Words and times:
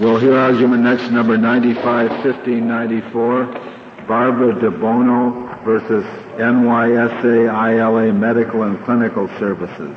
We'll 0.00 0.18
hear 0.18 0.36
argument 0.36 0.82
next, 0.82 1.12
number 1.12 1.38
951594, 1.38 3.44
Barbara 4.08 4.52
DeBuono 4.54 5.64
versus 5.64 6.04
NYSA 6.34 7.46
ILA 7.46 8.12
Medical 8.12 8.64
and 8.64 8.84
Clinical 8.84 9.28
Services. 9.38 9.96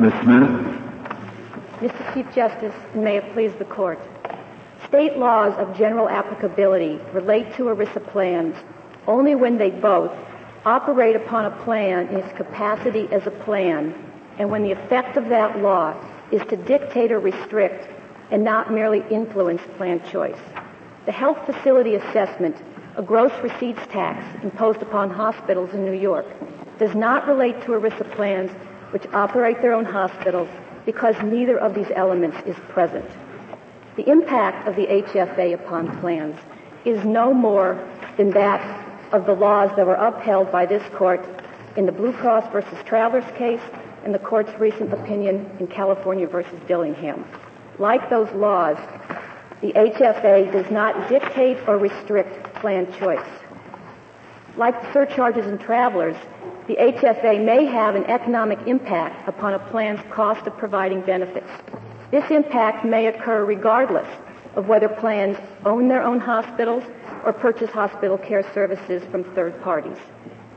Ms. 0.00 0.14
Smith? 0.22 0.48
Mr. 1.82 2.14
Chief 2.14 2.26
Justice, 2.34 2.74
and 2.94 3.04
may 3.04 3.18
it 3.18 3.30
please 3.34 3.52
the 3.58 3.66
Court. 3.66 3.98
State 4.86 5.18
laws 5.18 5.52
of 5.58 5.76
general 5.76 6.08
applicability 6.08 6.98
relate 7.12 7.54
to 7.56 7.64
ERISA 7.64 8.10
plans 8.12 8.56
only 9.06 9.34
when 9.34 9.58
they 9.58 9.68
both 9.68 10.10
operate 10.68 11.16
upon 11.16 11.46
a 11.46 11.50
plan 11.64 12.08
in 12.08 12.16
its 12.16 12.36
capacity 12.36 13.08
as 13.10 13.26
a 13.26 13.30
plan 13.30 13.94
and 14.38 14.50
when 14.50 14.62
the 14.62 14.70
effect 14.70 15.16
of 15.16 15.26
that 15.30 15.60
law 15.60 15.94
is 16.30 16.42
to 16.50 16.56
dictate 16.56 17.10
or 17.10 17.18
restrict 17.18 17.88
and 18.30 18.44
not 18.44 18.70
merely 18.70 19.02
influence 19.10 19.62
plan 19.78 19.98
choice. 20.10 20.38
The 21.06 21.12
health 21.12 21.38
facility 21.46 21.94
assessment, 21.94 22.54
a 22.96 23.02
gross 23.02 23.32
receipts 23.42 23.80
tax 23.86 24.22
imposed 24.44 24.82
upon 24.82 25.08
hospitals 25.08 25.72
in 25.72 25.86
New 25.86 25.98
York, 25.98 26.26
does 26.78 26.94
not 26.94 27.26
relate 27.26 27.62
to 27.62 27.68
ERISA 27.68 28.14
plans 28.14 28.50
which 28.90 29.06
operate 29.14 29.62
their 29.62 29.72
own 29.72 29.86
hospitals 29.86 30.50
because 30.84 31.16
neither 31.22 31.58
of 31.58 31.74
these 31.74 31.90
elements 31.96 32.36
is 32.44 32.56
present. 32.68 33.08
The 33.96 34.06
impact 34.06 34.68
of 34.68 34.76
the 34.76 34.86
HFA 34.86 35.54
upon 35.54 35.98
plans 36.00 36.36
is 36.84 37.02
no 37.06 37.32
more 37.32 37.82
than 38.18 38.30
that 38.32 38.77
of 39.12 39.26
the 39.26 39.32
laws 39.32 39.70
that 39.76 39.86
were 39.86 39.94
upheld 39.94 40.52
by 40.52 40.66
this 40.66 40.82
court 40.94 41.24
in 41.76 41.86
the 41.86 41.92
Blue 41.92 42.12
Cross 42.12 42.50
versus 42.52 42.78
Travelers 42.84 43.24
case 43.36 43.60
and 44.04 44.14
the 44.14 44.18
court's 44.18 44.52
recent 44.58 44.92
opinion 44.92 45.50
in 45.60 45.66
California 45.66 46.26
versus 46.26 46.58
Dillingham. 46.66 47.24
Like 47.78 48.10
those 48.10 48.30
laws, 48.32 48.76
the 49.60 49.72
HFA 49.72 50.52
does 50.52 50.70
not 50.70 51.08
dictate 51.08 51.58
or 51.66 51.78
restrict 51.78 52.54
plan 52.54 52.92
choice. 52.98 53.26
Like 54.56 54.80
the 54.82 54.92
surcharges 54.92 55.46
in 55.46 55.58
Travelers, 55.58 56.16
the 56.66 56.74
HFA 56.74 57.44
may 57.44 57.64
have 57.66 57.94
an 57.94 58.04
economic 58.04 58.58
impact 58.66 59.28
upon 59.28 59.54
a 59.54 59.58
plan's 59.58 60.00
cost 60.10 60.46
of 60.46 60.56
providing 60.58 61.00
benefits. 61.02 61.48
This 62.10 62.30
impact 62.30 62.84
may 62.84 63.06
occur 63.06 63.44
regardless 63.44 64.08
of 64.54 64.66
whether 64.66 64.88
plans 64.88 65.36
own 65.64 65.88
their 65.88 66.02
own 66.02 66.20
hospitals 66.20 66.84
or 67.24 67.32
purchase 67.32 67.70
hospital 67.70 68.18
care 68.18 68.42
services 68.54 69.02
from 69.10 69.24
third 69.34 69.60
parties. 69.62 69.98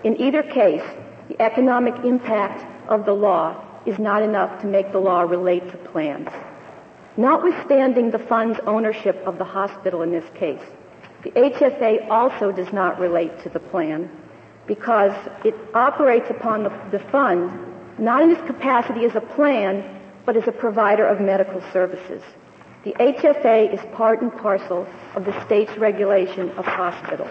In 0.04 0.20
either 0.20 0.44
case, 0.44 0.84
the 1.28 1.42
economic 1.42 1.94
impact 2.04 2.66
of 2.90 3.06
the 3.06 3.14
law 3.14 3.64
is 3.86 4.00
not 4.00 4.22
enough 4.22 4.62
to 4.62 4.68
make 4.68 4.92
the 4.92 5.00
law 5.00 5.22
relate 5.22 5.70
to 5.72 5.78
plans. 5.78 6.30
Notwithstanding 7.18 8.12
the 8.12 8.20
fund's 8.20 8.60
ownership 8.66 9.16
of 9.26 9.38
the 9.38 9.44
hospital 9.44 10.02
in 10.02 10.12
this 10.12 10.30
case, 10.36 10.62
the 11.24 11.32
HFA 11.32 12.10
also 12.10 12.52
does 12.52 12.72
not 12.74 13.00
relate 13.00 13.32
to 13.44 13.50
the 13.50 13.60
plan 13.60 14.10
because 14.66 15.14
it 15.44 15.54
operates 15.74 16.30
upon 16.30 16.64
the, 16.64 16.72
the 16.92 17.00
fund 17.12 17.52
not 18.00 18.24
in 18.24 18.32
its 18.32 18.42
capacity 18.48 19.06
as 19.06 19.16
a 19.16 19.22
plan, 19.22 20.02
but 20.26 20.36
as 20.36 20.48
a 20.48 20.52
provider 20.52 21.06
of 21.06 21.20
medical 21.20 21.62
services. 21.72 22.24
The 22.84 22.94
HFA 22.94 23.72
is 23.72 23.80
part 23.94 24.24
and 24.24 24.36
parcel 24.36 24.88
of 25.14 25.24
the 25.24 25.46
state's 25.46 25.78
regulation 25.78 26.50
of 26.52 26.66
hospitals. 26.66 27.30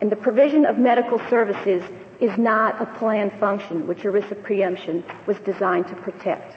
And 0.00 0.10
the 0.10 0.16
provision 0.16 0.66
of 0.66 0.76
medical 0.76 1.20
services 1.30 1.84
is 2.20 2.36
not 2.36 2.82
a 2.82 2.86
planned 2.98 3.32
function 3.38 3.86
which 3.86 3.98
ERISA 3.98 4.42
preemption 4.42 5.04
was 5.26 5.38
designed 5.40 5.86
to 5.88 5.94
protect. 5.94 6.56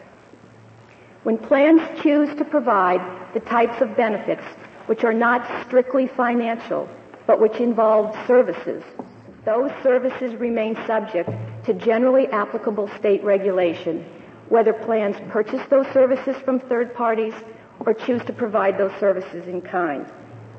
When 1.22 1.38
plans 1.38 1.82
choose 2.02 2.36
to 2.38 2.44
provide 2.44 3.00
the 3.36 3.42
types 3.42 3.80
of 3.80 3.96
benefits 3.96 4.44
which 4.88 5.04
are 5.04 5.14
not 5.14 5.46
strictly 5.68 6.08
financial, 6.08 6.90
but 7.28 7.40
which 7.40 7.58
involve 7.58 8.16
services, 8.26 8.84
those 9.46 9.72
services 9.84 10.34
remain 10.36 10.76
subject 10.88 11.30
to 11.66 11.76
generally 11.76 12.28
applicable 12.30 12.90
state 12.98 13.24
regulation, 13.24 14.04
whether 14.50 14.74
plans 14.74 15.16
purchase 15.30 15.62
those 15.70 15.88
services 15.94 16.36
from 16.44 16.60
third 16.60 16.94
parties 16.96 17.34
or 17.80 17.94
choose 17.94 18.24
to 18.26 18.34
provide 18.34 18.78
those 18.78 18.94
services 19.00 19.48
in 19.48 19.62
kind. 19.62 20.06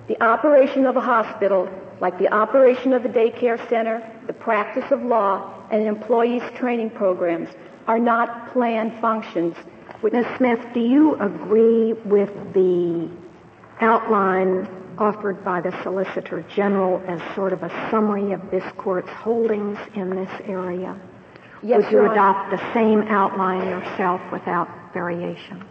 The 0.08 0.22
operation 0.22 0.86
of 0.86 0.96
a 0.96 1.00
hospital, 1.00 1.68
like 2.00 2.18
the 2.18 2.32
operation 2.32 2.92
of 2.92 3.04
a 3.04 3.08
daycare 3.08 3.58
center, 3.68 4.02
the 4.26 4.32
practice 4.32 4.90
of 4.90 5.02
law, 5.02 5.54
and 5.70 5.86
employees' 5.86 6.42
training 6.56 6.90
programs, 6.90 7.48
are 7.86 7.98
not 7.98 8.52
planned 8.52 9.00
functions. 9.00 9.56
Ms. 10.02 10.26
Smith, 10.36 10.60
do 10.74 10.80
you 10.80 11.14
agree 11.14 11.94
with 12.04 12.30
the 12.52 13.08
outline 13.80 14.68
offered 14.98 15.42
by 15.44 15.60
the 15.60 15.72
Solicitor 15.82 16.44
General 16.54 17.02
as 17.06 17.20
sort 17.34 17.52
of 17.52 17.62
a 17.62 17.90
summary 17.90 18.32
of 18.32 18.50
this 18.50 18.64
court's 18.76 19.08
holdings 19.08 19.78
in 19.94 20.10
this 20.10 20.30
area? 20.44 20.98
Yes, 21.62 21.84
Would 21.84 21.92
you 21.92 22.10
adopt 22.10 22.50
the 22.50 22.74
same 22.74 23.02
outline 23.02 23.66
yourself 23.66 24.20
without 24.30 24.68
variation? 24.92 25.64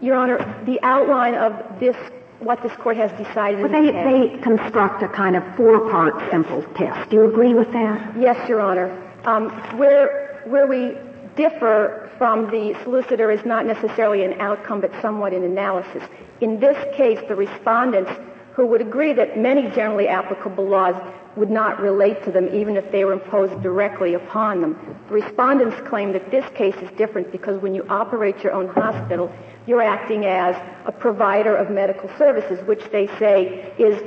Your 0.00 0.16
Honor, 0.16 0.62
the 0.64 0.80
outline 0.82 1.34
of 1.34 1.80
this, 1.80 1.96
what 2.38 2.62
this 2.62 2.72
court 2.76 2.96
has 2.96 3.10
decided 3.12 3.60
Well, 3.60 3.82
they, 3.82 3.90
they 3.90 4.38
construct 4.42 5.02
a 5.02 5.08
kind 5.08 5.36
of 5.36 5.42
four-part 5.56 6.30
simple 6.30 6.62
test. 6.74 7.10
Do 7.10 7.16
you 7.16 7.28
agree 7.28 7.54
with 7.54 7.72
that? 7.72 8.16
Yes, 8.18 8.48
Your 8.48 8.60
Honor. 8.60 8.90
Um, 9.24 9.50
where, 9.76 10.42
where 10.46 10.66
we 10.66 10.96
differ 11.36 12.10
from 12.16 12.50
the 12.50 12.76
solicitor 12.82 13.30
is 13.30 13.44
not 13.44 13.66
necessarily 13.66 14.24
an 14.24 14.40
outcome, 14.40 14.80
but 14.80 14.92
somewhat 15.02 15.32
an 15.32 15.44
analysis. 15.44 16.02
In 16.40 16.60
this 16.60 16.76
case, 16.96 17.18
the 17.28 17.34
respondents 17.34 18.10
who 18.52 18.66
would 18.66 18.80
agree 18.80 19.12
that 19.12 19.38
many 19.38 19.62
generally 19.70 20.08
applicable 20.08 20.66
laws 20.66 20.94
would 21.36 21.50
not 21.50 21.80
relate 21.80 22.24
to 22.24 22.32
them 22.32 22.48
even 22.52 22.76
if 22.76 22.90
they 22.90 23.04
were 23.04 23.12
imposed 23.12 23.62
directly 23.62 24.14
upon 24.14 24.60
them. 24.60 24.98
The 25.08 25.14
respondents 25.14 25.76
claim 25.88 26.12
that 26.12 26.30
this 26.32 26.44
case 26.56 26.74
is 26.82 26.90
different 26.98 27.30
because 27.30 27.62
when 27.62 27.74
you 27.74 27.86
operate 27.88 28.42
your 28.42 28.52
own 28.52 28.68
hospital, 28.68 29.32
you're 29.68 29.82
acting 29.82 30.24
as 30.24 30.56
a 30.86 30.92
provider 30.92 31.54
of 31.54 31.70
medical 31.70 32.10
services, 32.16 32.58
which 32.66 32.82
they 32.90 33.06
say 33.18 33.70
is 33.78 34.02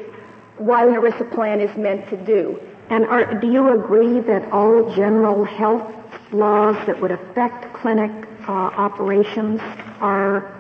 what 0.58 0.88
an 0.88 0.96
ERISA 0.96 1.32
plan 1.36 1.62
is 1.62 1.76
meant 1.78 2.10
to 2.10 2.18
do. 2.18 2.60
And 2.90 3.06
are, 3.06 3.40
do 3.40 3.48
you 3.48 3.70
agree 3.70 4.20
that 4.22 4.52
all 4.52 4.94
general 4.96 5.46
health 5.46 5.94
laws 6.32 6.76
that 6.88 7.00
would 7.00 7.12
affect 7.12 7.74
clinic 7.76 8.12
uh, 8.48 8.52
operations 8.52 9.62
are 10.02 10.58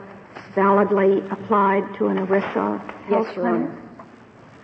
validly 0.53 1.19
applied 1.31 1.83
to 1.97 2.07
an 2.07 2.17
ERISA 2.17 3.05
health 3.05 3.27
Yes? 3.27 3.37
Honor. 3.39 3.77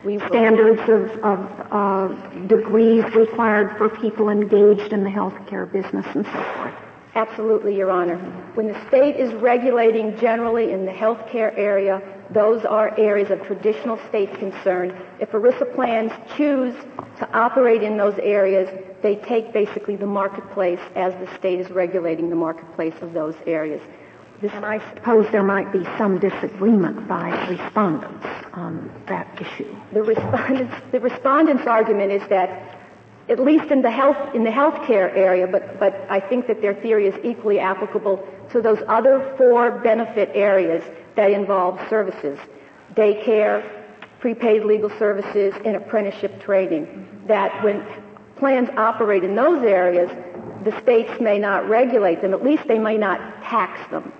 We 0.06 0.20
Standards 0.20 0.82
of, 0.82 1.10
of 1.24 1.68
uh, 1.72 2.08
degrees 2.46 3.04
required 3.16 3.76
for 3.78 3.90
people 3.90 4.30
engaged 4.30 4.94
in 4.94 5.04
the 5.04 5.10
healthcare 5.10 5.70
business 5.70 6.06
and 6.14 6.24
so 6.26 6.32
forth. 6.32 6.87
Absolutely, 7.18 7.76
Your 7.76 7.90
Honor. 7.90 8.18
When 8.54 8.68
the 8.68 8.88
state 8.88 9.16
is 9.16 9.34
regulating 9.34 10.16
generally 10.18 10.72
in 10.72 10.86
the 10.86 10.92
healthcare 10.92 11.52
area, 11.58 12.00
those 12.30 12.64
are 12.64 12.96
areas 13.00 13.32
of 13.32 13.42
traditional 13.44 14.00
state 14.08 14.32
concern. 14.38 14.96
If 15.20 15.32
ERISA 15.32 15.74
plans 15.74 16.12
choose 16.36 16.76
to 17.18 17.28
operate 17.36 17.82
in 17.82 17.98
those 17.98 18.20
areas, 18.20 18.70
they 19.02 19.16
take 19.16 19.52
basically 19.52 19.96
the 19.96 20.06
marketplace 20.06 20.80
as 20.96 21.12
the 21.16 21.28
state 21.40 21.60
is 21.60 21.72
regulating 21.72 22.30
the 22.30 22.36
marketplace 22.36 22.94
of 23.02 23.14
those 23.14 23.34
areas. 23.48 23.82
This, 24.40 24.52
And 24.54 24.64
I 24.64 24.78
suppose 24.94 25.26
there 25.32 25.42
might 25.42 25.74
be 25.74 25.84
some 25.98 26.20
disagreement 26.20 27.08
by 27.08 27.48
respondents 27.48 28.28
on 28.54 28.92
that 29.08 29.28
issue. 29.42 29.76
the 29.92 30.04
respondents, 30.04 30.76
the 30.92 31.00
respondents' 31.00 31.66
argument 31.66 32.12
is 32.12 32.28
that 32.30 32.77
at 33.30 33.40
least 33.40 33.72
in 33.72 33.82
the 33.82 33.92
health 33.92 34.34
in 34.34 34.44
the 34.44 34.50
healthcare 34.50 35.14
area, 35.16 35.48
but 35.48 35.80
but 35.80 36.06
I 36.10 36.20
think 36.20 36.48
that 36.48 36.62
their 36.62 36.74
theory 36.74 37.08
is 37.08 37.16
equally 37.24 37.60
applicable 37.60 38.26
to 38.52 38.62
those 38.62 38.80
other 38.88 39.34
four 39.38 39.80
benefit 39.80 40.30
areas 40.34 40.84
that 41.16 41.32
involve 41.32 41.80
services: 41.90 42.40
daycare, 42.96 43.64
prepaid 44.20 44.64
legal 44.64 44.90
services, 44.98 45.54
and 45.66 45.76
apprenticeship 45.76 46.42
training. 46.42 47.08
That 47.28 47.64
when 47.64 47.86
plans 48.38 48.70
operate 48.78 49.24
in 49.24 49.36
those 49.36 49.64
areas, 49.64 50.10
the 50.64 50.80
states 50.82 51.20
may 51.20 51.38
not 51.38 51.68
regulate 51.68 52.22
them. 52.22 52.34
At 52.34 52.44
least 52.44 52.68
they 52.68 52.80
may 52.80 52.98
not 52.98 53.20
tax 53.44 53.90
them. 53.92 54.14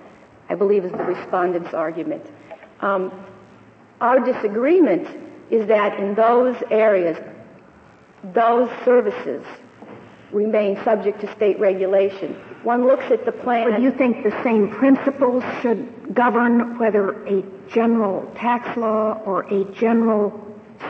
I 0.50 0.54
believe 0.54 0.84
is 0.84 0.92
the 0.92 1.04
respondent's 1.04 1.72
argument. 1.74 2.26
Um, 2.80 3.12
our 4.00 4.20
disagreement 4.20 5.08
is 5.50 5.66
that 5.66 5.98
in 5.98 6.14
those 6.14 6.56
areas, 6.70 7.18
those 8.34 8.70
services 8.84 9.44
remain 10.32 10.76
subject 10.84 11.20
to 11.20 11.32
state 11.34 11.58
regulation. 11.58 12.34
One 12.62 12.86
looks 12.86 13.04
at 13.10 13.24
the 13.24 13.32
plan. 13.32 13.70
But 13.70 13.76
do 13.78 13.82
you 13.82 13.92
think 13.92 14.22
the 14.24 14.42
same 14.42 14.70
principles 14.70 15.42
should 15.62 16.14
govern 16.14 16.78
whether 16.78 17.24
a 17.26 17.42
general 17.68 18.30
tax 18.34 18.76
law 18.76 19.20
or 19.24 19.42
a 19.52 19.64
general 19.72 20.32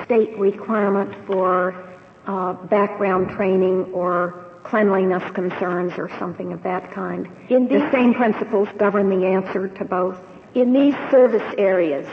state 0.04 0.36
requirement 0.38 1.14
for 1.26 1.84
uh, 2.26 2.52
background 2.66 3.30
training 3.30 3.84
or 3.92 4.44
cleanliness 4.64 5.22
concerns 5.32 5.94
or 5.96 6.10
something 6.18 6.52
of 6.52 6.62
that 6.62 6.92
kind. 6.92 7.28
In 7.48 7.68
the 7.68 7.90
same 7.90 8.12
principles 8.12 8.68
govern 8.76 9.08
the 9.08 9.26
answer 9.26 9.68
to 9.68 9.84
both. 9.84 10.18
In 10.54 10.72
these 10.72 10.94
service 11.10 11.54
areas, 11.56 12.06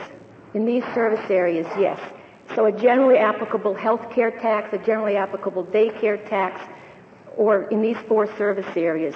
in 0.54 0.64
these 0.64 0.84
service 0.94 1.30
areas, 1.30 1.66
yes. 1.78 2.00
So 2.56 2.64
a 2.64 2.72
generally 2.72 3.18
applicable 3.18 3.74
health 3.74 4.10
care 4.10 4.30
tax, 4.30 4.72
a 4.72 4.78
generally 4.78 5.16
applicable 5.16 5.66
daycare 5.66 6.26
tax, 6.28 6.58
or 7.36 7.64
in 7.64 7.82
these 7.82 7.98
four 8.08 8.26
service 8.38 8.74
areas, 8.74 9.14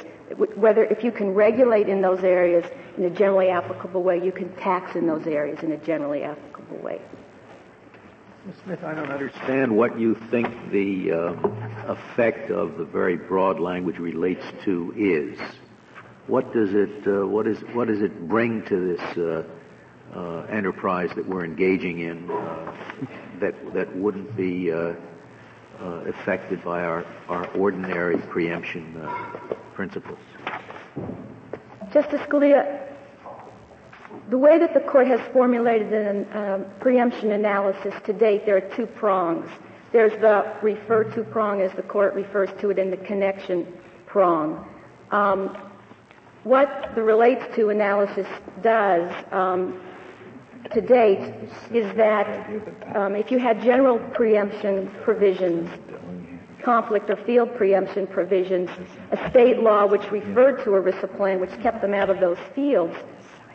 whether 0.57 0.85
if 0.85 1.03
you 1.03 1.11
can 1.11 1.31
regulate 1.31 1.89
in 1.89 2.03
those 2.03 2.23
areas 2.23 2.67
in 2.99 3.05
a 3.05 3.11
generally 3.11 3.49
applicable 3.49 4.03
way, 4.03 4.23
you 4.23 4.31
can 4.31 4.55
tax 4.57 4.95
in 4.95 5.07
those 5.07 5.27
areas 5.27 5.63
in 5.63 5.73
a 5.73 5.79
generally 5.79 6.23
applicable 6.23 6.77
way. 6.79 7.01
Ms. 8.45 8.57
Smith, 8.65 8.85
I 8.85 8.95
don't 8.95 9.11
understand 9.11 9.75
what 9.75 9.99
you 9.99 10.15
think 10.31 10.49
the 10.71 11.13
uh, 11.13 11.93
effect 11.93 12.51
of 12.51 12.77
the 12.77 12.85
very 12.85 13.17
broad 13.17 13.59
language 13.59 13.99
relates 13.99 14.45
to 14.65 14.95
is. 14.97 15.39
What 16.27 16.53
does 16.53 16.75
it 16.75 17.07
uh, 17.07 17.27
what 17.27 17.47
is 17.47 17.59
what 17.73 17.89
does 17.89 18.03
it 18.03 18.29
bring 18.29 18.65
to 18.67 18.97
this 18.97 19.19
uh, 19.19 19.45
uh 20.15 20.47
enterprise 20.51 21.11
that 21.17 21.27
we're 21.27 21.45
engaging 21.45 22.01
in 22.01 22.31
uh, 22.31 22.73
that 23.41 23.55
that 23.75 23.95
wouldn't 23.97 24.37
be 24.37 24.73
uh, 24.73 24.95
affected 25.81 26.63
by 26.65 26.83
our 26.83 27.05
our 27.29 27.47
ordinary 27.49 28.19
preemption 28.19 29.01
principles? 29.75 30.19
Justice 31.93 32.21
Scalia, 32.21 32.87
the 34.29 34.39
way 34.39 34.59
that 34.59 34.75
the 34.75 34.81
court 34.81 35.09
has 35.09 35.21
formulated 35.33 35.93
a 35.93 36.55
um, 36.55 36.65
preemption 36.79 37.33
analysis 37.33 37.95
to 38.05 38.13
date, 38.13 38.47
there 38.47 38.57
are 38.57 38.77
two 38.77 38.87
prongs. 38.87 39.51
There's 39.93 40.13
the 40.21 40.53
refer 40.63 41.05
to 41.05 41.25
prong, 41.25 41.61
as 41.63 41.73
the 41.73 41.83
court 41.83 42.15
refers 42.15 42.49
to 42.61 42.71
it, 42.71 42.79
in 42.79 42.91
the 42.91 42.97
connection 42.97 43.67
prong. 44.07 44.69
Um, 45.11 45.57
what 46.45 46.93
the 46.95 47.03
relates 47.03 47.45
to 47.57 47.71
analysis 47.71 48.27
does 48.63 49.13
um, 49.33 49.81
to 50.73 50.81
date 50.81 51.35
is 51.73 51.95
that 51.97 52.49
um, 52.95 53.17
if 53.17 53.31
you 53.31 53.39
had 53.39 53.63
general 53.63 53.99
preemption 53.99 54.91
provisions, 55.03 55.69
conflict 56.63 57.09
or 57.09 57.17
field 57.25 57.55
preemption 57.57 58.07
provisions, 58.07 58.69
a 59.13 59.31
state 59.31 59.61
law 59.61 59.87
which 59.87 60.11
referred 60.11 60.63
to 60.65 60.71
ERISA 60.71 61.17
plan, 61.17 61.41
which 61.41 61.51
kept 61.63 61.81
them 61.81 61.95
out 61.95 62.11
of 62.11 62.21
those 62.21 62.39
fields, 62.55 62.95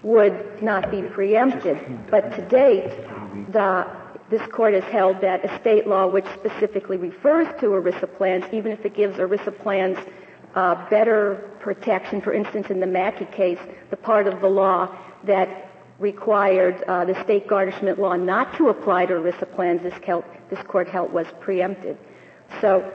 would 0.03 0.61
not 0.61 0.91
be 0.91 1.01
preempted. 1.01 1.77
But 2.09 2.35
to 2.35 2.41
date, 2.47 2.89
the, 3.51 3.87
this 4.29 4.41
court 4.51 4.73
has 4.73 4.83
held 4.85 5.21
that 5.21 5.45
a 5.45 5.59
state 5.59 5.87
law 5.87 6.07
which 6.07 6.25
specifically 6.33 6.97
refers 6.97 7.47
to 7.59 7.67
ERISA 7.67 8.17
plans, 8.17 8.45
even 8.51 8.71
if 8.71 8.85
it 8.85 8.95
gives 8.95 9.17
ERISA 9.17 9.57
plans 9.59 9.97
uh, 10.55 10.89
better 10.89 11.51
protection, 11.59 12.21
for 12.21 12.33
instance, 12.33 12.67
in 12.69 12.79
the 12.79 12.87
Mackey 12.87 13.25
case, 13.25 13.59
the 13.89 13.97
part 13.97 14.27
of 14.27 14.41
the 14.41 14.47
law 14.47 14.95
that 15.25 15.64
required 15.99 16.83
uh, 16.87 17.05
the 17.05 17.21
state 17.23 17.47
garnishment 17.47 17.99
law 17.99 18.15
not 18.15 18.55
to 18.57 18.69
apply 18.69 19.05
to 19.05 19.13
ERISA 19.13 19.53
plans, 19.55 19.81
this, 19.81 19.93
this 20.49 20.59
court 20.67 20.87
held 20.87 21.11
was 21.11 21.27
preempted. 21.39 21.97
So 22.61 22.91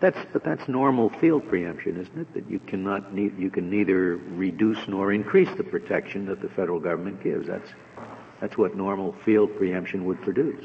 that's 0.00 0.18
but 0.32 0.44
that's 0.44 0.68
normal 0.68 1.10
field 1.20 1.48
preemption, 1.48 2.00
isn't 2.00 2.18
it? 2.18 2.34
That 2.34 2.50
you 2.50 2.58
cannot 2.60 3.14
ne- 3.14 3.32
you 3.38 3.50
can 3.50 3.70
neither 3.70 4.16
reduce 4.16 4.86
nor 4.86 5.12
increase 5.12 5.48
the 5.56 5.64
protection 5.64 6.26
that 6.26 6.40
the 6.40 6.48
federal 6.50 6.78
government 6.78 7.22
gives. 7.22 7.46
That's 7.46 7.70
that's 8.40 8.58
what 8.58 8.76
normal 8.76 9.14
field 9.24 9.56
preemption 9.56 10.04
would 10.04 10.20
produce. 10.22 10.64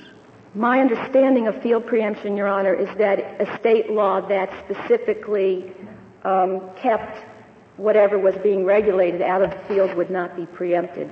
My 0.53 0.81
understanding 0.81 1.47
of 1.47 1.61
field 1.61 1.87
preemption, 1.87 2.35
Your 2.35 2.49
Honor, 2.49 2.73
is 2.73 2.89
that 2.97 3.19
a 3.39 3.57
state 3.57 3.89
law 3.89 4.19
that 4.27 4.51
specifically 4.65 5.73
um, 6.25 6.69
kept 6.75 7.23
whatever 7.77 8.19
was 8.19 8.35
being 8.43 8.65
regulated 8.65 9.21
out 9.21 9.41
of 9.41 9.51
the 9.51 9.59
field 9.69 9.95
would 9.95 10.09
not 10.09 10.35
be 10.35 10.45
preempted. 10.45 11.09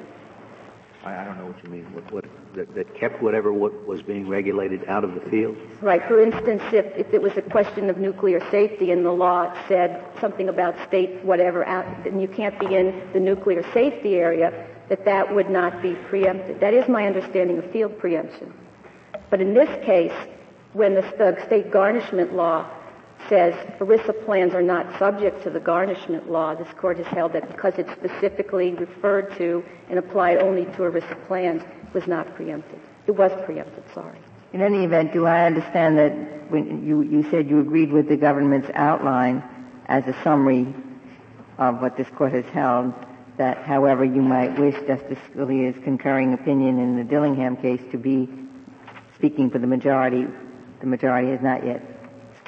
I, 1.10 1.22
I 1.22 1.26
don't 1.26 1.38
know 1.38 1.46
what 1.48 1.64
you 1.64 1.70
mean. 1.70 1.86
What, 1.94 2.12
what, 2.12 2.26
that, 2.56 2.74
that, 2.76 2.96
kept 2.96 3.22
whatever 3.22 3.52
what 3.52 3.88
was 3.88 4.02
being 4.02 4.28
regulated 4.28 4.86
out 4.88 5.04
of 5.04 5.16
the 5.16 5.22
field? 5.30 5.58
Right. 5.82 6.02
For 6.08 6.22
instance, 6.22 6.62
if, 6.72 6.86
if 6.98 7.14
it 7.14 7.22
was 7.22 7.36
a 7.38 7.42
question 7.42 7.90
of 7.90 7.98
nuclear 7.98 8.40
safety 8.52 8.92
and 8.92 9.06
the 9.06 9.12
law 9.12 9.54
said 9.68 10.04
something 10.20 10.50
about 10.50 10.76
state 10.88 11.24
whatever 11.24 11.64
then 12.04 12.20
you 12.20 12.28
can't 12.28 12.58
be 12.60 12.76
in 12.76 13.10
the 13.14 13.20
nuclear 13.20 13.64
safety 13.74 14.16
area, 14.16 14.68
that 14.90 15.06
that 15.06 15.34
would 15.34 15.50
not 15.50 15.82
be 15.82 15.96
preempted. 16.10 16.60
That 16.60 16.74
is 16.74 16.88
my 16.88 17.06
understanding 17.06 17.60
of 17.60 17.72
field 17.72 17.98
preemption. 18.00 18.54
But 19.30 19.42
in 19.42 19.54
this 19.54 19.70
case, 19.86 20.14
when 20.74 20.96
the 20.96 21.38
state 21.46 21.72
garnishment 21.72 22.34
law 22.34 22.70
says 23.30 23.54
ERISA 23.80 24.26
plans 24.26 24.54
are 24.54 24.62
not 24.62 24.98
subject 24.98 25.44
to 25.44 25.50
the 25.50 25.60
garnishment 25.60 26.30
law. 26.30 26.56
This 26.56 26.68
court 26.78 26.98
has 26.98 27.06
held 27.08 27.34
that 27.34 27.48
because 27.48 27.76
it's 27.78 27.92
specifically 27.92 28.74
referred 28.74 29.38
to 29.38 29.64
and 29.90 30.00
applied 30.00 30.40
only 30.40 30.66
to 30.66 30.78
ERISA 30.80 31.28
plans, 31.28 31.62
was 31.94 32.08
not 32.08 32.36
preempted. 32.36 32.80
It 33.08 33.12
was 33.12 33.31
preempted, 33.46 33.84
sorry. 33.94 34.20
In 34.52 34.62
any 34.62 34.84
event, 34.84 35.14
do 35.14 35.26
I 35.26 35.46
understand 35.46 35.98
that 36.00 36.12
when 36.52 36.86
you, 36.86 37.02
you 37.02 37.30
said 37.30 37.50
you 37.50 37.60
agreed 37.60 37.92
with 37.92 38.10
the 38.10 38.18
government's 38.18 38.70
outline 38.74 39.44
as 39.86 40.06
a 40.08 40.24
summary 40.24 40.74
of 41.58 41.82
what 41.82 41.98
this 41.98 42.08
court 42.10 42.32
has 42.34 42.46
held, 42.46 42.94
that 43.38 43.60
however 43.60 44.04
you 44.04 44.22
might 44.22 44.58
wish 44.60 44.75
Justice 44.88 45.20
Scalia's 45.34 45.82
concurring 45.84 46.34
opinion 46.34 46.80
in 46.80 46.98
the 46.98 47.04
Dillingham 47.04 47.58
case 47.58 47.82
to 47.92 47.98
be 47.98 48.28
speaking 49.16 49.50
for 49.50 49.60
the 49.60 49.68
majority, 49.68 50.25
the 50.80 50.88
majority 50.88 51.30
has 51.30 51.42
not 51.42 51.66
yet 51.66 51.99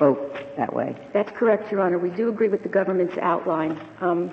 spoke 0.01 0.57
that 0.57 0.73
way. 0.73 0.95
That's 1.13 1.29
correct, 1.37 1.71
Your 1.71 1.81
Honor. 1.81 1.99
We 1.99 2.09
do 2.09 2.29
agree 2.29 2.47
with 2.47 2.63
the 2.63 2.69
government's 2.69 3.15
outline. 3.19 3.79
Um, 3.99 4.31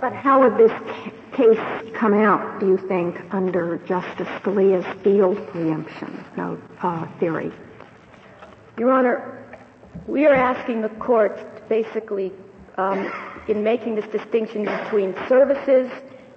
but 0.00 0.12
how 0.12 0.42
would 0.42 0.58
this 0.58 0.72
case 1.32 1.92
come 1.94 2.12
out, 2.12 2.58
do 2.58 2.66
you 2.66 2.78
think, 2.88 3.16
under 3.32 3.78
Justice 3.86 4.26
Scalia's 4.40 4.84
field 5.04 5.36
preemption 5.50 6.24
no, 6.36 6.60
uh, 6.82 7.06
theory? 7.20 7.52
Your 8.76 8.90
Honor, 8.90 9.60
we 10.08 10.26
are 10.26 10.34
asking 10.34 10.82
the 10.82 10.88
court 10.88 11.36
to 11.36 11.62
basically, 11.68 12.32
um, 12.78 13.08
in 13.46 13.62
making 13.62 13.94
this 13.94 14.06
distinction 14.06 14.64
between 14.64 15.14
services 15.28 15.88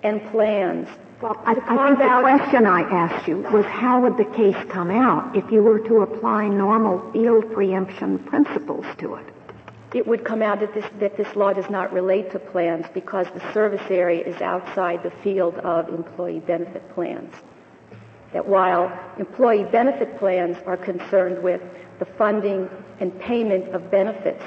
and 0.04 0.24
plans, 0.30 0.88
well, 1.22 1.36
I, 1.46 1.52
I 1.52 1.88
think 1.88 2.00
the 2.00 2.20
question 2.22 2.66
I 2.66 2.82
asked 2.82 3.28
you 3.28 3.40
was 3.52 3.66
how 3.66 4.00
would 4.02 4.16
the 4.16 4.26
case 4.36 4.56
come 4.70 4.90
out 4.90 5.36
if 5.36 5.52
you 5.52 5.62
were 5.62 5.80
to 5.80 6.02
apply 6.02 6.48
normal 6.48 7.12
field 7.12 7.52
preemption 7.52 8.20
principles 8.20 8.86
to 9.00 9.16
it? 9.16 9.26
It 9.94 10.08
would 10.08 10.24
come 10.24 10.42
out 10.42 10.62
that 10.62 10.74
this, 10.74 10.86
that 11.00 11.18
this 11.18 11.36
law 11.36 11.52
does 11.52 11.70
not 11.70 11.92
relate 11.92 12.32
to 12.32 12.40
plans 12.40 12.86
because 12.94 13.28
the 13.34 13.54
service 13.54 13.82
area 13.90 14.24
is 14.24 14.42
outside 14.42 15.04
the 15.04 15.12
field 15.24 15.56
of 15.56 15.90
employee 15.90 16.40
benefit 16.40 16.88
plans. 16.94 17.34
That 18.32 18.48
while 18.48 18.92
employee 19.18 19.66
benefit 19.66 20.20
plans 20.20 20.58
are 20.66 20.78
concerned 20.78 21.44
with 21.44 21.62
the 21.98 22.06
funding 22.06 22.70
and 23.00 23.20
payment 23.20 23.74
of 23.76 23.92
benefits, 23.92 24.44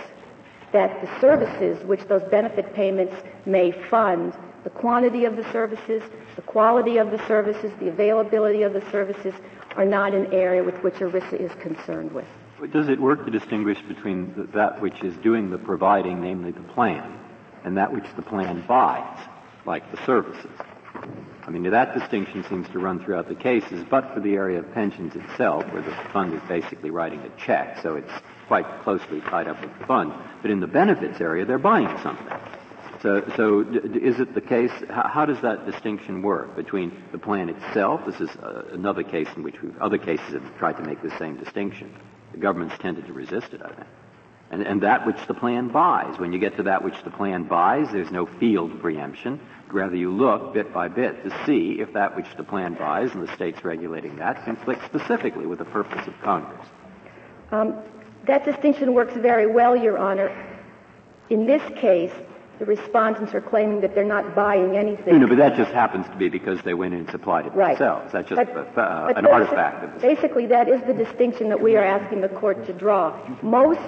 that 0.73 1.03
the 1.03 1.21
services 1.21 1.85
which 1.85 2.03
those 2.05 2.23
benefit 2.31 2.73
payments 2.73 3.15
may 3.45 3.73
fund 3.91 4.33
the 4.65 4.71
quantity 4.71 5.25
of 5.25 5.37
the 5.37 5.51
services, 5.53 6.03
the 6.37 6.43
quality 6.43 6.99
of 6.99 7.11
the 7.11 7.27
services, 7.27 7.73
the 7.81 7.89
availability 7.89 8.63
of 8.63 8.73
the 8.73 8.83
services 8.91 9.35
are 9.77 9.85
not 9.85 10.15
an 10.15 10.33
area 10.33 10.63
with 10.63 10.77
which 10.83 10.95
ERISA 10.95 11.41
is 11.41 11.53
concerned 11.61 12.13
with. 12.13 12.27
Does 12.73 12.89
it 12.89 13.01
work 13.01 13.25
to 13.25 13.31
distinguish 13.31 13.81
between 13.83 14.49
that 14.55 14.81
which 14.81 15.03
is 15.03 15.17
doing 15.17 15.51
the 15.51 15.59
providing, 15.59 16.21
namely 16.21 16.53
the 16.53 16.61
plan, 16.61 17.19
and 17.65 17.77
that 17.77 17.93
which 17.93 18.05
the 18.15 18.23
plan 18.23 18.65
buys, 18.69 19.19
like 19.67 19.91
the 19.91 20.05
services? 20.07 20.51
I 21.45 21.51
mean, 21.51 21.65
that 21.65 21.99
distinction 21.99 22.45
seems 22.45 22.69
to 22.69 22.79
run 22.79 23.03
throughout 23.03 23.29
the 23.29 23.35
cases, 23.35 23.85
but 23.91 24.15
for 24.15 24.21
the 24.21 24.35
area 24.35 24.61
of 24.61 24.73
pensions 24.75 25.17
itself, 25.17 25.65
where 25.73 25.83
the 25.83 25.91
fund 26.13 26.35
is 26.35 26.43
basically 26.49 26.91
writing 26.91 27.21
a 27.21 27.31
check, 27.41 27.79
so 27.83 27.97
it's 27.97 28.13
quite 28.47 28.67
closely 28.85 29.21
tied 29.23 29.49
up 29.49 29.61
with 29.61 29.77
the 29.79 29.87
fund. 29.87 30.13
But 30.41 30.53
in 30.53 30.61
the 30.61 30.69
benefits 30.69 31.21
area, 31.21 31.45
they're 31.45 31.59
buying 31.59 31.99
something. 32.01 32.29
So, 33.03 33.25
so 33.37 33.65
d- 33.65 33.99
is 33.99 34.21
it 34.21 34.33
the 34.33 34.41
case? 34.41 34.71
How, 34.89 35.09
how, 35.09 35.27
does 35.27 35.41
that 35.41 35.67
distinction 35.67 36.23
work 36.23 36.55
between 36.55 37.03
the 37.11 37.19
plan 37.19 37.49
itself? 37.49 38.07
This 38.07 38.21
is 38.21 38.31
uh, 38.37 38.69
another 38.73 39.03
case 39.03 39.27
in 39.35 39.43
which 39.43 39.57
other 39.81 39.99
cases 39.99 40.35
have 40.35 40.59
tried 40.59 40.77
to 40.77 40.83
make 40.83 41.03
the 41.03 41.11
same 41.19 41.37
distinction. 41.37 41.93
The 42.31 42.39
government's 42.39 42.79
tended 42.79 43.07
to 43.07 43.13
resist 43.13 43.53
it, 43.53 43.61
I 43.61 43.75
think. 43.75 43.89
And, 44.53 44.63
and 44.63 44.83
that 44.83 45.05
which 45.05 45.27
the 45.27 45.35
plan 45.35 45.69
buys. 45.69 46.17
When 46.19 46.33
you 46.33 46.39
get 46.39 46.57
to 46.59 46.63
that 46.65 46.85
which 46.85 47.03
the 47.03 47.11
plan 47.11 47.45
buys, 47.45 47.91
there's 47.91 48.13
no 48.13 48.27
field 48.27 48.81
preemption. 48.81 49.41
Rather, 49.73 49.97
you 49.97 50.13
look 50.13 50.55
bit 50.55 50.73
by 50.73 50.87
bit 50.87 51.25
to 51.25 51.45
see 51.45 51.81
if 51.81 51.95
that 51.95 52.15
which 52.15 52.27
the 52.37 52.45
plan 52.45 52.75
buys 52.75 53.13
and 53.15 53.27
the 53.27 53.35
state's 53.35 53.65
regulating 53.65 54.15
that 54.17 54.45
conflicts 54.45 54.85
specifically 54.85 55.47
with 55.47 55.59
the 55.59 55.65
purpose 55.65 56.07
of 56.07 56.15
Congress. 56.23 56.69
Um, 57.51 57.79
that 58.27 58.45
distinction 58.45 58.95
works 58.95 59.15
very 59.15 59.47
well, 59.47 59.75
Your 59.75 59.99
Honor. 59.99 60.31
In 61.31 61.47
this 61.47 61.63
case, 61.81 62.13
the 62.59 62.67
respondents 62.67 63.35
are 63.35 63.41
claiming 63.41 63.81
that 63.81 63.95
they're 63.95 64.05
not 64.05 64.35
buying 64.35 64.77
anything. 64.77 65.19
No, 65.19 65.27
but 65.27 65.39
that 65.39 65.57
just 65.57 65.73
happens 65.73 66.07
to 66.07 66.17
be 66.17 66.29
because 66.29 66.61
they 66.63 66.75
went 66.75 66.95
in 66.95 67.01
and 67.01 67.11
supplied 67.11 67.47
it 67.47 67.55
right. 67.55 67.79
themselves. 67.79 68.13
That's 68.13 68.29
just 68.29 68.37
but, 68.37 68.79
uh, 68.79 69.07
but 69.09 69.19
an 69.19 69.27
artifact 69.27 69.85
of 69.85 70.03
Basically, 70.03 70.47
that 70.47 70.69
is 70.69 70.81
the 70.87 70.93
distinction 70.93 71.49
that 71.49 71.61
we 71.61 71.77
are 71.77 71.85
asking 71.85 72.21
the 72.21 72.29
court 72.29 72.65
to 72.67 72.73
draw. 72.73 73.19
Most 73.43 73.81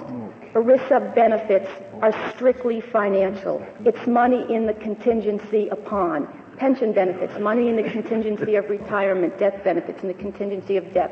ERISA 0.53 1.13
benefits 1.15 1.69
are 2.01 2.13
strictly 2.33 2.81
financial. 2.81 3.65
It's 3.85 4.07
money 4.07 4.45
in 4.53 4.65
the 4.65 4.73
contingency 4.73 5.67
upon. 5.69 6.27
Pension 6.57 6.93
benefits, 6.93 7.37
money 7.39 7.67
in 7.67 7.75
the 7.75 7.89
contingency 7.89 8.55
of 8.55 8.69
retirement, 8.69 9.37
death 9.37 9.63
benefits 9.63 10.01
in 10.01 10.07
the 10.07 10.13
contingency 10.13 10.77
of 10.77 10.93
death. 10.93 11.11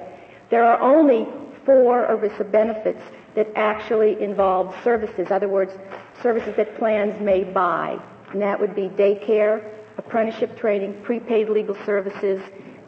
There 0.50 0.64
are 0.64 0.82
only 0.82 1.28
four 1.66 2.08
ERISA 2.08 2.52
benefits 2.52 3.02
that 3.36 3.48
actually 3.56 4.22
involve 4.22 4.76
services. 4.84 5.28
In 5.28 5.32
other 5.32 5.50
words, 5.50 5.74
services 6.22 6.54
that 6.58 6.78
plans 6.78 7.20
may 7.20 7.44
buy. 7.44 8.00
And 8.32 8.42
that 8.42 8.60
would 8.60 8.76
be 8.76 8.90
daycare, 8.90 9.64
apprenticeship 9.98 10.58
training, 10.58 11.02
prepaid 11.04 11.50
legal 11.50 11.76
services, 11.86 12.42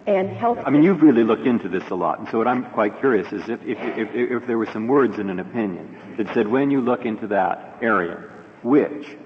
and 0.07 0.29
health. 0.29 0.59
I 0.63 0.69
mean, 0.69 0.83
you've 0.83 1.01
really 1.01 1.23
looked 1.23 1.47
into 1.47 1.67
this 1.67 1.83
a 1.89 1.95
lot, 1.95 2.19
and 2.19 2.29
so 2.29 2.37
what 2.37 2.47
I'm 2.47 2.65
quite 2.71 2.99
curious 2.99 3.31
is 3.33 3.41
if, 3.49 3.61
if, 3.63 3.77
if, 3.79 4.09
if 4.13 4.47
there 4.47 4.57
were 4.57 4.67
some 4.67 4.87
words 4.87 5.17
in 5.17 5.29
an 5.29 5.39
opinion 5.39 5.97
that 6.17 6.31
said 6.33 6.47
when 6.47 6.69
you 6.69 6.81
look 6.81 7.05
into 7.05 7.27
that 7.27 7.77
area, 7.81 8.23
which, 8.61 9.17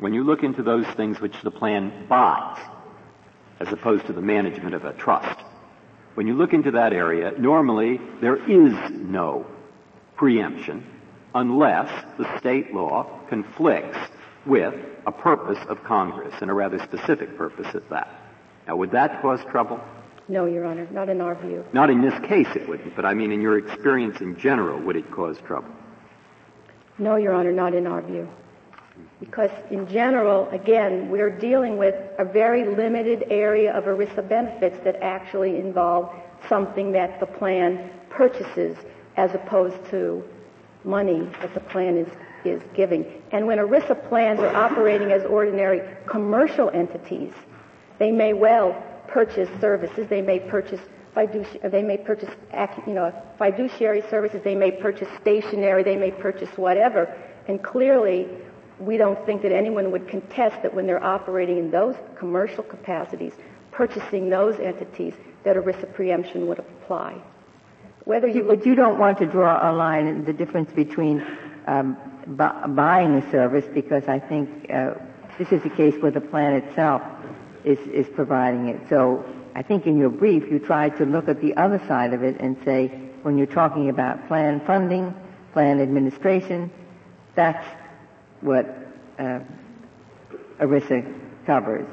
when 0.00 0.12
you 0.12 0.24
look 0.24 0.42
into 0.42 0.62
those 0.62 0.86
things 0.96 1.20
which 1.20 1.40
the 1.42 1.50
plan 1.50 2.06
buys, 2.08 2.58
as 3.60 3.72
opposed 3.72 4.06
to 4.06 4.12
the 4.12 4.20
management 4.20 4.74
of 4.74 4.84
a 4.84 4.92
trust, 4.94 5.40
when 6.14 6.26
you 6.26 6.34
look 6.34 6.52
into 6.52 6.72
that 6.72 6.92
area, 6.92 7.32
normally 7.38 8.00
there 8.20 8.36
is 8.36 8.74
no 8.90 9.46
preemption 10.16 10.84
unless 11.34 11.90
the 12.16 12.38
state 12.38 12.72
law 12.72 13.06
conflicts 13.28 13.98
with 14.46 14.74
a 15.06 15.12
purpose 15.12 15.58
of 15.68 15.82
Congress 15.84 16.34
and 16.40 16.50
a 16.50 16.54
rather 16.54 16.78
specific 16.78 17.36
purpose 17.36 17.74
at 17.74 17.88
that. 17.90 18.08
Now, 18.66 18.76
would 18.76 18.92
that 18.92 19.20
cause 19.20 19.40
trouble? 19.50 19.80
No, 20.28 20.46
Your 20.46 20.64
Honor, 20.64 20.88
not 20.90 21.08
in 21.08 21.20
our 21.20 21.34
view. 21.34 21.64
Not 21.72 21.90
in 21.90 22.00
this 22.00 22.18
case 22.26 22.48
it 22.54 22.66
wouldn't, 22.68 22.96
but 22.96 23.04
I 23.04 23.12
mean 23.12 23.30
in 23.30 23.42
your 23.42 23.58
experience 23.58 24.20
in 24.20 24.38
general, 24.38 24.80
would 24.80 24.96
it 24.96 25.10
cause 25.10 25.38
trouble? 25.46 25.70
No, 26.98 27.16
Your 27.16 27.34
Honor, 27.34 27.52
not 27.52 27.74
in 27.74 27.86
our 27.86 28.00
view. 28.00 28.28
Because 29.20 29.50
in 29.70 29.88
general, 29.88 30.48
again, 30.50 31.10
we're 31.10 31.30
dealing 31.30 31.76
with 31.76 31.94
a 32.18 32.24
very 32.24 32.64
limited 32.64 33.24
area 33.28 33.72
of 33.72 33.84
ERISA 33.84 34.28
benefits 34.28 34.78
that 34.84 34.96
actually 35.02 35.58
involve 35.58 36.14
something 36.48 36.92
that 36.92 37.20
the 37.20 37.26
plan 37.26 37.90
purchases 38.08 38.76
as 39.16 39.34
opposed 39.34 39.76
to 39.90 40.22
money 40.84 41.28
that 41.40 41.54
the 41.54 41.60
plan 41.60 41.96
is, 41.96 42.08
is 42.44 42.62
giving. 42.74 43.04
And 43.32 43.46
when 43.46 43.58
ERISA 43.58 44.08
plans 44.08 44.40
are 44.40 44.54
operating 44.54 45.12
as 45.12 45.24
ordinary 45.24 45.82
commercial 46.06 46.70
entities, 46.70 47.32
they 47.98 48.12
may 48.12 48.32
well 48.32 48.72
purchase 49.08 49.48
services. 49.60 50.08
They 50.08 50.22
may 50.22 50.40
purchase 50.40 50.80
fiduciary, 51.14 51.70
they 51.70 51.82
may 51.82 51.96
purchase, 51.96 52.30
you 52.86 52.92
know, 52.92 53.14
fiduciary 53.38 54.02
services. 54.10 54.42
They 54.42 54.56
may 54.56 54.72
purchase 54.72 55.08
stationery. 55.20 55.82
They 55.82 55.96
may 55.96 56.10
purchase 56.10 56.50
whatever. 56.56 57.14
And 57.46 57.62
clearly, 57.62 58.28
we 58.80 58.96
don't 58.96 59.24
think 59.24 59.42
that 59.42 59.52
anyone 59.52 59.92
would 59.92 60.08
contest 60.08 60.62
that 60.62 60.74
when 60.74 60.86
they're 60.86 61.02
operating 61.02 61.58
in 61.58 61.70
those 61.70 61.94
commercial 62.18 62.64
capacities, 62.64 63.32
purchasing 63.70 64.28
those 64.28 64.58
entities, 64.58 65.14
that 65.44 65.56
ERISA 65.56 65.94
preemption 65.94 66.48
would 66.48 66.58
apply. 66.58 67.20
Whether 68.04 68.28
you, 68.28 68.44
but 68.44 68.66
you 68.66 68.74
don't 68.74 68.98
want 68.98 69.18
to 69.18 69.26
draw 69.26 69.70
a 69.70 69.72
line 69.72 70.06
in 70.06 70.24
the 70.24 70.32
difference 70.32 70.70
between 70.72 71.24
um, 71.66 71.96
bu- 72.26 72.68
buying 72.68 73.14
a 73.14 73.30
service 73.30 73.64
because 73.72 74.04
I 74.08 74.18
think 74.18 74.70
uh, 74.70 74.94
this 75.38 75.50
is 75.52 75.64
a 75.64 75.70
case 75.70 75.94
where 76.02 76.10
the 76.10 76.20
plan 76.20 76.52
itself 76.54 77.02
is, 77.64 77.78
is 77.88 78.06
providing 78.14 78.68
it. 78.68 78.80
So 78.90 79.24
I 79.54 79.62
think 79.62 79.86
in 79.86 79.98
your 79.98 80.10
brief 80.10 80.50
you 80.50 80.58
tried 80.58 80.96
to 80.98 81.06
look 81.06 81.28
at 81.28 81.40
the 81.40 81.56
other 81.56 81.78
side 81.88 82.12
of 82.12 82.22
it 82.22 82.36
and 82.40 82.56
say 82.64 82.88
when 83.22 83.38
you're 83.38 83.46
talking 83.46 83.88
about 83.88 84.28
plan 84.28 84.60
funding, 84.66 85.14
plan 85.54 85.80
administration, 85.80 86.70
that's 87.34 87.66
what 88.42 88.66
uh, 89.18 89.40
ERISA 90.60 91.46
covers. 91.46 91.88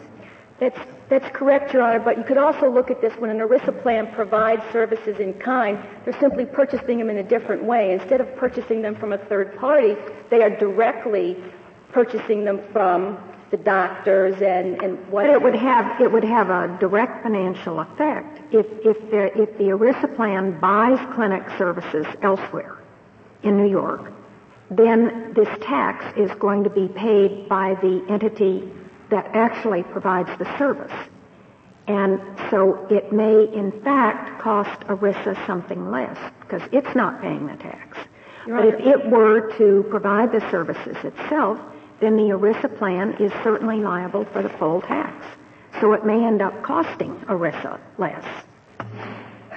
That's, 0.60 0.80
that's 1.12 1.30
correct, 1.36 1.74
Your 1.74 1.82
Honor, 1.82 2.00
but 2.00 2.18
you 2.18 2.24
could 2.24 2.38
also 2.38 2.72
look 2.72 2.90
at 2.90 3.02
this 3.02 3.12
when 3.18 3.30
an 3.30 3.40
ERISA 3.40 3.82
plan 3.82 4.08
provides 4.14 4.64
services 4.72 5.20
in 5.20 5.34
kind, 5.34 5.78
they're 6.06 6.18
simply 6.22 6.46
purchasing 6.46 7.00
them 7.00 7.10
in 7.10 7.18
a 7.18 7.24
different 7.24 7.62
way. 7.62 7.92
Instead 7.92 8.22
of 8.22 8.34
purchasing 8.38 8.82
them 8.82 8.96
from 8.96 9.12
a 9.12 9.18
third 9.18 9.58
party, 9.58 9.98
they 10.30 10.42
are 10.42 10.50
directly 10.50 11.36
purchasing 11.92 12.46
them 12.46 12.62
from 12.72 13.18
the 13.52 13.58
doctors 13.58 14.42
and, 14.42 14.82
and 14.82 14.98
what. 15.10 15.26
But 15.26 15.32
it 15.32 15.42
would 15.42 15.56
have 15.56 16.00
it 16.00 16.10
would 16.10 16.24
have 16.24 16.50
a 16.50 16.78
direct 16.80 17.24
financial 17.24 17.82
effect 17.82 18.40
if 18.54 18.66
if 18.86 19.12
the 19.12 19.38
if 19.38 19.58
the 19.58 19.66
ERISA 19.66 20.16
plan 20.16 20.58
buys 20.62 20.98
clinic 21.14 21.44
services 21.58 22.06
elsewhere 22.22 22.78
in 23.44 23.58
New 23.58 23.70
York, 23.70 24.14
then 24.70 25.34
this 25.36 25.50
tax 25.60 26.06
is 26.18 26.32
going 26.40 26.64
to 26.64 26.70
be 26.70 26.88
paid 26.88 27.50
by 27.50 27.74
the 27.82 28.02
entity 28.08 28.72
that 29.12 29.28
actually 29.34 29.84
provides 29.84 30.30
the 30.40 30.58
service. 30.58 30.92
And 31.88 32.20
so 32.50 32.88
it 32.90 33.12
may, 33.12 33.44
in 33.54 33.72
fact, 33.84 34.42
cost 34.42 34.82
ERISA 34.88 35.46
something 35.46 35.92
less 35.92 36.18
because 36.42 36.62
it's 36.72 36.96
not 36.96 37.22
paying 37.22 37.48
the 37.48 37.56
tax. 37.58 37.98
But 38.48 38.66
if 38.66 38.80
it 38.80 39.10
were 39.10 39.56
to 39.58 39.86
provide 39.90 40.32
the 40.32 40.42
services 40.50 40.98
itself, 41.04 41.60
then 42.00 42.16
the 42.16 42.34
ERISA 42.34 42.78
plan 42.78 43.14
is 43.20 43.32
certainly 43.44 43.78
liable 43.78 44.26
for 44.26 44.42
the 44.42 44.50
full 44.50 44.82
tax. 44.82 45.26
So 45.80 45.94
it 45.94 46.06
may 46.06 46.26
end 46.26 46.42
up 46.42 46.64
costing 46.64 47.16
ERISA 47.28 47.80
less 47.98 48.26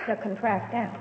to 0.07 0.17
contract 0.17 0.75
out. 0.75 1.01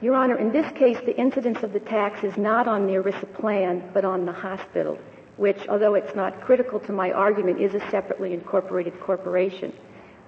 Your 0.00 0.14
Honor, 0.14 0.36
in 0.36 0.52
this 0.52 0.70
case, 0.72 0.98
the 1.04 1.16
incidence 1.18 1.62
of 1.62 1.72
the 1.72 1.80
tax 1.80 2.24
is 2.24 2.36
not 2.36 2.66
on 2.68 2.86
the 2.86 2.94
ERISA 2.94 3.34
plan, 3.34 3.90
but 3.92 4.04
on 4.04 4.26
the 4.26 4.32
hospital 4.32 4.98
which, 5.36 5.66
although 5.68 5.94
it's 5.94 6.14
not 6.14 6.40
critical 6.40 6.78
to 6.80 6.92
my 6.92 7.12
argument, 7.12 7.60
is 7.60 7.74
a 7.74 7.90
separately 7.90 8.32
incorporated 8.32 8.98
corporation. 9.00 9.72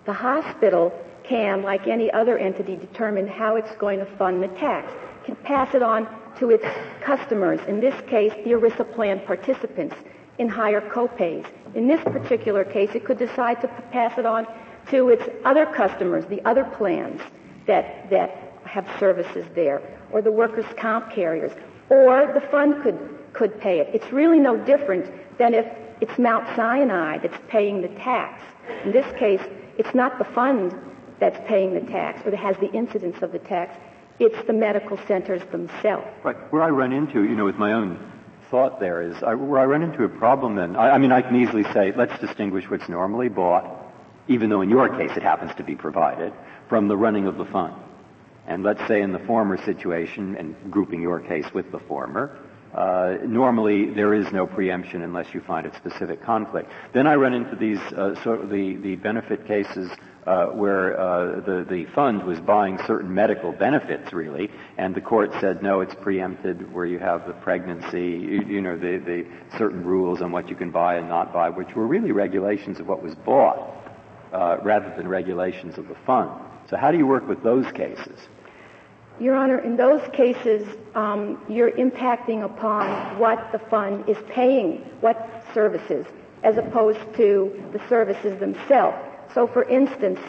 The 0.04 0.12
hospital 0.12 0.92
can, 1.25 1.62
like 1.62 1.86
any 1.86 2.10
other 2.12 2.38
entity, 2.38 2.76
determine 2.76 3.26
how 3.26 3.56
it's 3.56 3.75
going 3.76 3.98
to 3.98 4.06
fund 4.16 4.42
the 4.42 4.48
tax, 4.48 4.92
can 5.25 5.36
pass 5.36 5.75
it 5.75 5.82
on 5.82 6.08
to 6.38 6.50
its 6.50 6.64
customers, 7.00 7.60
in 7.66 7.80
this 7.80 7.94
case, 8.08 8.32
the 8.44 8.50
ERISA 8.50 8.94
plan 8.94 9.20
participants, 9.20 9.96
in 10.38 10.48
higher 10.48 10.80
copays. 10.80 11.46
In 11.75 11.86
this 11.86 12.02
particular 12.04 12.64
case, 12.64 12.90
it 12.94 13.04
could 13.04 13.18
decide 13.18 13.60
to 13.62 13.68
pass 13.90 14.18
it 14.18 14.26
on 14.26 14.46
to 14.90 15.08
its 15.08 15.25
other 15.44 15.66
customers, 15.66 16.25
the 16.26 16.44
other 16.44 16.64
plans 16.64 17.20
that, 17.66 18.08
that 18.10 18.52
have 18.64 18.86
services 19.00 19.46
there, 19.54 19.82
or 20.12 20.22
the 20.22 20.30
workers' 20.30 20.66
comp 20.76 21.10
carriers, 21.10 21.52
or 21.88 22.32
the 22.34 22.40
fund 22.50 22.82
could 22.82 23.15
could 23.36 23.60
pay 23.60 23.80
it. 23.80 23.88
It's 23.92 24.12
really 24.12 24.38
no 24.38 24.56
different 24.56 25.06
than 25.38 25.54
if 25.54 25.66
it's 26.00 26.18
Mount 26.18 26.46
Sinai 26.56 27.18
that's 27.18 27.38
paying 27.48 27.82
the 27.82 27.88
tax. 27.88 28.42
In 28.84 28.92
this 28.92 29.06
case, 29.18 29.40
it's 29.78 29.94
not 29.94 30.18
the 30.18 30.24
fund 30.24 30.74
that's 31.18 31.38
paying 31.46 31.74
the 31.74 31.80
tax 31.92 32.26
or 32.26 32.30
that 32.30 32.38
has 32.38 32.56
the 32.58 32.70
incidence 32.72 33.22
of 33.22 33.32
the 33.32 33.38
tax. 33.38 33.78
It's 34.18 34.46
the 34.46 34.52
medical 34.52 34.98
centers 35.06 35.42
themselves. 35.50 36.06
Right. 36.22 36.36
Where 36.52 36.62
I 36.62 36.70
run 36.70 36.92
into, 36.92 37.24
you 37.24 37.34
know, 37.36 37.44
with 37.44 37.56
my 37.56 37.72
own 37.72 38.12
thought 38.50 38.80
there 38.80 39.02
is, 39.02 39.22
I, 39.22 39.34
where 39.34 39.60
I 39.60 39.64
run 39.64 39.82
into 39.82 40.04
a 40.04 40.08
problem 40.08 40.54
then, 40.56 40.76
I, 40.76 40.90
I 40.92 40.98
mean, 40.98 41.12
I 41.12 41.22
can 41.22 41.36
easily 41.36 41.64
say, 41.72 41.92
let's 41.96 42.18
distinguish 42.20 42.68
what's 42.70 42.88
normally 42.88 43.28
bought, 43.28 43.64
even 44.28 44.50
though 44.50 44.62
in 44.62 44.70
your 44.70 44.88
case 44.88 45.10
it 45.16 45.22
happens 45.22 45.54
to 45.56 45.64
be 45.64 45.74
provided, 45.74 46.32
from 46.68 46.88
the 46.88 46.96
running 46.96 47.26
of 47.26 47.36
the 47.36 47.44
fund. 47.44 47.74
And 48.46 48.62
let's 48.62 48.86
say 48.86 49.02
in 49.02 49.12
the 49.12 49.18
former 49.20 49.56
situation, 49.64 50.36
and 50.36 50.54
grouping 50.70 51.02
your 51.02 51.20
case 51.20 51.46
with 51.52 51.72
the 51.72 51.80
former, 51.80 52.38
uh, 52.76 53.16
normally 53.25 53.90
there 53.90 54.12
is 54.12 54.30
no 54.33 54.47
preemption 54.47 55.02
unless 55.02 55.33
you 55.33 55.40
find 55.40 55.66
a 55.66 55.75
specific 55.76 56.23
conflict. 56.23 56.71
Then 56.92 57.06
I 57.06 57.14
run 57.14 57.33
into 57.33 57.56
these 57.56 57.78
uh, 57.78 58.23
sort 58.23 58.42
of 58.42 58.50
the, 58.50 58.76
the 58.76 58.97
benefit 58.97 59.47
cases 59.47 59.90
uh, 60.26 60.47
where 60.47 60.99
uh, 61.00 61.40
the 61.40 61.64
the 61.68 61.87
fund 61.95 62.25
was 62.25 62.38
buying 62.40 62.78
certain 62.87 63.14
medical 63.14 63.52
benefits 63.52 64.12
really, 64.12 64.50
and 64.76 64.95
the 64.95 65.00
court 65.00 65.30
said 65.40 65.62
no, 65.62 65.80
it's 65.80 65.95
preempted 65.95 66.73
where 66.73 66.85
you 66.85 66.99
have 66.99 67.26
the 67.26 67.33
pregnancy, 67.33 68.11
you, 68.11 68.42
you 68.42 68.61
know, 68.61 68.76
the 68.76 68.99
the 68.99 69.25
certain 69.56 69.85
rules 69.85 70.21
on 70.21 70.33
what 70.33 70.50
you 70.50 70.56
can 70.56 70.71
buy 70.71 70.97
and 70.97 71.09
not 71.09 71.33
buy, 71.33 71.49
which 71.49 71.75
were 71.76 71.87
really 71.87 72.12
regulations 72.12 72.80
of 72.80 72.88
what 72.88 73.02
was 73.02 73.14
bought 73.14 73.73
uh, 74.33 74.59
rather 74.62 74.92
than 74.97 75.09
regulations 75.09 75.78
of 75.78 75.88
the 75.88 75.97
fund. 76.04 76.30
So 76.68 76.76
how 76.76 76.90
do 76.90 76.99
you 76.99 77.06
work 77.06 77.28
with 77.28 77.42
those 77.42 77.71
cases? 77.73 78.18
Your 79.18 79.35
Honor, 79.35 79.58
in 79.58 79.76
those 79.76 80.02
cases, 80.12 80.66
um, 80.94 81.42
you're 81.49 81.73
impacting 81.73 82.44
upon 82.44 83.18
what 83.18 83.50
the 83.52 83.58
fund 83.58 84.08
is 84.08 84.18
paying, 84.28 84.78
what 85.00 85.44
services, 85.54 86.06
as 86.42 86.58
opposed 86.58 87.00
to 87.16 87.62
the 87.73 87.80
services 87.88 88.38
themselves. 88.38 88.99
So, 89.32 89.46
for 89.46 89.64
instance, 89.64 90.20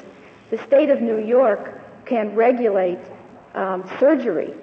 the 0.51 0.58
state 0.63 0.89
of 0.89 1.01
New 1.01 1.20
York 1.20 2.06
can 2.06 2.34
regulate 2.36 3.00
um, 3.56 3.89
surgery 4.00 4.53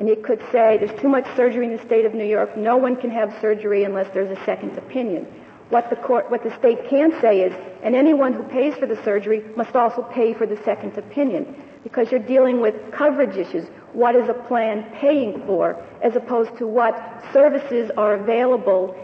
And 0.00 0.08
it 0.08 0.24
could 0.24 0.40
say 0.50 0.78
there's 0.78 0.98
too 0.98 1.08
much 1.08 1.26
surgery 1.36 1.66
in 1.66 1.76
the 1.76 1.84
state 1.84 2.06
of 2.06 2.14
New 2.14 2.24
York. 2.24 2.56
No 2.56 2.78
one 2.78 2.96
can 2.96 3.10
have 3.10 3.36
surgery 3.40 3.84
unless 3.84 4.12
there's 4.14 4.36
a 4.36 4.44
second 4.46 4.76
opinion. 4.78 5.26
What 5.68 5.90
the 5.90 5.96
court, 5.96 6.30
what 6.30 6.42
the 6.42 6.56
state 6.58 6.88
can 6.88 7.12
say 7.20 7.42
is, 7.42 7.52
and 7.82 7.94
anyone 7.94 8.32
who 8.32 8.42
pays 8.44 8.74
for 8.76 8.86
the 8.86 9.00
surgery 9.04 9.44
must 9.56 9.76
also 9.76 10.02
pay 10.02 10.32
for 10.32 10.46
the 10.46 10.56
second 10.64 10.96
opinion 10.96 11.54
because 11.82 12.10
you're 12.10 12.20
dealing 12.20 12.60
with 12.60 12.74
coverage 12.92 13.36
issues. 13.36 13.66
What 13.92 14.14
is 14.14 14.28
a 14.28 14.34
plan 14.34 14.84
paying 14.94 15.44
for 15.46 15.82
as 16.02 16.14
opposed 16.16 16.56
to 16.58 16.66
what 16.66 16.94
services 17.32 17.90
are 17.96 18.14
available 18.14 18.96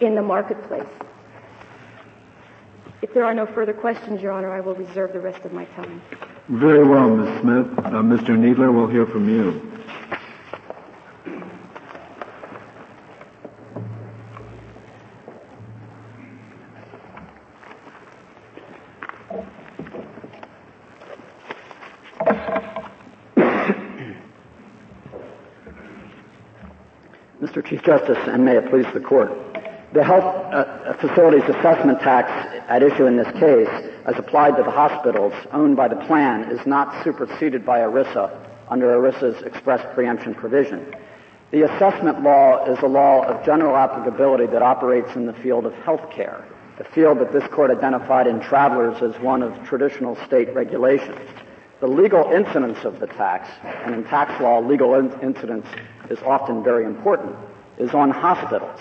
in 0.00 0.14
the 0.14 0.22
marketplace? 0.22 0.86
If 3.02 3.14
there 3.14 3.24
are 3.24 3.34
no 3.34 3.46
further 3.46 3.72
questions, 3.72 4.20
Your 4.20 4.32
Honor, 4.32 4.52
I 4.52 4.60
will 4.60 4.74
reserve 4.74 5.12
the 5.12 5.20
rest 5.20 5.44
of 5.44 5.52
my 5.52 5.64
time. 5.76 6.02
Very 6.48 6.86
well, 6.86 7.08
Ms. 7.08 7.40
Smith. 7.40 7.78
Uh, 7.78 8.02
Mr. 8.02 8.36
Kneedler, 8.36 8.74
we'll 8.74 8.88
hear 8.88 9.06
from 9.06 9.28
you. 9.28 9.70
Mr. 27.40 27.64
Chief 27.64 27.79
Justice, 27.90 28.18
and 28.28 28.44
may 28.44 28.56
it 28.56 28.70
please 28.70 28.86
the 28.94 29.00
Court. 29.00 29.32
The 29.94 30.04
health 30.04 30.22
uh, 30.22 30.94
facilities 31.00 31.42
assessment 31.42 31.98
tax 31.98 32.30
at 32.68 32.84
issue 32.84 33.06
in 33.06 33.16
this 33.16 33.26
case, 33.32 33.66
as 34.06 34.16
applied 34.16 34.56
to 34.58 34.62
the 34.62 34.70
hospitals 34.70 35.32
owned 35.50 35.74
by 35.74 35.88
the 35.88 35.96
plan, 36.06 36.52
is 36.52 36.64
not 36.68 37.02
superseded 37.02 37.66
by 37.66 37.80
ERISA 37.80 38.30
under 38.68 38.96
ERISA's 38.96 39.42
express 39.42 39.84
preemption 39.92 40.36
provision. 40.36 40.94
The 41.50 41.62
assessment 41.62 42.22
law 42.22 42.64
is 42.66 42.78
a 42.78 42.86
law 42.86 43.24
of 43.24 43.44
general 43.44 43.76
applicability 43.76 44.46
that 44.52 44.62
operates 44.62 45.16
in 45.16 45.26
the 45.26 45.34
field 45.42 45.66
of 45.66 45.74
health 45.82 46.12
care, 46.12 46.46
a 46.78 46.84
field 46.84 47.18
that 47.18 47.32
this 47.32 47.48
court 47.48 47.72
identified 47.72 48.28
in 48.28 48.38
Travelers 48.38 49.02
as 49.02 49.20
one 49.20 49.42
of 49.42 49.66
traditional 49.66 50.14
state 50.26 50.54
regulations. 50.54 51.18
The 51.80 51.88
legal 51.88 52.30
incidence 52.30 52.84
of 52.84 53.00
the 53.00 53.08
tax, 53.08 53.50
and 53.64 53.96
in 53.96 54.04
tax 54.04 54.40
law, 54.40 54.60
legal 54.60 54.94
in- 54.94 55.10
incidence 55.22 55.66
is 56.08 56.20
often 56.22 56.62
very 56.62 56.84
important, 56.84 57.34
is 57.80 57.94
on 57.94 58.10
hospitals. 58.10 58.78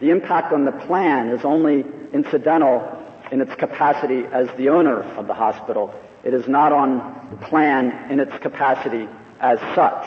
The 0.00 0.10
impact 0.10 0.52
on 0.52 0.64
the 0.64 0.72
plan 0.72 1.28
is 1.28 1.44
only 1.44 1.84
incidental 2.12 3.00
in 3.30 3.40
its 3.40 3.54
capacity 3.54 4.24
as 4.32 4.48
the 4.56 4.70
owner 4.70 5.02
of 5.16 5.26
the 5.26 5.34
hospital. 5.34 5.94
It 6.24 6.34
is 6.34 6.48
not 6.48 6.72
on 6.72 7.28
the 7.30 7.46
plan 7.46 8.10
in 8.10 8.18
its 8.18 8.36
capacity 8.38 9.08
as 9.40 9.58
such. 9.74 10.06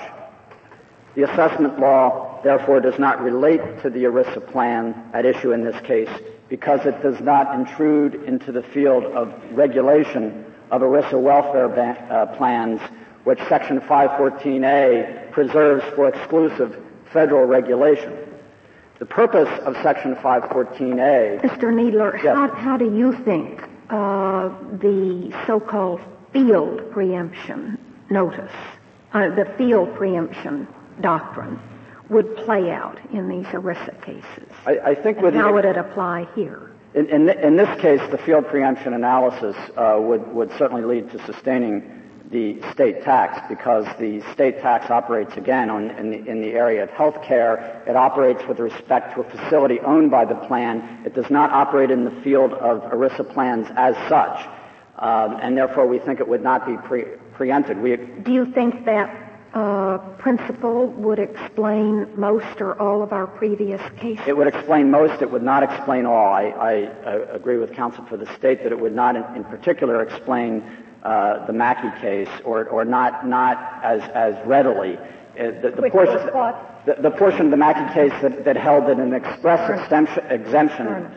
The 1.15 1.23
assessment 1.23 1.79
law, 1.79 2.41
therefore, 2.43 2.79
does 2.79 2.99
not 2.99 3.21
relate 3.21 3.61
to 3.83 3.89
the 3.89 4.03
ERISA 4.03 4.51
plan 4.51 5.09
at 5.13 5.25
issue 5.25 5.51
in 5.51 5.63
this 5.63 5.79
case 5.81 6.09
because 6.49 6.85
it 6.85 7.01
does 7.01 7.19
not 7.21 7.53
intrude 7.53 8.15
into 8.23 8.51
the 8.51 8.63
field 8.63 9.03
of 9.03 9.33
regulation 9.51 10.45
of 10.71 10.81
ERISA 10.81 11.19
welfare 11.19 11.69
ban- 11.69 11.97
uh, 12.11 12.25
plans, 12.37 12.81
which 13.23 13.39
Section 13.47 13.79
514A 13.81 15.31
preserves 15.31 15.83
for 15.95 16.07
exclusive 16.07 16.83
federal 17.17 17.45
regulation. 17.45 18.15
The 18.99 19.07
purpose 19.07 19.49
of 19.65 19.75
Section 19.81 20.15
514A. 20.17 21.41
Mr. 21.41 21.73
Kneedler, 21.73 22.13
yes. 22.23 22.35
how, 22.35 22.47
how 22.49 22.77
do 22.77 22.95
you 22.95 23.11
think 23.25 23.63
uh, 23.89 24.49
the 24.77 25.35
so-called 25.47 25.99
field 26.31 26.91
preemption 26.91 27.79
notice, 28.11 28.51
uh, 29.13 29.29
the 29.33 29.51
field 29.57 29.95
preemption 29.95 30.67
doctrine, 31.01 31.59
would 32.09 32.37
play 32.37 32.69
out 32.69 32.99
in 33.11 33.27
these 33.27 33.47
ERISA 33.47 33.99
cases? 34.03 34.53
I, 34.67 34.91
I 34.91 34.95
think 34.95 35.19
with 35.19 35.33
how 35.33 35.47
the, 35.47 35.53
would 35.53 35.65
it 35.65 35.77
apply 35.77 36.27
here? 36.35 36.71
In, 36.93 37.07
in, 37.09 37.29
in, 37.29 37.55
this 37.55 37.81
case, 37.81 38.01
the 38.11 38.19
field 38.19 38.45
preemption 38.45 38.93
analysis 38.93 39.55
uh, 39.75 39.97
would, 39.99 40.27
would 40.35 40.51
certainly 40.59 40.83
lead 40.83 41.09
to 41.13 41.25
sustaining 41.25 41.96
the 42.31 42.61
state 42.73 43.03
tax 43.03 43.39
because 43.47 43.85
the 43.99 44.21
state 44.33 44.59
tax 44.59 44.89
operates 44.89 45.35
again 45.37 45.69
on, 45.69 45.91
in, 45.91 46.11
the, 46.11 46.17
in 46.29 46.41
the 46.41 46.49
area 46.49 46.83
of 46.83 46.89
health 46.89 47.21
care. 47.23 47.83
It 47.87 47.95
operates 47.95 48.45
with 48.47 48.59
respect 48.59 49.15
to 49.15 49.21
a 49.21 49.29
facility 49.29 49.79
owned 49.79 50.11
by 50.11 50.25
the 50.25 50.35
plan. 50.35 51.03
It 51.05 51.13
does 51.13 51.29
not 51.29 51.51
operate 51.51 51.89
in 51.89 52.03
the 52.03 52.21
field 52.21 52.53
of 52.53 52.81
ERISA 52.91 53.31
plans 53.33 53.67
as 53.75 53.95
such. 54.09 54.45
Um, 54.97 55.37
and 55.41 55.55
therefore, 55.55 55.87
we 55.87 55.99
think 55.99 56.19
it 56.19 56.27
would 56.27 56.43
not 56.43 56.65
be 56.65 56.75
pre- 56.75 57.05
preempted. 57.33 57.79
We, 57.79 57.95
Do 57.95 58.33
you 58.33 58.51
think 58.51 58.85
that 58.85 59.27
uh, 59.53 59.99
principle 60.17 60.87
would 60.87 61.19
explain 61.19 62.07
most 62.19 62.59
or 62.59 62.79
all 62.81 63.01
of 63.03 63.13
our 63.13 63.27
previous 63.27 63.81
cases? 63.97 64.25
It 64.27 64.35
would 64.35 64.47
explain 64.47 64.91
most. 64.91 65.21
It 65.21 65.31
would 65.31 65.43
not 65.43 65.63
explain 65.63 66.05
all. 66.05 66.33
I, 66.33 66.45
I, 66.45 66.71
I 67.05 67.13
agree 67.35 67.57
with 67.57 67.73
counsel 67.73 68.05
for 68.05 68.17
the 68.17 68.25
state 68.35 68.63
that 68.63 68.71
it 68.71 68.79
would 68.79 68.95
not, 68.95 69.15
in, 69.15 69.23
in 69.35 69.43
particular, 69.45 70.01
explain 70.01 70.63
uh, 71.03 71.45
the 71.45 71.53
Mackey 71.53 71.89
case, 72.01 72.29
or, 72.43 72.65
or 72.65 72.85
not, 72.85 73.27
not 73.27 73.79
as, 73.83 74.01
as 74.13 74.35
readily. 74.45 74.97
Uh, 74.97 75.51
the, 75.61 75.73
the, 75.75 75.89
portion, 75.89 76.15
the, 76.85 76.95
the, 76.99 77.11
portion 77.11 77.45
of 77.45 77.51
the 77.51 77.57
Mackey 77.57 77.93
case 77.93 78.21
that, 78.21 78.43
that 78.43 78.57
held 78.57 78.87
that 78.87 78.97
an 78.97 79.13
express 79.13 79.69
exemption, 79.81 80.25
exemption, 80.27 81.11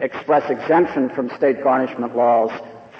express 0.00 0.50
exemption 0.50 1.10
from 1.10 1.28
state 1.36 1.62
garnishment 1.62 2.16
laws 2.16 2.50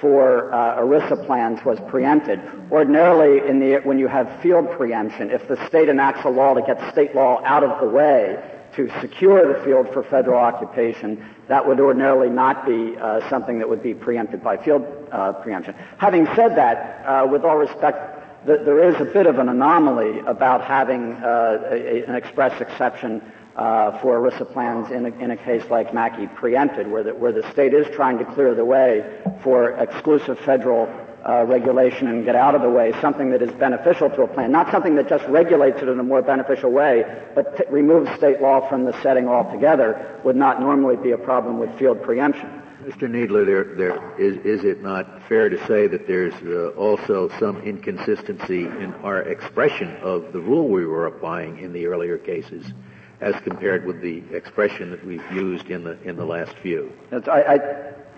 for 0.00 0.52
uh, 0.52 0.78
ERISA 0.78 1.24
plans 1.26 1.64
was 1.64 1.78
preempted. 1.88 2.40
Ordinarily, 2.70 3.48
in 3.48 3.58
the, 3.60 3.80
when 3.84 3.98
you 3.98 4.08
have 4.08 4.40
field 4.42 4.70
preemption, 4.72 5.30
if 5.30 5.48
the 5.48 5.56
state 5.68 5.88
enacts 5.88 6.24
a 6.24 6.28
law 6.28 6.54
to 6.54 6.60
get 6.60 6.92
state 6.92 7.14
law 7.14 7.42
out 7.44 7.64
of 7.64 7.80
the 7.80 7.88
way 7.88 8.55
to 8.76 8.90
secure 9.00 9.56
the 9.56 9.64
field 9.64 9.88
for 9.92 10.02
federal 10.02 10.38
occupation, 10.38 11.24
that 11.48 11.66
would 11.66 11.80
ordinarily 11.80 12.28
not 12.28 12.66
be 12.66 12.96
uh, 12.96 13.28
something 13.30 13.58
that 13.58 13.68
would 13.68 13.82
be 13.82 13.94
preempted 13.94 14.42
by 14.44 14.56
field 14.56 14.84
uh, 15.10 15.32
preemption. 15.32 15.74
Having 15.98 16.26
said 16.36 16.56
that, 16.56 17.04
uh, 17.06 17.26
with 17.26 17.42
all 17.44 17.56
respect, 17.56 18.46
th- 18.46 18.60
there 18.64 18.86
is 18.88 19.00
a 19.00 19.04
bit 19.04 19.26
of 19.26 19.38
an 19.38 19.48
anomaly 19.48 20.20
about 20.20 20.62
having 20.62 21.14
uh, 21.14 21.70
a, 21.70 22.04
an 22.04 22.14
express 22.14 22.60
exception 22.60 23.22
uh, 23.56 23.98
for 24.00 24.18
ERISA 24.20 24.52
plans 24.52 24.90
in 24.90 25.06
a, 25.06 25.08
in 25.18 25.30
a, 25.30 25.36
case 25.36 25.64
like 25.70 25.94
Mackey 25.94 26.26
preempted, 26.26 26.86
where 26.90 27.02
the, 27.02 27.14
where 27.14 27.32
the 27.32 27.50
state 27.52 27.72
is 27.72 27.86
trying 27.94 28.18
to 28.18 28.24
clear 28.26 28.54
the 28.54 28.64
way 28.64 29.22
for 29.42 29.70
exclusive 29.70 30.38
federal 30.40 30.86
uh, 31.28 31.44
regulation 31.44 32.06
and 32.08 32.24
get 32.24 32.36
out 32.36 32.54
of 32.54 32.62
the 32.62 32.70
way 32.70 32.92
something 33.00 33.30
that 33.30 33.42
is 33.42 33.50
beneficial 33.52 34.08
to 34.10 34.22
a 34.22 34.28
plan, 34.28 34.52
not 34.52 34.70
something 34.70 34.94
that 34.94 35.08
just 35.08 35.24
regulates 35.26 35.82
it 35.82 35.88
in 35.88 35.98
a 35.98 36.02
more 36.02 36.22
beneficial 36.22 36.70
way, 36.70 37.04
but 37.34 37.56
t- 37.56 37.64
removes 37.70 38.10
state 38.16 38.40
law 38.40 38.66
from 38.68 38.84
the 38.84 38.92
setting 39.02 39.28
altogether 39.28 40.20
would 40.24 40.36
not 40.36 40.60
normally 40.60 40.96
be 40.96 41.10
a 41.10 41.18
problem 41.18 41.58
with 41.58 41.76
field 41.78 42.00
preemption. 42.02 42.62
Mr. 42.84 43.10
Kneedler, 43.10 43.44
there, 43.44 43.64
there 43.74 44.20
is, 44.20 44.36
is 44.44 44.64
it 44.64 44.80
not 44.80 45.20
fair 45.28 45.48
to 45.48 45.58
say 45.66 45.88
that 45.88 46.06
there's 46.06 46.34
uh, 46.44 46.68
also 46.78 47.28
some 47.40 47.60
inconsistency 47.62 48.66
in 48.66 48.94
our 49.02 49.22
expression 49.22 49.96
of 49.96 50.32
the 50.32 50.38
rule 50.40 50.68
we 50.68 50.86
were 50.86 51.06
applying 51.06 51.58
in 51.58 51.72
the 51.72 51.86
earlier 51.86 52.16
cases? 52.16 52.72
As 53.20 53.34
compared 53.42 53.86
with 53.86 54.00
the 54.00 54.22
expression 54.34 54.90
that 54.90 55.04
we've 55.04 55.24
used 55.32 55.70
in 55.70 55.84
the 55.84 56.00
in 56.02 56.16
the 56.16 56.24
last 56.24 56.54
few. 56.62 56.92
I, 57.12 57.42
I, 57.42 57.58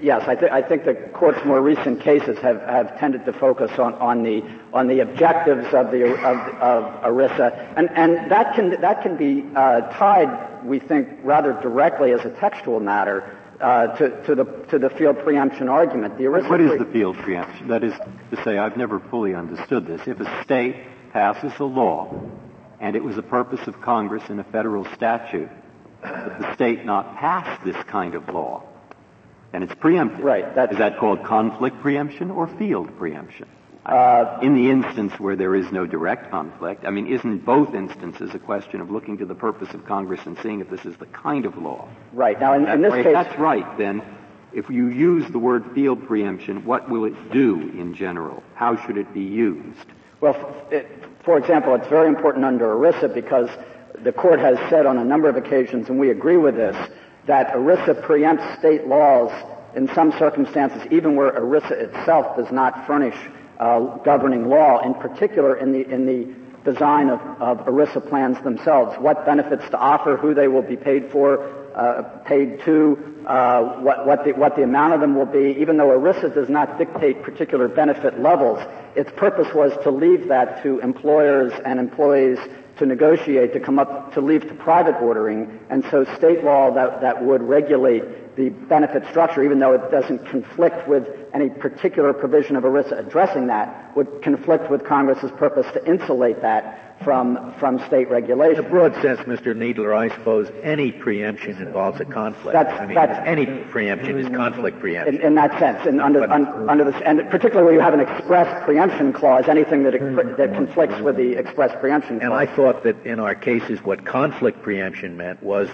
yes, 0.01 0.25
I, 0.27 0.35
th- 0.35 0.51
I, 0.51 0.63
think 0.63 0.85
the 0.85 0.95
court's 1.15 1.45
more 1.45 1.61
recent 1.61 2.01
cases 2.01 2.39
have, 2.39 2.61
have 2.63 2.99
tended 2.99 3.25
to 3.27 3.33
focus 3.33 3.79
on, 3.79 3.95
on 3.95 4.23
the 4.23 4.43
on 4.73 4.89
the 4.89 5.01
objectives 5.01 5.67
of 5.73 5.91
the 5.91 6.05
of, 6.05 6.39
of 6.61 7.03
ERISA, 7.05 7.75
and 7.77 7.91
and 7.91 8.31
that 8.31 8.55
can 8.55 8.81
that 8.81 9.03
can 9.03 9.17
be 9.17 9.45
uh, 9.55 9.83
tied, 9.93 10.65
we 10.65 10.79
think, 10.79 11.09
rather 11.23 11.53
directly 11.63 12.13
as 12.13 12.25
a 12.25 12.31
textual 12.31 12.81
matter. 12.81 13.35
Uh, 13.61 13.89
to, 13.97 14.23
to, 14.23 14.37
the 14.37 14.45
to 14.69 14.79
the 14.79 14.89
field 14.89 15.19
preemption 15.25 15.69
argument, 15.69 16.17
the 16.17 16.23
ERISA 16.23 16.49
what 16.49 16.61
is 16.61 16.79
the 16.79 16.85
field 16.93 17.17
preemption? 17.17 17.67
That 17.67 17.83
is 17.83 17.93
to 18.31 18.41
say, 18.45 18.57
I've 18.57 18.77
never 18.77 19.01
fully 19.01 19.35
understood 19.35 19.85
this. 19.85 20.01
If 20.07 20.21
a 20.21 20.45
state 20.45 20.77
passes 21.13 21.53
a 21.59 21.65
law 21.65 22.09
and 22.81 22.97
it 22.97 23.03
was 23.03 23.17
the 23.17 23.23
purpose 23.23 23.67
of 23.67 23.81
Congress 23.81 24.23
in 24.29 24.38
a 24.38 24.45
federal 24.45 24.85
statute 24.95 25.51
that 26.03 26.41
the 26.41 26.55
state 26.55 26.85
not 26.85 27.17
pass 27.17 27.59
this 27.64 27.77
kind 27.85 28.14
of 28.14 28.29
law. 28.29 28.62
And 29.53 29.64
it's 29.64 29.75
preempted. 29.75 30.21
Right. 30.21 30.55
That's, 30.55 30.73
Is 30.73 30.79
that 30.79 30.99
called 30.99 31.25
conflict 31.25 31.81
preemption 31.81 32.31
or 32.31 32.47
field 32.47 32.97
preemption? 32.99 33.49
Uh, 33.87 34.38
in 34.43 34.55
the 34.55 34.71
instance 34.71 35.19
where 35.19 35.35
there 35.35 35.55
is 35.55 35.73
no 35.73 35.87
direct 35.87 36.31
conflict, 36.31 36.85
I 36.85 36.91
mean, 36.91 37.07
isn't 37.07 37.47
both 37.47 37.75
instances 37.75 38.35
a 38.35 38.38
question 38.38 38.83
of 38.83 38.91
looking 38.91 39.17
to 39.19 39.25
the 39.25 39.35
purpose 39.35 39.73
of 39.73 39.87
Congress 39.87 40.21
and 40.27 40.37
seeing 40.43 40.61
if 40.61 40.69
this 40.69 40.85
is 40.85 40.95
the 40.99 41.07
kind 41.07 41.47
of 41.47 41.57
law? 41.57 41.88
Right. 42.12 42.38
Now, 42.38 42.53
in, 42.53 42.69
in 42.69 42.83
this 42.83 42.93
if 42.93 43.05
case, 43.05 43.14
that's 43.14 43.38
right, 43.38 43.79
then 43.79 44.03
if 44.53 44.69
you 44.69 44.88
use 44.88 45.31
the 45.31 45.38
word 45.38 45.64
field 45.75 46.07
preemption, 46.07 46.67
what 46.67 46.91
will 46.91 47.07
it 47.07 47.33
do 47.33 47.61
in 47.61 47.95
general? 47.95 48.43
How 48.55 48.77
should 48.77 48.99
it 48.99 49.14
be 49.14 49.23
used? 49.23 49.87
Well, 50.20 50.66
it, 50.70 50.87
for 51.24 51.38
example, 51.38 51.74
it's 51.74 51.88
very 51.88 52.09
important 52.09 52.44
under 52.44 52.66
ERISA 52.66 53.14
because 53.14 53.48
the 54.02 54.12
court 54.12 54.40
has 54.40 54.59
said 54.68 54.87
on 54.87 54.98
a 54.98 55.04
number 55.04 55.28
of 55.28 55.37
occasions, 55.37 55.88
and 55.88 55.98
we 55.98 56.11
agree 56.11 56.37
with 56.37 56.57
this, 56.57 56.76
that 57.26 57.52
ERISA 57.52 58.02
preempts 58.02 58.59
state 58.59 58.87
laws 58.87 59.31
in 59.74 59.88
some 59.94 60.12
circumstances, 60.18 60.83
even 60.90 61.14
where 61.14 61.33
ERISA 61.33 61.70
itself 61.70 62.37
does 62.37 62.50
not 62.50 62.87
furnish 62.87 63.16
uh, 63.59 63.81
governing 63.98 64.48
law, 64.48 64.81
in 64.85 64.94
particular 64.94 65.57
in 65.57 65.72
the, 65.72 65.88
in 65.88 66.07
the 66.07 66.35
design 66.70 67.11
of, 67.11 67.20
of 67.40 67.59
ERISA 67.66 68.09
plans 68.09 68.40
themselves, 68.42 68.96
what 68.98 69.24
benefits 69.24 69.68
to 69.70 69.78
offer, 69.78 70.16
who 70.16 70.35
they 70.35 70.48
will 70.48 70.62
be 70.62 70.76
paid 70.76 71.11
for, 71.12 71.58
uh, 71.79 72.03
paid 72.25 72.61
to, 72.64 73.25
uh, 73.27 73.62
what, 73.81 74.05
what, 74.05 74.25
the, 74.25 74.33
what 74.33 74.57
the 74.57 74.62
amount 74.64 74.95
of 74.95 75.01
them 75.01 75.14
will 75.14 75.27
be, 75.27 75.57
even 75.61 75.77
though 75.77 75.88
ERISA 75.88 76.35
does 76.35 76.49
not 76.49 76.77
dictate 76.77 77.23
particular 77.23 77.69
benefit 77.69 78.19
levels, 78.19 78.59
its 78.97 79.11
purpose 79.17 79.47
was 79.55 79.73
to 79.85 79.91
leave 79.91 80.27
that 80.27 80.61
to 80.62 80.81
employers 80.81 81.53
and 81.64 81.79
employees 81.79 82.38
to 82.79 82.87
negotiate, 82.87 83.53
to 83.53 83.61
come 83.61 83.79
up, 83.79 84.12
to 84.14 84.21
leave 84.21 84.43
to 84.49 84.55
private 84.55 84.97
ordering. 84.97 85.61
And 85.71 85.85
so 85.91 86.05
state 86.17 86.43
law 86.43 86.75
that, 86.75 87.01
that 87.01 87.25
would 87.25 87.43
regulate 87.43 88.37
the 88.37 88.51
benefit 88.51 89.05
structure, 89.11 89.45
even 89.45 89.59
though 89.59 89.75
it 89.75 89.91
doesn't 89.91 90.27
conflict 90.29 90.88
with 90.88 91.07
any 91.33 91.49
particular 91.49 92.12
provision 92.12 92.57
of 92.57 92.64
ERISA 92.64 93.07
addressing 93.07 93.49
that, 93.49 93.97
would 93.97 94.23
conflict 94.23 94.71
with 94.71 94.85
Congress's 94.85 95.31
purpose 95.33 95.67
to 95.75 95.85
insulate 95.87 96.41
that 96.43 96.88
from, 97.03 97.55
from 97.59 97.79
state 97.87 98.11
regulation. 98.11 98.59
In 98.59 98.67
a 98.67 98.69
broad 98.69 98.95
sense, 99.03 99.21
Mr. 99.21 99.55
Kneedler, 99.55 99.97
I 99.97 100.15
suppose 100.15 100.51
any 100.63 100.93
preemption 100.93 101.57
involves 101.59 102.01
a 102.01 102.05
conflict. 102.05 102.53
That's, 102.53 102.81
I 102.81 102.87
mean, 102.87 102.95
that's, 102.95 103.27
any 103.27 103.47
preemption 103.47 104.19
is 104.19 104.29
conflict 104.29 104.81
preemption. 104.81 105.17
In, 105.17 105.23
in 105.23 105.35
that 105.37 105.59
sense, 105.59 105.87
and 105.87 106.01
under, 106.01 106.21
But- 106.21 106.31
un, 106.31 106.69
under 106.69 106.85
this, 106.85 107.01
and 107.05 107.21
particularly 107.31 107.65
where 107.65 107.75
you 107.75 107.81
have 107.81 107.95
an 107.95 108.01
express 108.01 108.65
preemption 108.65 109.13
clause, 109.13 109.49
anything 109.49 109.85
that, 109.85 109.93
that 109.93 110.55
conflicts 110.55 111.01
with 111.01 111.17
the 111.17 111.33
express 111.33 111.79
preemption 111.81 112.21
And. 112.21 112.33
I 112.33 112.47
thought 112.47 112.83
that 112.85 113.05
in 113.05 113.21
our 113.21 113.35
cases, 113.35 113.83
what 113.83 114.05
conflict 114.05 114.63
preemption 114.63 115.17
meant 115.17 115.43
was 115.43 115.69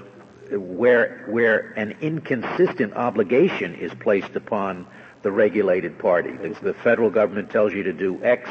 where 0.51 1.25
where 1.29 1.73
an 1.77 1.97
inconsistent 2.01 2.95
obligation 2.95 3.75
is 3.75 3.93
placed 3.95 4.37
upon 4.37 4.87
the 5.23 5.33
regulated 5.33 5.99
party. 5.99 6.33
The, 6.33 6.51
the 6.61 6.75
federal 6.75 7.11
government 7.11 7.51
tells 7.51 7.73
you 7.73 7.83
to 7.83 7.93
do 7.93 8.23
X, 8.23 8.49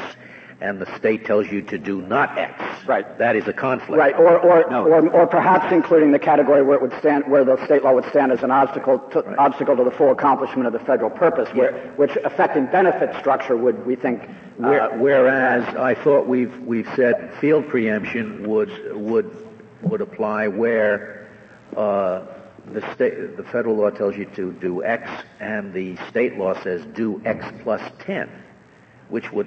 and 0.64 0.80
the 0.80 0.96
state 0.96 1.26
tells 1.26 1.46
you 1.52 1.60
to 1.60 1.76
do 1.76 2.00
not 2.00 2.38
X. 2.38 2.62
Right. 2.86 3.06
That 3.18 3.36
is 3.36 3.46
a 3.46 3.52
conflict. 3.52 3.98
Right, 3.98 4.14
or, 4.14 4.38
or, 4.38 4.70
No. 4.70 4.86
or, 4.86 5.08
or 5.10 5.26
perhaps 5.26 5.70
including 5.72 6.10
the 6.12 6.18
category 6.18 6.62
where 6.62 6.76
it 6.76 6.82
would 6.82 6.98
stand, 6.98 7.24
where 7.30 7.44
the 7.44 7.62
state 7.66 7.84
law 7.84 7.92
would 7.92 8.06
stand 8.06 8.32
as 8.32 8.42
an 8.42 8.50
obstacle 8.50 8.98
to, 9.12 9.20
Right. 9.20 9.38
obstacle 9.38 9.76
to 9.76 9.84
the 9.84 9.90
full 9.90 10.10
accomplishment 10.10 10.66
of 10.66 10.72
the 10.72 10.78
federal 10.78 11.10
purpose, 11.10 11.48
where, 11.54 11.72
which 11.96 12.16
affecting 12.24 12.64
benefit 12.66 13.14
structure 13.20 13.56
would, 13.56 13.84
we 13.84 13.94
think, 13.94 14.22
uh, 14.62 14.88
whereas 14.96 15.64
I 15.76 15.94
thought 15.94 16.26
we've 16.26 16.56
we've 16.60 16.88
said 16.96 17.34
field 17.40 17.68
preemption 17.68 18.48
would 18.48 18.70
would 18.94 19.30
would 19.82 20.00
apply 20.00 20.48
where 20.48 21.28
uh, 21.76 22.22
the 22.72 22.80
state 22.94 23.36
the 23.36 23.42
federal 23.44 23.76
law 23.76 23.90
tells 23.90 24.16
you 24.16 24.24
to 24.36 24.52
do 24.52 24.82
X 24.84 25.10
and 25.40 25.74
the 25.74 25.96
state 26.08 26.38
law 26.38 26.54
says 26.62 26.86
do 26.94 27.20
X 27.24 27.44
plus 27.62 27.82
ten, 27.98 28.30
which 29.08 29.30
would 29.32 29.46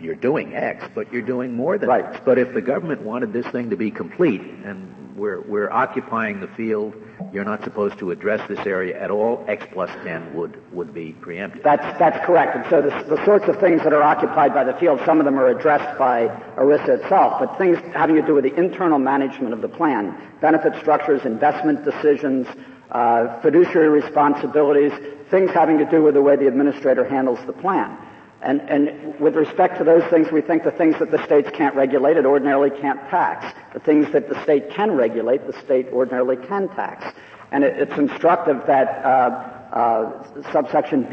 you're 0.00 0.14
doing 0.14 0.54
X, 0.54 0.84
but 0.94 1.12
you're 1.12 1.22
doing 1.22 1.54
more 1.54 1.78
than 1.78 1.88
Right. 1.88 2.04
X. 2.04 2.20
But 2.24 2.38
if 2.38 2.52
the 2.52 2.60
government 2.60 3.02
wanted 3.02 3.32
this 3.32 3.46
thing 3.46 3.70
to 3.70 3.76
be 3.76 3.90
complete 3.90 4.40
and 4.40 5.16
we're 5.16 5.40
we're 5.42 5.70
occupying 5.70 6.40
the 6.40 6.48
field, 6.48 6.94
you're 7.32 7.44
not 7.44 7.62
supposed 7.62 7.98
to 8.00 8.10
address 8.10 8.46
this 8.48 8.66
area 8.66 9.00
at 9.00 9.10
all. 9.10 9.44
X 9.46 9.64
plus 9.72 9.90
ten 10.02 10.34
would 10.34 10.60
would 10.72 10.92
be 10.92 11.12
preempted. 11.12 11.62
That's, 11.62 11.98
that's 11.98 12.26
correct. 12.26 12.56
And 12.56 12.64
so 12.68 12.82
the, 12.82 13.14
the 13.14 13.24
sorts 13.24 13.46
of 13.46 13.60
things 13.60 13.82
that 13.84 13.92
are 13.92 14.02
occupied 14.02 14.52
by 14.52 14.64
the 14.64 14.74
field, 14.74 15.00
some 15.06 15.20
of 15.20 15.24
them 15.24 15.38
are 15.38 15.48
addressed 15.48 15.96
by 15.98 16.26
ERISA 16.56 17.02
itself, 17.02 17.36
but 17.38 17.56
things 17.56 17.78
having 17.94 18.16
to 18.16 18.22
do 18.22 18.34
with 18.34 18.44
the 18.44 18.54
internal 18.54 18.98
management 18.98 19.54
of 19.54 19.60
the 19.62 19.68
plan, 19.68 20.16
benefit 20.40 20.74
structures, 20.80 21.24
investment 21.24 21.84
decisions, 21.84 22.48
uh, 22.90 23.40
fiduciary 23.40 23.88
responsibilities, 23.88 24.92
things 25.30 25.50
having 25.52 25.78
to 25.78 25.84
do 25.84 26.02
with 26.02 26.14
the 26.14 26.22
way 26.22 26.34
the 26.34 26.48
administrator 26.48 27.04
handles 27.08 27.38
the 27.46 27.52
plan. 27.52 27.96
And, 28.44 28.60
and 28.68 29.18
with 29.18 29.36
respect 29.36 29.78
to 29.78 29.84
those 29.84 30.04
things, 30.10 30.30
we 30.30 30.42
think 30.42 30.64
the 30.64 30.70
things 30.70 30.98
that 30.98 31.10
the 31.10 31.24
states 31.24 31.48
can't 31.54 31.74
regulate, 31.74 32.18
it 32.18 32.26
ordinarily 32.26 32.70
can't 32.70 33.00
tax. 33.08 33.54
The 33.72 33.80
things 33.80 34.12
that 34.12 34.28
the 34.28 34.40
state 34.42 34.70
can 34.70 34.92
regulate, 34.92 35.46
the 35.46 35.58
state 35.60 35.88
ordinarily 35.88 36.36
can 36.36 36.68
tax. 36.68 37.06
And 37.52 37.64
it, 37.64 37.78
it's 37.78 37.96
instructive 37.96 38.66
that 38.66 39.02
uh, 39.02 39.54
uh, 39.72 40.52
subsection 40.52 41.04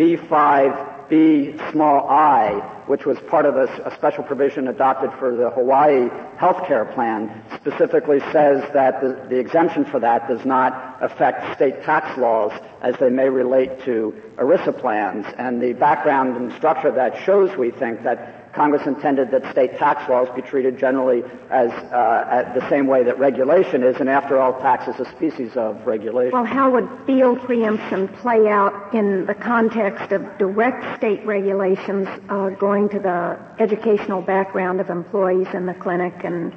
B5B 1.11 1.71
small 1.71 2.07
i, 2.09 2.53
which 2.87 3.05
was 3.05 3.19
part 3.21 3.45
of 3.45 3.55
a 3.55 3.93
special 3.95 4.23
provision 4.23 4.67
adopted 4.67 5.11
for 5.19 5.35
the 5.35 5.49
Hawaii 5.49 6.09
health 6.37 6.65
care 6.65 6.85
plan, 6.85 7.43
specifically 7.55 8.19
says 8.31 8.63
that 8.73 9.01
the, 9.01 9.27
the 9.29 9.37
exemption 9.37 9.85
for 9.85 9.99
that 9.99 10.27
does 10.27 10.45
not 10.45 10.97
affect 11.01 11.55
state 11.55 11.83
tax 11.83 12.17
laws 12.17 12.51
as 12.81 12.95
they 12.97 13.09
may 13.09 13.29
relate 13.29 13.83
to 13.85 14.13
ERISA 14.37 14.79
plans. 14.79 15.25
And 15.37 15.61
the 15.61 15.73
background 15.73 16.37
and 16.37 16.51
structure 16.53 16.87
of 16.87 16.95
that 16.95 17.23
shows, 17.23 17.55
we 17.57 17.71
think, 17.71 18.03
that 18.03 18.40
Congress 18.53 18.85
intended 18.85 19.31
that 19.31 19.49
state 19.51 19.77
tax 19.77 20.09
laws 20.09 20.27
be 20.35 20.41
treated 20.41 20.77
generally 20.77 21.23
as 21.49 21.71
uh, 21.71 22.27
at 22.29 22.53
the 22.53 22.67
same 22.69 22.87
way 22.87 23.03
that 23.03 23.17
regulation 23.17 23.83
is, 23.83 23.97
and 23.99 24.09
after 24.09 24.39
all, 24.39 24.59
tax 24.59 24.87
is 24.87 24.99
a 24.99 25.09
species 25.11 25.55
of 25.55 25.85
regulation. 25.85 26.33
Well, 26.33 26.45
how 26.45 26.71
would 26.71 26.89
field 27.05 27.39
preemption 27.41 28.07
play 28.07 28.47
out 28.47 28.93
in 28.93 29.25
the 29.25 29.33
context 29.33 30.11
of 30.11 30.37
direct 30.37 30.97
state 30.97 31.25
regulations 31.25 32.07
uh, 32.29 32.49
going 32.49 32.89
to 32.89 32.99
the 32.99 33.37
educational 33.59 34.21
background 34.21 34.81
of 34.81 34.89
employees 34.89 35.47
in 35.53 35.65
the 35.65 35.73
clinic 35.73 36.13
and 36.23 36.53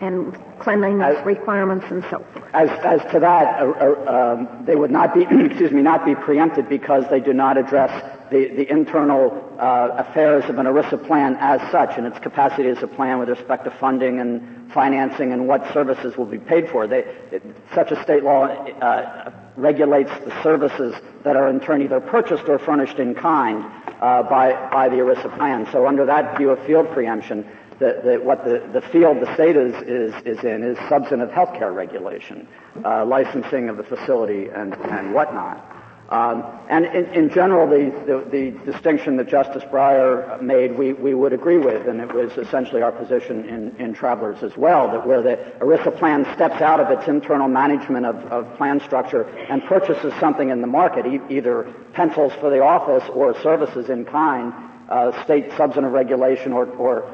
and 0.00 0.36
cleanliness 0.58 1.16
As- 1.16 1.24
requirements 1.24 1.86
and 1.88 2.02
so 2.10 2.26
forth? 2.32 2.44
As, 2.54 2.68
as 2.84 3.12
to 3.12 3.20
that, 3.20 3.62
uh, 3.62 3.70
uh, 3.70 4.34
um, 4.34 4.64
they 4.66 4.74
would 4.74 4.90
not 4.90 5.14
be, 5.14 5.22
excuse 5.30 5.70
me, 5.70 5.80
not 5.80 6.04
be 6.04 6.14
preempted 6.16 6.68
because 6.68 7.04
they 7.08 7.20
do 7.20 7.32
not 7.32 7.56
address 7.56 7.92
the, 8.32 8.48
the 8.48 8.70
internal 8.70 9.54
uh, 9.58 9.90
affairs 9.98 10.44
of 10.48 10.58
an 10.58 10.66
ERISA 10.66 11.06
plan 11.06 11.36
as 11.38 11.60
such 11.70 11.98
and 11.98 12.06
its 12.06 12.18
capacity 12.18 12.68
as 12.68 12.82
a 12.82 12.86
plan 12.86 13.18
with 13.18 13.28
respect 13.28 13.64
to 13.64 13.70
funding 13.70 14.20
and 14.20 14.72
financing 14.72 15.32
and 15.32 15.46
what 15.46 15.70
services 15.72 16.16
will 16.16 16.26
be 16.26 16.38
paid 16.38 16.68
for. 16.70 16.86
They, 16.86 17.00
it, 17.30 17.42
such 17.74 17.92
a 17.92 18.02
state 18.02 18.24
law 18.24 18.46
uh, 18.46 19.30
regulates 19.56 20.10
the 20.24 20.42
services 20.42 20.94
that 21.24 21.36
are 21.36 21.48
in 21.48 21.60
turn 21.60 21.82
either 21.82 22.00
purchased 22.00 22.48
or 22.48 22.58
furnished 22.58 22.98
in 22.98 23.14
kind 23.14 23.64
uh, 24.00 24.22
by, 24.22 24.52
by 24.72 24.88
the 24.88 24.96
ERISA 24.96 25.36
plan. 25.36 25.68
So 25.70 25.86
under 25.86 26.06
that 26.06 26.38
view 26.38 26.50
of 26.50 26.66
field 26.66 26.90
preemption, 26.92 27.46
the, 27.78 28.00
the, 28.02 28.20
what 28.20 28.44
the, 28.44 28.66
the 28.72 28.80
field 28.80 29.20
the 29.20 29.32
state 29.34 29.56
is, 29.56 29.74
is, 29.82 30.14
is 30.24 30.44
in 30.44 30.62
is 30.62 30.78
substantive 30.88 31.30
healthcare 31.30 31.74
regulation, 31.74 32.48
uh, 32.84 33.04
licensing 33.04 33.68
of 33.68 33.76
the 33.76 33.84
facility 33.84 34.48
and, 34.48 34.74
and 34.74 35.12
whatnot. 35.12 35.81
Um, 36.12 36.44
and 36.68 36.84
in, 36.84 37.06
in 37.14 37.30
general, 37.30 37.66
the, 37.66 37.90
the, 38.04 38.30
the 38.30 38.70
distinction 38.70 39.16
that 39.16 39.28
Justice 39.28 39.62
Breyer 39.64 40.42
made, 40.42 40.76
we, 40.76 40.92
we 40.92 41.14
would 41.14 41.32
agree 41.32 41.56
with, 41.56 41.88
and 41.88 42.02
it 42.02 42.12
was 42.12 42.32
essentially 42.32 42.82
our 42.82 42.92
position 42.92 43.48
in, 43.48 43.74
in 43.80 43.94
Travelers 43.94 44.42
as 44.42 44.54
well, 44.54 44.90
that 44.92 45.06
where 45.06 45.22
the 45.22 45.36
ERISA 45.60 45.98
plan 45.98 46.26
steps 46.34 46.60
out 46.60 46.80
of 46.80 46.90
its 46.90 47.08
internal 47.08 47.48
management 47.48 48.04
of, 48.04 48.16
of 48.26 48.54
plan 48.58 48.78
structure 48.80 49.22
and 49.48 49.64
purchases 49.64 50.12
something 50.20 50.50
in 50.50 50.60
the 50.60 50.66
market, 50.66 51.06
e- 51.06 51.20
either 51.30 51.72
pencils 51.94 52.34
for 52.40 52.50
the 52.50 52.60
office 52.60 53.08
or 53.14 53.34
services 53.40 53.88
in 53.88 54.04
kind, 54.04 54.52
uh, 54.90 55.24
state 55.24 55.50
substantive 55.56 55.92
regulation 55.92 56.52
or, 56.52 56.66
or 56.72 57.10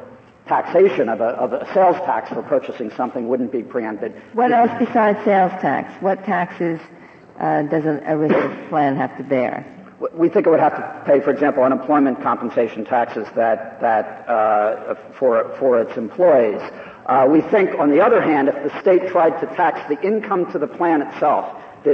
taxation 0.49 1.09
of 1.09 1.21
a, 1.21 1.29
of 1.39 1.53
a 1.53 1.73
sales 1.73 1.95
tax 1.99 2.31
for 2.31 2.43
purchasing 2.43 2.91
something 2.97 3.29
wouldn't 3.29 3.53
be 3.53 3.63
preempted. 3.63 4.13
What 4.33 4.51
else 4.51 4.73
besides 4.77 5.25
sales 5.25 5.53
tax? 5.61 6.03
What 6.03 6.25
taxes 6.25 6.81
uh, 7.39 7.63
does 7.63 7.85
an 7.85 8.01
ERISA 8.01 8.69
plan 8.69 8.97
have 8.97 9.17
to 9.17 9.23
bear? 9.23 9.65
We 10.13 10.29
think 10.29 10.47
it 10.47 10.51
would 10.51 10.61
have 10.61 10.77
to 10.77 11.03
pay, 11.07 11.21
for 11.21 11.31
example, 11.31 11.65
unemployment 11.65 12.23
compensation 12.23 12.85
taxes 12.85 13.27
that, 13.35 13.81
that, 13.81 14.29
uh, 14.29 14.95
for, 15.19 15.57
for 15.59 15.81
its 15.81 15.97
employees. 15.97 16.61
Uh, 17.07 17.27
we 17.29 17.41
think, 17.41 17.79
on 17.79 17.91
the 17.91 18.01
other 18.01 18.21
hand, 18.21 18.49
if 18.49 18.55
the 18.55 18.81
state 18.81 19.09
tried 19.09 19.41
to 19.41 19.47
tax 19.57 19.81
the 19.89 20.01
income 20.07 20.51
to 20.53 20.59
the 20.59 20.69
plan 20.69 21.03
itself, 21.03 21.61
the, 21.85 21.91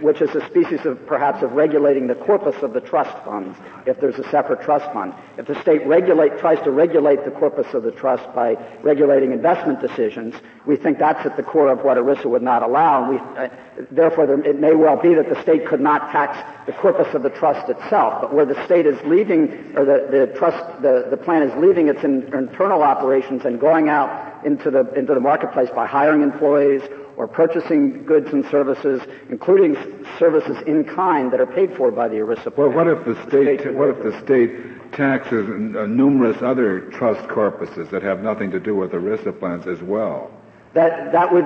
the, 0.00 0.04
which 0.04 0.20
is 0.20 0.30
a 0.34 0.44
species 0.48 0.84
of 0.86 1.04
perhaps 1.06 1.42
of 1.42 1.52
regulating 1.52 2.06
the 2.06 2.14
corpus 2.14 2.56
of 2.62 2.72
the 2.72 2.80
trust 2.80 3.24
funds, 3.24 3.56
if 3.86 4.00
there's 4.00 4.18
a 4.18 4.28
separate 4.30 4.62
trust 4.62 4.90
fund. 4.92 5.12
If 5.36 5.46
the 5.46 5.60
state 5.60 5.86
regulate, 5.86 6.38
tries 6.38 6.62
to 6.64 6.70
regulate 6.70 7.24
the 7.24 7.30
corpus 7.30 7.72
of 7.74 7.82
the 7.82 7.92
trust 7.92 8.24
by 8.34 8.56
regulating 8.82 9.32
investment 9.32 9.80
decisions, 9.80 10.34
we 10.66 10.76
think 10.76 10.98
that's 10.98 11.24
at 11.26 11.36
the 11.36 11.42
core 11.42 11.68
of 11.68 11.84
what 11.84 11.96
ERISA 11.96 12.26
would 12.26 12.42
not 12.42 12.62
allow. 12.62 13.04
And 13.04 13.10
we, 13.12 13.18
uh, 13.18 13.48
therefore, 13.90 14.26
there, 14.26 14.40
it 14.40 14.58
may 14.58 14.74
well 14.74 15.00
be 15.00 15.14
that 15.14 15.28
the 15.28 15.40
state 15.42 15.66
could 15.66 15.80
not 15.80 16.10
tax 16.10 16.38
the 16.66 16.72
corpus 16.72 17.14
of 17.14 17.22
the 17.22 17.30
trust 17.30 17.68
itself, 17.68 18.22
but 18.22 18.34
where 18.34 18.46
the 18.46 18.62
state 18.64 18.86
is 18.86 18.98
leaving, 19.04 19.76
or 19.76 19.84
the, 19.84 20.08
the 20.10 20.38
trust, 20.38 20.82
the, 20.82 21.06
the 21.10 21.16
plan 21.16 21.42
is 21.42 21.54
leaving 21.60 21.88
its 21.88 22.02
in, 22.04 22.32
internal 22.34 22.82
operations 22.82 23.44
and 23.44 23.60
going 23.60 23.88
out 23.88 24.44
into 24.44 24.70
the, 24.70 24.90
into 24.94 25.14
the 25.14 25.20
marketplace 25.20 25.68
by 25.74 25.86
hiring 25.86 26.22
employees 26.22 26.82
or 27.18 27.26
purchasing 27.26 28.04
goods 28.04 28.32
and 28.32 28.44
services, 28.46 29.02
including 29.28 29.74
services 30.20 30.56
in 30.68 30.84
kind 30.84 31.32
that 31.32 31.40
are 31.40 31.46
paid 31.46 31.76
for 31.76 31.90
by 31.90 32.06
the 32.06 32.14
ERISA 32.14 32.56
Well, 32.56 32.70
what 32.70 32.86
if 32.86 33.04
the 33.04 33.16
state 33.26 33.60
state, 33.60 33.74
what 33.74 33.88
if 33.88 34.02
the 34.04 34.18
state 34.24 34.92
taxes 34.92 35.48
uh, 35.48 35.86
numerous 35.86 36.40
other 36.42 36.82
trust 36.92 37.28
corpuses 37.28 37.90
that 37.90 38.04
have 38.04 38.22
nothing 38.22 38.52
to 38.52 38.60
do 38.60 38.76
with 38.76 38.92
ERISA 38.92 39.36
plans 39.40 39.66
as 39.66 39.82
well? 39.82 40.30
That, 40.74 41.10
that 41.10 41.32
would, 41.32 41.44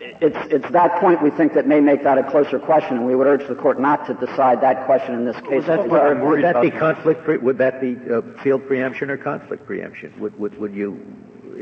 it's, 0.00 0.36
it's 0.52 0.70
that 0.72 1.00
point 1.00 1.22
we 1.22 1.30
think 1.30 1.54
that 1.54 1.68
may 1.68 1.78
make 1.78 2.02
that 2.02 2.18
a 2.18 2.28
closer 2.28 2.58
question, 2.58 2.96
and 2.96 3.06
we 3.06 3.14
would 3.14 3.28
urge 3.28 3.46
the 3.46 3.54
court 3.54 3.78
not 3.78 4.06
to 4.08 4.14
decide 4.14 4.60
that 4.62 4.86
question 4.86 5.14
in 5.14 5.24
this 5.24 5.36
case. 5.36 5.50
Would 5.50 5.66
that, 5.66 5.82
because 5.84 5.90
we're 5.90 6.14
would 6.14 6.20
worried 6.24 6.44
that 6.44 6.60
be 6.60 6.70
conflict? 6.72 7.22
Pre- 7.22 7.38
would 7.38 7.58
that 7.58 7.80
be 7.80 7.96
uh, 8.12 8.22
field 8.42 8.66
preemption 8.66 9.08
or 9.08 9.16
conflict 9.16 9.64
preemption? 9.66 10.12
Would, 10.18 10.36
would, 10.36 10.58
would 10.58 10.74
you, 10.74 11.00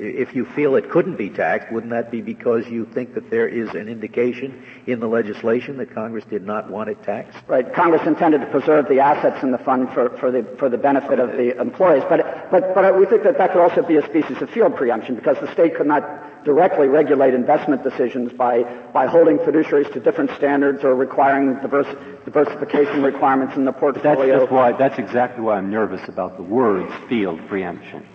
if 0.01 0.35
you 0.35 0.47
feel 0.47 0.77
it 0.77 0.91
couldn't 0.91 1.17
be 1.17 1.29
taxed, 1.29 1.71
wouldn't 1.71 1.93
that 1.93 2.11
be 2.11 2.23
because 2.23 2.67
you 2.69 2.87
think 2.87 3.15
that 3.15 3.29
there 3.31 3.47
is 3.47 3.69
an 3.75 3.89
indication 3.89 4.65
in 4.87 4.99
the 4.99 5.07
legislation 5.07 5.77
that 5.77 5.95
Congress 5.95 6.25
did 6.31 6.47
not 6.47 6.71
want 6.71 6.89
it 6.89 7.03
taxed? 7.03 7.39
Right. 7.47 7.73
Congress 7.75 8.07
intended 8.07 8.41
to 8.41 8.47
preserve 8.47 8.89
the 8.89 9.01
assets 9.01 9.43
in 9.43 9.51
the 9.51 9.59
fund 9.59 9.93
for, 9.93 10.17
for 10.19 10.31
the 10.31 10.43
for 10.59 10.69
the 10.71 10.79
benefit 10.79 11.19
of 11.19 11.33
the 11.33 11.61
employees, 11.61 12.03
but 12.09 12.51
but 12.51 12.75
but 12.75 12.99
we 12.99 13.05
think 13.05 13.25
that 13.25 13.37
that 13.37 13.53
could 13.53 13.61
also 13.61 13.83
be 13.83 13.97
a 13.97 14.05
species 14.07 14.41
of 14.41 14.49
field 14.51 14.75
preemption 14.75 15.17
because 15.17 15.37
the 15.41 15.53
state 15.53 15.77
could 15.77 15.87
not 15.87 16.45
directly 16.45 16.89
regulate 16.89 17.35
investment 17.35 17.83
decisions 17.83 18.33
by 18.33 18.63
by 18.95 19.07
holding 19.07 19.37
fiduciaries 19.39 19.93
to 19.93 20.01
different 20.01 20.31
standards 20.37 20.83
or 20.83 20.95
requiring 20.95 21.55
diverse, 21.61 21.87
diversification 22.25 23.03
requirements 23.03 23.55
in 23.57 23.67
the 23.67 23.73
portfolio. 23.73 24.27
That's 24.27 24.43
just 24.45 24.53
why. 24.53 24.73
That's 24.73 24.99
exactly 24.99 25.45
why 25.45 25.59
I'm 25.59 25.71
nervous 25.71 26.09
about 26.09 26.39
the 26.39 26.43
words 26.43 26.91
field 27.09 27.39
preemption 27.49 28.07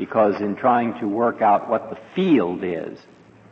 because 0.00 0.40
in 0.40 0.56
trying 0.56 0.98
to 0.98 1.06
work 1.06 1.42
out 1.42 1.68
what 1.68 1.90
the 1.90 1.98
field 2.14 2.64
is, 2.64 2.98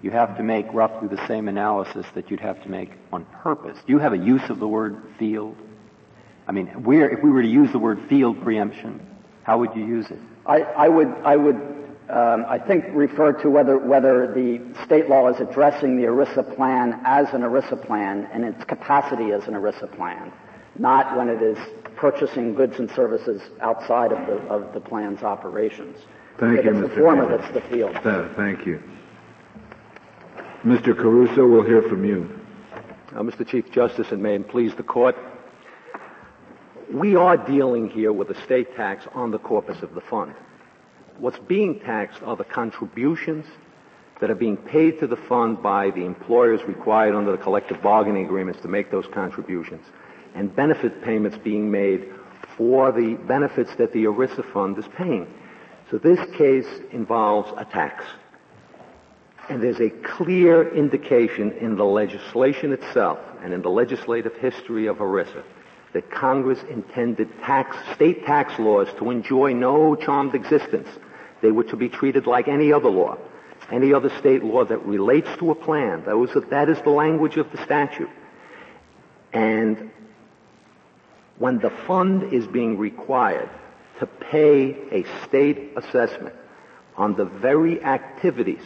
you 0.00 0.10
have 0.10 0.34
to 0.38 0.42
make 0.42 0.64
roughly 0.72 1.06
the 1.06 1.26
same 1.26 1.46
analysis 1.46 2.06
that 2.14 2.30
you'd 2.30 2.40
have 2.40 2.62
to 2.62 2.70
make 2.70 2.90
on 3.12 3.26
purpose. 3.42 3.76
Do 3.86 3.92
you 3.92 3.98
have 3.98 4.14
a 4.14 4.18
use 4.18 4.48
of 4.48 4.58
the 4.58 4.66
word 4.66 5.02
field? 5.18 5.56
I 6.46 6.52
mean, 6.52 6.68
if 6.68 7.22
we 7.22 7.30
were 7.30 7.42
to 7.42 7.48
use 7.48 7.70
the 7.70 7.78
word 7.78 8.00
field 8.08 8.42
preemption, 8.42 9.06
how 9.42 9.58
would 9.58 9.76
you 9.76 9.84
use 9.84 10.06
it? 10.10 10.18
I, 10.46 10.60
I 10.62 10.88
would, 10.88 11.08
I 11.22 11.36
would, 11.36 11.56
um, 12.08 12.46
I 12.48 12.58
think 12.58 12.86
refer 12.94 13.32
to 13.42 13.50
whether 13.50 13.76
whether 13.76 14.32
the 14.32 14.62
state 14.86 15.10
law 15.10 15.28
is 15.28 15.38
addressing 15.40 15.98
the 15.98 16.04
ERISA 16.04 16.56
plan 16.56 16.98
as 17.04 17.28
an 17.34 17.42
ERISA 17.42 17.84
plan 17.84 18.26
and 18.32 18.42
its 18.42 18.64
capacity 18.64 19.32
as 19.32 19.46
an 19.48 19.52
ERISA 19.52 19.94
plan, 19.96 20.32
not 20.78 21.14
when 21.14 21.28
it 21.28 21.42
is 21.42 21.58
purchasing 21.96 22.54
goods 22.54 22.78
and 22.78 22.90
services 22.92 23.42
outside 23.60 24.12
of 24.12 24.26
the 24.26 24.36
of 24.48 24.72
the 24.72 24.80
plan's 24.80 25.22
operations. 25.22 25.98
Thank 26.38 26.64
you, 26.64 26.70
it's 26.70 26.78
Mr. 26.78 26.88
the 26.94 27.00
former 27.00 27.36
that's 27.36 27.52
the 27.52 27.60
field. 27.62 27.92
Th- 28.02 28.36
Thank 28.36 28.64
you. 28.64 28.80
Mr. 30.64 30.96
Caruso, 30.96 31.46
we'll 31.46 31.64
hear 31.64 31.82
from 31.82 32.04
you. 32.04 32.30
Uh, 33.12 33.22
Mr. 33.22 33.46
Chief 33.46 33.70
Justice, 33.72 34.12
and 34.12 34.22
may 34.22 34.36
it 34.36 34.48
please 34.48 34.72
the 34.76 34.82
court, 34.82 35.16
we 36.92 37.16
are 37.16 37.36
dealing 37.36 37.88
here 37.90 38.12
with 38.12 38.30
a 38.30 38.40
state 38.44 38.74
tax 38.76 39.04
on 39.14 39.30
the 39.30 39.38
corpus 39.38 39.82
of 39.82 39.94
the 39.94 40.00
fund. 40.02 40.34
What's 41.18 41.38
being 41.40 41.80
taxed 41.80 42.22
are 42.22 42.36
the 42.36 42.44
contributions 42.44 43.44
that 44.20 44.30
are 44.30 44.36
being 44.36 44.56
paid 44.56 45.00
to 45.00 45.06
the 45.06 45.16
fund 45.16 45.62
by 45.62 45.90
the 45.90 46.04
employers 46.04 46.60
required 46.68 47.14
under 47.14 47.32
the 47.32 47.42
collective 47.42 47.82
bargaining 47.82 48.24
agreements 48.26 48.60
to 48.62 48.68
make 48.68 48.90
those 48.90 49.06
contributions, 49.12 49.84
and 50.34 50.54
benefit 50.54 51.02
payments 51.02 51.36
being 51.42 51.70
made 51.70 52.12
for 52.56 52.92
the 52.92 53.14
benefits 53.26 53.70
that 53.76 53.92
the 53.92 54.04
ERISA 54.04 54.52
fund 54.52 54.78
is 54.78 54.86
paying. 54.96 55.26
So 55.90 55.98
this 55.98 56.18
case 56.36 56.66
involves 56.92 57.50
a 57.56 57.64
tax. 57.64 58.04
And 59.48 59.62
there's 59.62 59.80
a 59.80 59.88
clear 59.88 60.74
indication 60.74 61.52
in 61.52 61.76
the 61.76 61.84
legislation 61.84 62.72
itself 62.72 63.18
and 63.42 63.54
in 63.54 63.62
the 63.62 63.70
legislative 63.70 64.36
history 64.36 64.86
of 64.86 64.98
ERISA 64.98 65.42
that 65.94 66.10
Congress 66.10 66.62
intended 66.68 67.28
tax, 67.40 67.74
state 67.94 68.26
tax 68.26 68.58
laws 68.58 68.88
to 68.98 69.10
enjoy 69.10 69.54
no 69.54 69.94
charmed 69.96 70.34
existence. 70.34 70.88
They 71.40 71.50
were 71.50 71.64
to 71.64 71.76
be 71.76 71.88
treated 71.88 72.26
like 72.26 72.46
any 72.46 72.72
other 72.72 72.90
law, 72.90 73.16
any 73.72 73.94
other 73.94 74.10
state 74.18 74.44
law 74.44 74.66
that 74.66 74.84
relates 74.84 75.28
to 75.38 75.50
a 75.50 75.54
plan. 75.54 76.04
That, 76.04 76.18
was, 76.18 76.30
that 76.50 76.68
is 76.68 76.78
the 76.82 76.90
language 76.90 77.38
of 77.38 77.50
the 77.52 77.64
statute. 77.64 78.10
And 79.32 79.90
when 81.38 81.58
the 81.58 81.70
fund 81.70 82.34
is 82.34 82.46
being 82.46 82.76
required 82.76 83.48
to 83.98 84.06
pay 84.06 84.76
a 84.92 85.04
state 85.26 85.72
assessment 85.76 86.34
on 86.96 87.14
the 87.16 87.24
very 87.24 87.82
activities 87.82 88.62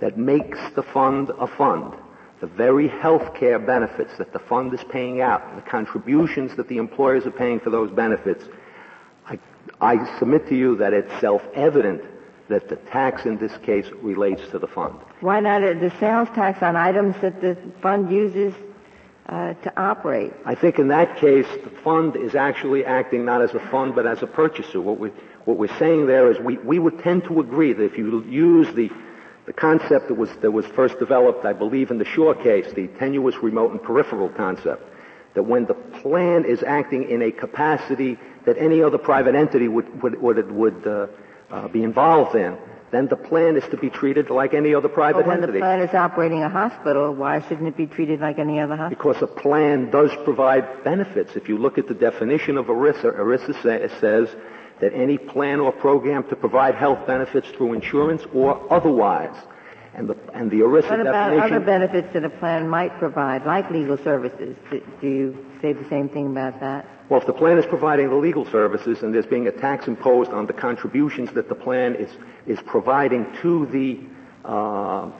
that 0.00 0.18
makes 0.18 0.58
the 0.74 0.82
fund 0.82 1.30
a 1.38 1.46
fund, 1.46 1.94
the 2.40 2.46
very 2.46 2.88
health 2.88 3.34
care 3.34 3.58
benefits 3.58 4.16
that 4.18 4.32
the 4.32 4.38
fund 4.38 4.72
is 4.72 4.82
paying 4.90 5.20
out, 5.20 5.56
the 5.56 5.62
contributions 5.62 6.56
that 6.56 6.68
the 6.68 6.78
employers 6.78 7.26
are 7.26 7.30
paying 7.30 7.60
for 7.60 7.70
those 7.70 7.90
benefits, 7.90 8.44
I, 9.26 9.38
I 9.80 10.18
submit 10.18 10.48
to 10.48 10.56
you 10.56 10.76
that 10.76 10.92
it's 10.92 11.12
self-evident 11.20 12.02
that 12.48 12.68
the 12.68 12.76
tax 12.76 13.26
in 13.26 13.38
this 13.38 13.56
case 13.58 13.86
relates 14.02 14.42
to 14.50 14.58
the 14.58 14.66
fund. 14.66 14.98
Why 15.20 15.40
not 15.40 15.62
uh, 15.62 15.74
the 15.74 15.92
sales 16.00 16.28
tax 16.34 16.62
on 16.62 16.76
items 16.76 17.14
that 17.20 17.40
the 17.40 17.56
fund 17.80 18.10
uses 18.10 18.54
uh, 19.30 19.54
to 19.54 19.80
operate? 19.80 20.32
I 20.44 20.54
think 20.54 20.78
in 20.78 20.88
that 20.88 21.16
case, 21.16 21.46
the 21.64 21.70
fund 21.82 22.16
is 22.16 22.34
actually 22.34 22.84
acting 22.84 23.24
not 23.24 23.40
as 23.40 23.54
a 23.54 23.60
fund 23.70 23.94
but 23.94 24.06
as 24.06 24.22
a 24.22 24.26
purchaser. 24.26 24.80
What, 24.80 24.98
we, 24.98 25.08
what 25.46 25.56
we're 25.56 25.78
saying 25.78 26.06
there 26.06 26.30
is 26.30 26.38
we, 26.38 26.58
we 26.58 26.78
would 26.78 26.98
tend 26.98 27.24
to 27.24 27.40
agree 27.40 27.72
that 27.72 27.84
if 27.84 27.96
you 27.96 28.22
use 28.24 28.74
the 28.74 28.90
the 29.46 29.54
concept 29.54 30.06
that 30.06 30.14
was, 30.14 30.30
that 30.42 30.50
was 30.52 30.64
first 30.66 30.98
developed, 31.00 31.44
I 31.44 31.52
believe, 31.52 31.90
in 31.90 31.98
the 31.98 32.04
Shaw 32.04 32.34
case, 32.34 32.72
the 32.72 32.86
tenuous 32.98 33.36
remote 33.42 33.72
and 33.72 33.82
peripheral 33.82 34.28
concept, 34.28 34.84
that 35.34 35.42
when 35.42 35.66
the 35.66 35.74
plan 35.74 36.44
is 36.44 36.62
acting 36.62 37.10
in 37.10 37.22
a 37.22 37.32
capacity 37.32 38.16
that 38.44 38.56
any 38.58 38.80
other 38.80 38.96
private 38.96 39.34
entity 39.34 39.66
would, 39.66 40.02
would, 40.04 40.22
would, 40.22 40.52
would 40.52 40.86
uh, 40.86 41.06
uh, 41.50 41.66
be 41.66 41.82
involved 41.82 42.36
in, 42.36 42.56
then 42.90 43.06
the 43.06 43.16
plan 43.16 43.56
is 43.56 43.64
to 43.70 43.76
be 43.76 43.88
treated 43.88 44.30
like 44.30 44.52
any 44.52 44.74
other 44.74 44.88
private 44.88 45.26
when 45.26 45.38
entity. 45.38 45.54
the 45.54 45.58
plan 45.60 45.80
is 45.80 45.94
operating 45.94 46.42
a 46.42 46.48
hospital, 46.48 47.14
why 47.14 47.40
shouldn't 47.40 47.68
it 47.68 47.76
be 47.76 47.86
treated 47.86 48.20
like 48.20 48.38
any 48.38 48.58
other 48.58 48.76
hospital? 48.76 49.12
Because 49.12 49.22
a 49.22 49.26
plan 49.26 49.90
does 49.90 50.10
provide 50.24 50.82
benefits. 50.82 51.36
If 51.36 51.48
you 51.48 51.56
look 51.56 51.78
at 51.78 51.86
the 51.86 51.94
definition 51.94 52.56
of 52.56 52.66
ERISA, 52.66 53.16
ERISA 53.16 53.62
say, 53.62 53.88
says 54.00 54.28
that 54.80 54.92
any 54.92 55.18
plan 55.18 55.60
or 55.60 55.72
program 55.72 56.24
to 56.28 56.36
provide 56.36 56.74
health 56.74 57.06
benefits 57.06 57.48
through 57.50 57.74
insurance 57.74 58.22
or 58.34 58.72
otherwise. 58.72 59.36
And 60.00 60.08
the, 60.08 60.16
and 60.32 60.50
the 60.50 60.60
ERISA 60.60 60.88
What 60.88 61.00
about 61.00 61.28
definition. 61.28 61.56
other 61.56 61.60
benefits 61.60 62.08
that 62.14 62.24
a 62.24 62.30
plan 62.30 62.66
might 62.70 62.98
provide, 62.98 63.44
like 63.44 63.70
legal 63.70 63.98
services? 63.98 64.56
Do, 64.70 64.82
do 64.98 65.06
you 65.06 65.46
say 65.60 65.74
the 65.74 65.86
same 65.90 66.08
thing 66.08 66.28
about 66.28 66.58
that? 66.60 66.86
Well, 67.10 67.20
if 67.20 67.26
the 67.26 67.34
plan 67.34 67.58
is 67.58 67.66
providing 67.66 68.08
the 68.08 68.14
legal 68.14 68.46
services 68.46 69.02
and 69.02 69.14
there's 69.14 69.26
being 69.26 69.46
a 69.46 69.52
tax 69.52 69.88
imposed 69.88 70.30
on 70.30 70.46
the 70.46 70.54
contributions 70.54 71.30
that 71.32 71.50
the 71.50 71.54
plan 71.54 71.96
is, 71.96 72.08
is 72.46 72.58
providing 72.64 73.30
to 73.42 73.66
the, 73.66 74.00
uh, 74.48 75.10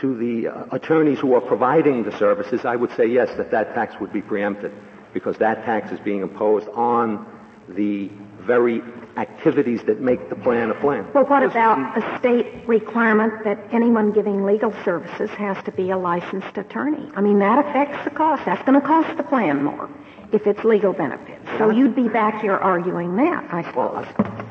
to 0.00 0.16
the 0.16 0.48
uh, 0.48 0.64
attorneys 0.72 1.18
who 1.18 1.34
are 1.34 1.42
providing 1.42 2.04
the 2.04 2.16
services, 2.16 2.64
I 2.64 2.76
would 2.76 2.96
say 2.96 3.04
yes, 3.04 3.28
that 3.36 3.50
that 3.50 3.74
tax 3.74 4.00
would 4.00 4.10
be 4.14 4.22
preempted 4.22 4.72
because 5.12 5.36
that 5.36 5.66
tax 5.66 5.92
is 5.92 6.00
being 6.00 6.22
imposed 6.22 6.68
on 6.68 7.26
the 7.68 8.10
very 8.46 8.82
activities 9.16 9.80
that 9.86 10.00
make 10.00 10.28
the 10.28 10.36
plan 10.36 10.70
a 10.70 10.74
plan. 10.74 11.06
Well, 11.14 11.24
what 11.24 11.42
about 11.42 11.96
a 11.96 12.18
state 12.18 12.66
requirement 12.66 13.44
that 13.44 13.58
anyone 13.72 14.12
giving 14.12 14.44
legal 14.44 14.72
services 14.84 15.30
has 15.30 15.62
to 15.64 15.72
be 15.72 15.90
a 15.90 15.96
licensed 15.96 16.56
attorney? 16.56 17.08
I 17.14 17.20
mean, 17.20 17.38
that 17.38 17.64
affects 17.64 18.02
the 18.04 18.10
cost. 18.10 18.44
That's 18.44 18.62
going 18.64 18.80
to 18.80 18.86
cost 18.86 19.16
the 19.16 19.22
plan 19.22 19.62
more 19.62 19.88
if 20.32 20.46
it's 20.46 20.64
legal 20.64 20.92
benefits. 20.92 21.46
So 21.58 21.70
you'd 21.70 21.94
be 21.94 22.08
back 22.08 22.40
here 22.40 22.56
arguing 22.56 23.16
that, 23.16 23.46
I 23.52 23.62
suppose. 23.62 24.06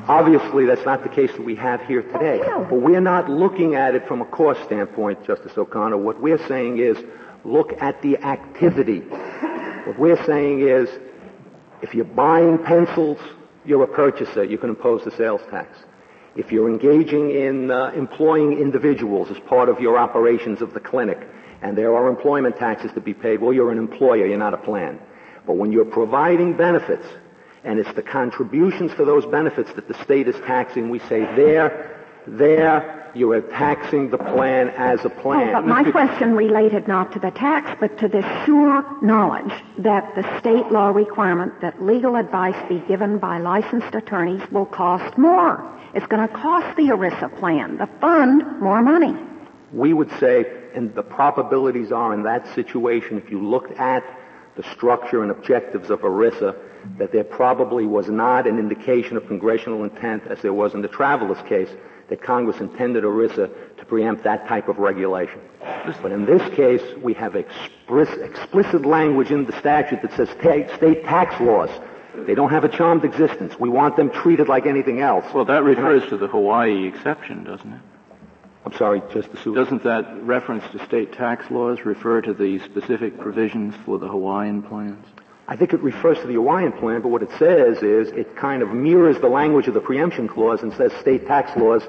Obviously, 0.08 0.64
that's 0.64 0.84
not 0.84 1.02
the 1.02 1.08
case 1.08 1.30
that 1.32 1.44
we 1.44 1.54
have 1.56 1.82
here 1.82 2.02
today. 2.02 2.40
Oh, 2.44 2.60
no. 2.60 2.66
But 2.70 2.80
we're 2.80 3.00
not 3.00 3.28
looking 3.28 3.74
at 3.74 3.94
it 3.94 4.06
from 4.08 4.22
a 4.22 4.26
cost 4.26 4.62
standpoint, 4.64 5.24
Justice 5.26 5.52
O'Connor. 5.56 5.98
What 5.98 6.20
we're 6.20 6.46
saying 6.48 6.78
is 6.78 6.96
look 7.44 7.74
at 7.82 8.00
the 8.00 8.16
activity. 8.18 9.00
What 9.00 9.98
we're 9.98 10.24
saying 10.24 10.60
is 10.66 10.88
if 11.82 11.94
you're 11.94 12.06
buying 12.06 12.56
pencils, 12.58 13.18
you're 13.64 13.82
a 13.82 13.88
purchaser. 13.88 14.44
You 14.44 14.58
can 14.58 14.70
impose 14.70 15.04
the 15.04 15.10
sales 15.12 15.40
tax. 15.50 15.78
If 16.36 16.50
you're 16.50 16.68
engaging 16.68 17.30
in 17.30 17.70
uh, 17.70 17.92
employing 17.94 18.58
individuals 18.58 19.30
as 19.30 19.38
part 19.40 19.68
of 19.68 19.80
your 19.80 19.96
operations 19.96 20.62
of 20.62 20.74
the 20.74 20.80
clinic, 20.80 21.18
and 21.62 21.78
there 21.78 21.94
are 21.94 22.08
employment 22.08 22.56
taxes 22.56 22.90
to 22.92 23.00
be 23.00 23.14
paid, 23.14 23.40
well, 23.40 23.52
you're 23.52 23.70
an 23.70 23.78
employer, 23.78 24.26
you're 24.26 24.36
not 24.36 24.52
a 24.52 24.58
plan. 24.58 24.98
But 25.46 25.56
when 25.56 25.72
you're 25.72 25.84
providing 25.84 26.56
benefits, 26.56 27.06
and 27.62 27.78
it's 27.78 27.92
the 27.94 28.02
contributions 28.02 28.92
for 28.92 29.04
those 29.04 29.24
benefits 29.26 29.72
that 29.74 29.88
the 29.88 29.94
state 30.04 30.28
is 30.28 30.36
taxing, 30.46 30.90
we 30.90 30.98
say 30.98 31.20
there, 31.36 31.93
there, 32.26 33.10
you 33.14 33.30
are 33.32 33.40
taxing 33.40 34.10
the 34.10 34.18
plan 34.18 34.70
as 34.70 35.04
a 35.04 35.10
plan. 35.10 35.50
Oh, 35.50 35.52
but 35.52 35.66
my 35.66 35.90
question 35.90 36.34
related 36.34 36.88
not 36.88 37.12
to 37.12 37.18
the 37.18 37.30
tax, 37.30 37.76
but 37.80 37.96
to 37.98 38.08
the 38.08 38.22
sure 38.44 38.84
knowledge 39.02 39.52
that 39.78 40.14
the 40.14 40.40
state 40.40 40.70
law 40.72 40.88
requirement 40.88 41.60
that 41.60 41.82
legal 41.82 42.16
advice 42.16 42.56
be 42.68 42.80
given 42.88 43.18
by 43.18 43.38
licensed 43.38 43.94
attorneys 43.94 44.42
will 44.50 44.66
cost 44.66 45.16
more. 45.16 45.70
It's 45.94 46.06
going 46.06 46.26
to 46.26 46.34
cost 46.34 46.76
the 46.76 46.88
ERISA 46.88 47.38
plan, 47.38 47.76
the 47.78 47.88
fund, 48.00 48.60
more 48.60 48.82
money. 48.82 49.14
We 49.72 49.92
would 49.92 50.10
say, 50.18 50.44
and 50.74 50.92
the 50.94 51.02
probabilities 51.02 51.92
are 51.92 52.12
in 52.14 52.24
that 52.24 52.52
situation, 52.54 53.16
if 53.16 53.30
you 53.30 53.46
looked 53.46 53.78
at 53.78 54.04
the 54.56 54.64
structure 54.72 55.22
and 55.22 55.30
objectives 55.30 55.90
of 55.90 56.00
ERISA, 56.00 56.56
that 56.98 57.12
there 57.12 57.24
probably 57.24 57.86
was 57.86 58.08
not 58.08 58.46
an 58.46 58.58
indication 58.58 59.16
of 59.16 59.26
congressional 59.26 59.84
intent, 59.84 60.24
as 60.26 60.40
there 60.42 60.52
was 60.52 60.74
in 60.74 60.82
the 60.82 60.88
Travelers 60.88 61.40
case, 61.48 61.70
that 62.08 62.22
Congress 62.22 62.60
intended 62.60 63.04
ERISA 63.04 63.76
to 63.78 63.84
preempt 63.86 64.24
that 64.24 64.46
type 64.48 64.68
of 64.68 64.78
regulation. 64.78 65.40
But 66.02 66.12
in 66.12 66.26
this 66.26 66.42
case, 66.54 66.82
we 67.02 67.14
have 67.14 67.36
explicit, 67.36 68.20
explicit 68.20 68.84
language 68.84 69.30
in 69.30 69.44
the 69.44 69.58
statute 69.58 70.02
that 70.02 70.12
says 70.12 70.28
state 70.30 71.04
tax 71.04 71.40
laws. 71.40 71.70
They 72.26 72.34
don't 72.34 72.50
have 72.50 72.64
a 72.64 72.68
charmed 72.68 73.04
existence. 73.04 73.58
We 73.58 73.68
want 73.68 73.96
them 73.96 74.10
treated 74.10 74.48
like 74.48 74.66
anything 74.66 75.00
else. 75.00 75.24
Well, 75.34 75.44
that 75.46 75.64
refers 75.64 76.08
to 76.10 76.16
the 76.16 76.28
Hawaii 76.28 76.86
exception, 76.86 77.44
doesn't 77.44 77.72
it? 77.72 77.80
I'm 78.64 78.72
sorry, 78.74 79.02
Justice 79.12 79.40
Souter. 79.40 79.62
Doesn't 79.62 79.82
that 79.84 80.22
reference 80.22 80.64
to 80.72 80.84
state 80.86 81.12
tax 81.12 81.50
laws 81.50 81.80
refer 81.84 82.22
to 82.22 82.32
the 82.32 82.60
specific 82.60 83.18
provisions 83.18 83.74
for 83.84 83.98
the 83.98 84.08
Hawaiian 84.08 84.62
plans? 84.62 85.04
I 85.46 85.56
think 85.56 85.74
it 85.74 85.80
refers 85.80 86.18
to 86.18 86.26
the 86.26 86.34
Hawaiian 86.34 86.72
plan, 86.72 87.02
but 87.02 87.08
what 87.08 87.22
it 87.22 87.30
says 87.38 87.82
is 87.82 88.08
it 88.08 88.34
kind 88.36 88.62
of 88.62 88.70
mirrors 88.70 89.20
the 89.20 89.28
language 89.28 89.68
of 89.68 89.74
the 89.74 89.80
preemption 89.80 90.26
clause 90.26 90.62
and 90.62 90.72
says 90.72 90.92
state 91.00 91.26
tax 91.26 91.54
laws 91.56 91.82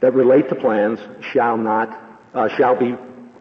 that 0.00 0.14
relate 0.14 0.48
to 0.50 0.54
plans 0.54 1.00
shall 1.32 1.56
not, 1.56 2.00
uh, 2.34 2.48
shall 2.56 2.76
be, 2.76 2.94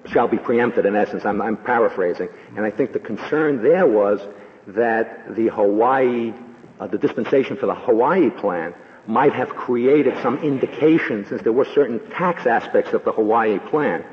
shall 0.08 0.28
be 0.28 0.38
preempted 0.38 0.88
in 0.88 0.96
essence. 0.96 1.24
I'm, 1.24 1.40
I'm 1.40 1.58
paraphrasing. 1.58 2.30
And 2.56 2.66
I 2.66 2.72
think 2.72 2.94
the 2.94 3.00
concern 3.00 3.62
there 3.62 3.86
was 3.86 4.22
that 4.68 5.36
the 5.36 5.50
Hawaii, 5.50 6.34
uh, 6.80 6.88
the 6.88 6.98
dispensation 6.98 7.58
for 7.58 7.68
the 7.68 7.76
Hawaii 7.76 8.32
plan 8.32 8.74
might 9.06 9.34
have 9.34 9.50
created 9.50 10.18
some 10.24 10.40
indication, 10.40 11.28
since 11.28 11.44
there 11.44 11.54
were 11.54 11.68
certain 11.76 12.00
tax 12.10 12.48
aspects 12.48 12.92
of 12.94 13.06
the 13.06 13.12
Hawaii 13.12 13.60
plan, 13.60 14.04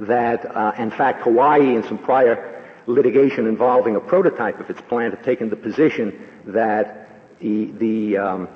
that 0.00 0.56
uh, 0.56 0.72
in 0.78 0.90
fact 0.90 1.22
Hawaii 1.22 1.74
in 1.74 1.82
some 1.82 1.98
prior 1.98 2.57
litigation 2.88 3.46
involving 3.46 3.96
a 3.96 4.00
prototype 4.00 4.58
of 4.58 4.70
its 4.70 4.80
plan 4.82 5.10
had 5.10 5.22
taken 5.22 5.50
the 5.50 5.56
position 5.56 6.26
that 6.46 7.08
the, 7.38 7.66
the, 7.72 8.16
um, 8.16 8.48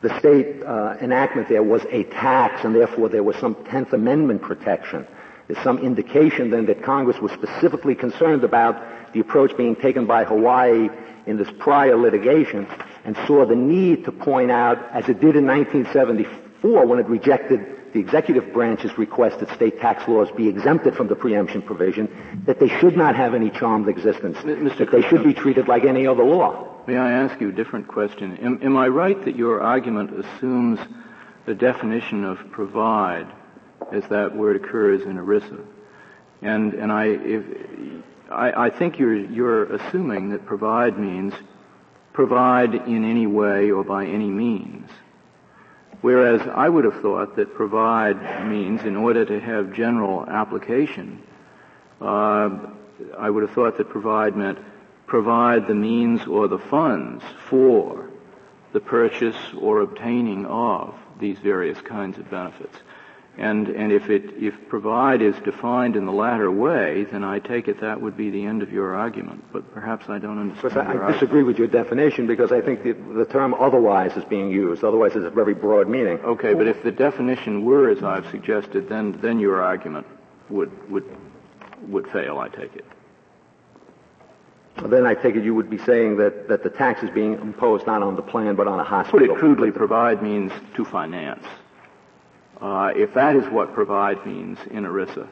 the 0.00 0.18
state 0.18 0.62
uh, 0.64 0.96
enactment 1.00 1.48
there 1.48 1.62
was 1.62 1.82
a 1.90 2.04
tax 2.04 2.64
and 2.64 2.74
therefore 2.74 3.08
there 3.08 3.22
was 3.22 3.36
some 3.36 3.54
10th 3.54 3.92
Amendment 3.92 4.42
protection. 4.42 5.06
There's 5.46 5.62
some 5.62 5.78
indication 5.78 6.50
then 6.50 6.66
that 6.66 6.82
Congress 6.82 7.18
was 7.20 7.30
specifically 7.32 7.94
concerned 7.94 8.42
about 8.42 9.12
the 9.12 9.20
approach 9.20 9.56
being 9.56 9.76
taken 9.76 10.06
by 10.06 10.24
Hawaii 10.24 10.88
in 11.26 11.36
this 11.36 11.48
prior 11.58 11.96
litigation 11.96 12.66
and 13.04 13.16
saw 13.26 13.46
the 13.46 13.54
need 13.54 14.04
to 14.06 14.12
point 14.12 14.50
out, 14.50 14.78
as 14.92 15.08
it 15.08 15.20
did 15.20 15.36
in 15.36 15.46
1974 15.46 16.45
when 16.66 16.98
it 16.98 17.06
rejected 17.06 17.92
the 17.92 18.00
executive 18.00 18.52
branch's 18.52 18.98
request 18.98 19.40
that 19.40 19.50
state 19.54 19.80
tax 19.80 20.06
laws 20.08 20.30
be 20.32 20.48
exempted 20.48 20.94
from 20.94 21.08
the 21.08 21.14
preemption 21.14 21.62
provision, 21.62 22.08
that 22.46 22.60
they 22.60 22.68
should 22.68 22.96
not 22.96 23.16
have 23.16 23.34
any 23.34 23.50
charmed 23.50 23.88
existence, 23.88 24.36
Mr. 24.38 24.78
that 24.78 24.90
they 24.90 25.02
should 25.02 25.24
be 25.24 25.32
treated 25.32 25.68
like 25.68 25.84
any 25.84 26.06
other 26.06 26.24
law. 26.24 26.74
May 26.86 26.96
I 26.96 27.12
ask 27.12 27.40
you 27.40 27.48
a 27.48 27.52
different 27.52 27.88
question? 27.88 28.36
Am, 28.38 28.60
am 28.62 28.76
I 28.76 28.88
right 28.88 29.22
that 29.24 29.36
your 29.36 29.60
argument 29.60 30.24
assumes 30.24 30.78
the 31.46 31.54
definition 31.54 32.24
of 32.24 32.38
provide 32.50 33.26
as 33.92 34.04
that 34.08 34.36
word 34.36 34.56
occurs 34.56 35.02
in 35.02 35.16
ERISA? 35.16 35.64
And, 36.42 36.74
and 36.74 36.92
I, 36.92 37.06
if, 37.06 37.44
I, 38.30 38.66
I 38.66 38.70
think 38.70 38.98
you're, 38.98 39.16
you're 39.16 39.72
assuming 39.74 40.30
that 40.30 40.44
provide 40.44 40.98
means 40.98 41.34
provide 42.12 42.74
in 42.74 43.04
any 43.04 43.26
way 43.26 43.70
or 43.70 43.84
by 43.84 44.06
any 44.06 44.30
means. 44.30 44.90
Whereas 46.02 46.42
I 46.42 46.68
would 46.68 46.84
have 46.84 47.00
thought 47.00 47.36
that 47.36 47.54
provide 47.54 48.46
means 48.46 48.82
in 48.84 48.96
order 48.96 49.24
to 49.24 49.40
have 49.40 49.72
general 49.72 50.26
application, 50.28 51.22
uh, 52.00 52.50
I 53.18 53.30
would 53.30 53.42
have 53.42 53.52
thought 53.52 53.76
that 53.78 53.88
provide 53.88 54.36
meant 54.36 54.58
provide 55.06 55.66
the 55.66 55.74
means 55.74 56.26
or 56.26 56.48
the 56.48 56.58
funds 56.58 57.22
for 57.48 58.10
the 58.72 58.80
purchase 58.80 59.36
or 59.56 59.80
obtaining 59.80 60.44
of 60.46 60.94
these 61.18 61.38
various 61.38 61.80
kinds 61.80 62.18
of 62.18 62.28
benefits. 62.30 62.76
And, 63.38 63.68
and 63.68 63.92
if 63.92 64.08
it, 64.08 64.34
if 64.38 64.54
provide 64.68 65.20
is 65.20 65.36
defined 65.44 65.94
in 65.94 66.06
the 66.06 66.12
latter 66.12 66.50
way, 66.50 67.04
then 67.04 67.22
I 67.22 67.38
take 67.38 67.68
it 67.68 67.80
that 67.80 68.00
would 68.00 68.16
be 68.16 68.30
the 68.30 68.46
end 68.46 68.62
of 68.62 68.72
your 68.72 68.94
argument. 68.94 69.44
But 69.52 69.74
perhaps 69.74 70.08
I 70.08 70.18
don't 70.18 70.38
understand. 70.38 70.88
I, 70.88 71.08
I 71.08 71.12
disagree 71.12 71.42
with 71.42 71.58
your 71.58 71.66
definition 71.66 72.26
because 72.26 72.50
I 72.50 72.62
think 72.62 72.82
the, 72.82 72.92
the 72.92 73.26
term 73.26 73.52
otherwise 73.52 74.16
is 74.16 74.24
being 74.24 74.50
used. 74.50 74.82
Otherwise 74.84 75.12
has 75.12 75.24
a 75.24 75.30
very 75.30 75.52
broad 75.52 75.86
meaning. 75.86 76.18
Okay, 76.20 76.54
but 76.54 76.66
if 76.66 76.82
the 76.82 76.90
definition 76.90 77.64
were 77.66 77.90
as 77.90 78.02
I've 78.02 78.26
suggested, 78.30 78.88
then, 78.88 79.18
then 79.20 79.38
your 79.38 79.62
argument 79.62 80.06
would, 80.48 80.90
would, 80.90 81.04
would 81.88 82.08
fail, 82.08 82.38
I 82.38 82.48
take 82.48 82.74
it. 82.74 82.86
Well, 84.78 84.88
then 84.88 85.04
I 85.06 85.14
take 85.14 85.36
it 85.36 85.44
you 85.44 85.54
would 85.54 85.70
be 85.70 85.78
saying 85.78 86.16
that, 86.18 86.48
that 86.48 86.62
the 86.62 86.70
tax 86.70 87.02
is 87.02 87.10
being 87.10 87.34
imposed 87.34 87.86
not 87.86 88.02
on 88.02 88.16
the 88.16 88.22
plan 88.22 88.56
but 88.56 88.66
on 88.66 88.80
a 88.80 88.84
hospital. 88.84 89.26
Put 89.26 89.30
it 89.30 89.38
crudely, 89.38 89.70
provide 89.70 90.22
means 90.22 90.52
to 90.74 90.84
finance. 90.86 91.44
Uh, 92.60 92.92
if 92.96 93.12
that 93.14 93.36
is 93.36 93.46
what 93.52 93.74
provide 93.74 94.24
means 94.26 94.58
in 94.70 94.84
ERISA, 94.84 95.28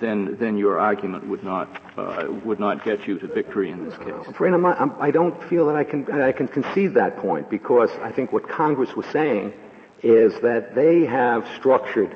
then 0.00 0.36
then 0.38 0.58
your 0.58 0.78
argument 0.78 1.26
would 1.26 1.42
not 1.42 1.68
uh, 1.96 2.26
would 2.44 2.60
not 2.60 2.84
get 2.84 3.06
you 3.06 3.18
to 3.18 3.26
victory 3.26 3.70
in 3.70 3.88
this 3.88 3.96
case. 3.98 4.36
Friend, 4.36 4.54
I'm 4.54 4.62
not, 4.62 4.80
I'm, 4.80 4.92
I 5.00 5.10
do 5.10 5.24
not 5.24 5.48
feel 5.48 5.66
that 5.66 5.76
I 5.76 5.84
can 5.84 6.10
I 6.20 6.32
can 6.32 6.48
concede 6.48 6.94
that 6.94 7.16
point 7.18 7.48
because 7.48 7.90
I 8.02 8.12
think 8.12 8.32
what 8.32 8.48
Congress 8.48 8.94
was 8.94 9.06
saying 9.06 9.54
is 10.02 10.38
that 10.42 10.74
they 10.74 11.06
have 11.06 11.48
structured 11.56 12.14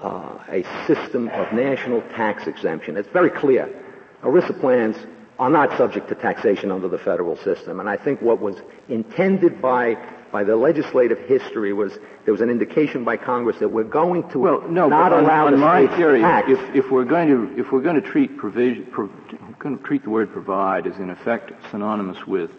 uh, 0.00 0.38
a 0.48 0.64
system 0.86 1.28
of 1.28 1.52
national 1.52 2.00
tax 2.16 2.46
exemption. 2.46 2.96
It's 2.96 3.08
very 3.08 3.30
clear. 3.30 3.68
ERISA 4.22 4.58
plans 4.60 4.96
are 5.38 5.50
not 5.50 5.76
subject 5.76 6.08
to 6.08 6.14
taxation 6.14 6.72
under 6.72 6.88
the 6.88 6.98
federal 6.98 7.36
system, 7.36 7.78
and 7.78 7.88
I 7.88 7.96
think 7.96 8.20
what 8.22 8.40
was 8.40 8.56
intended 8.88 9.60
by 9.62 9.96
by 10.34 10.42
the 10.42 10.56
legislative 10.56 11.20
history 11.28 11.72
was 11.72 11.96
there 12.24 12.32
was 12.32 12.40
an 12.40 12.50
indication 12.50 13.04
by 13.04 13.16
Congress 13.16 13.56
that 13.60 13.68
we're 13.68 13.84
going 13.84 14.28
to 14.30 14.40
well, 14.40 14.62
no, 14.68 14.88
not 14.88 15.12
on, 15.12 15.22
allow 15.22 15.46
on 15.46 15.52
the 15.52 15.58
my 15.58 15.86
theory. 15.96 16.22
If, 16.24 16.74
if 16.74 16.90
we're 16.90 17.04
going 17.04 17.28
to 17.28 17.60
if 17.60 17.70
we're 17.70 17.82
going 17.82 18.02
to 18.02 18.10
treat 18.10 18.36
provision, 18.36 18.84
pro, 18.90 19.06
going 19.60 19.78
to 19.78 19.84
treat 19.84 20.02
the 20.02 20.10
word 20.10 20.32
provide 20.32 20.88
as 20.88 20.96
in 20.96 21.10
effect 21.10 21.52
synonymous 21.70 22.26
with 22.26 22.50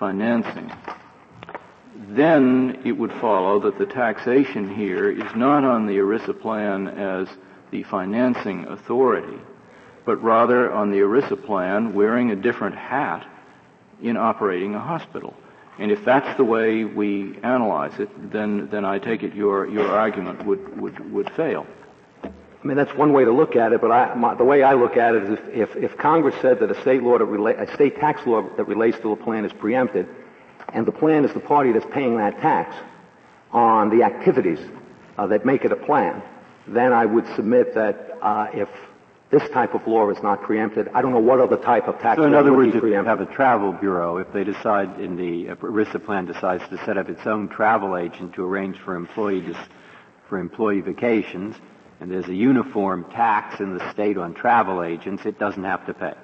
financing, 0.00 0.72
then 2.08 2.82
it 2.84 2.90
would 2.90 3.12
follow 3.20 3.60
that 3.60 3.78
the 3.78 3.86
taxation 3.86 4.74
here 4.74 5.08
is 5.08 5.32
not 5.36 5.62
on 5.62 5.86
the 5.86 5.98
ERISA 5.98 6.40
plan 6.40 6.88
as 6.88 7.28
the 7.70 7.84
financing 7.84 8.64
authority, 8.64 9.38
but 10.04 10.20
rather 10.24 10.72
on 10.72 10.90
the 10.90 10.98
ERISA 10.98 11.46
plan 11.46 11.94
wearing 11.94 12.32
a 12.32 12.36
different 12.36 12.74
hat 12.74 13.24
in 14.02 14.16
operating 14.16 14.74
a 14.74 14.80
hospital. 14.80 15.36
And 15.78 15.90
if 15.90 16.04
that's 16.04 16.36
the 16.36 16.44
way 16.44 16.84
we 16.84 17.38
analyze 17.42 17.98
it, 18.00 18.08
then, 18.32 18.68
then 18.70 18.84
I 18.84 18.98
take 18.98 19.22
it 19.22 19.34
your, 19.34 19.68
your 19.68 19.88
argument 19.88 20.46
would, 20.46 20.80
would, 20.80 21.12
would 21.12 21.30
fail. 21.34 21.66
I 22.24 22.30
mean, 22.66 22.76
that's 22.76 22.94
one 22.94 23.12
way 23.12 23.24
to 23.24 23.32
look 23.32 23.54
at 23.54 23.72
it, 23.72 23.80
but 23.80 23.92
I, 23.92 24.14
my, 24.14 24.34
the 24.34 24.44
way 24.44 24.62
I 24.62 24.72
look 24.74 24.96
at 24.96 25.14
it 25.14 25.24
is 25.24 25.38
if, 25.38 25.70
if, 25.70 25.76
if 25.76 25.98
Congress 25.98 26.34
said 26.40 26.58
that 26.60 26.70
a 26.70 26.80
state 26.80 27.02
law 27.02 27.18
rela- 27.18 27.60
a 27.60 27.72
state 27.74 27.96
tax 28.00 28.26
law 28.26 28.42
that 28.56 28.64
relates 28.64 28.98
to 29.00 29.12
a 29.12 29.16
plan 29.16 29.44
is 29.44 29.52
preempted, 29.52 30.08
and 30.72 30.86
the 30.86 30.92
plan 30.92 31.24
is 31.24 31.32
the 31.32 31.40
party 31.40 31.72
that's 31.72 31.86
paying 31.92 32.16
that 32.16 32.40
tax 32.40 32.74
on 33.52 33.96
the 33.96 34.02
activities 34.02 34.58
uh, 35.18 35.26
that 35.26 35.46
make 35.46 35.64
it 35.64 35.72
a 35.72 35.76
plan, 35.76 36.22
then 36.66 36.92
I 36.92 37.06
would 37.06 37.26
submit 37.36 37.74
that 37.74 38.18
uh, 38.20 38.48
if 38.52 38.68
this 39.30 39.48
type 39.50 39.74
of 39.74 39.86
law 39.86 40.08
is 40.10 40.22
not 40.22 40.42
preempted. 40.42 40.88
I 40.94 41.02
don't 41.02 41.12
know 41.12 41.18
what 41.18 41.40
other 41.40 41.56
type 41.56 41.88
of 41.88 41.98
tax 41.98 42.18
so 42.18 42.24
in 42.24 42.34
other 42.34 42.52
words, 42.52 42.68
if 42.68 42.74
you 42.76 42.80
preempted. 42.80 43.18
have 43.18 43.20
a 43.20 43.32
travel 43.34 43.72
bureau, 43.72 44.18
if 44.18 44.32
they 44.32 44.44
decide 44.44 45.00
in 45.00 45.16
the 45.16 45.46
ERISA 45.54 46.04
plan 46.04 46.26
decides 46.26 46.66
to 46.68 46.78
set 46.84 46.96
up 46.96 47.08
its 47.08 47.26
own 47.26 47.48
travel 47.48 47.96
agent 47.96 48.34
to 48.34 48.44
arrange 48.44 48.78
for 48.78 48.94
employees 48.94 49.56
for 50.28 50.38
employee 50.38 50.80
vacations, 50.80 51.56
and 52.00 52.10
there's 52.10 52.28
a 52.28 52.34
uniform 52.34 53.04
tax 53.12 53.60
in 53.60 53.76
the 53.76 53.92
state 53.92 54.16
on 54.16 54.34
travel 54.34 54.82
agents, 54.82 55.24
it 55.24 55.38
doesn't 55.38 55.64
have 55.64 55.86
to 55.86 55.94
pay. 55.94 56.14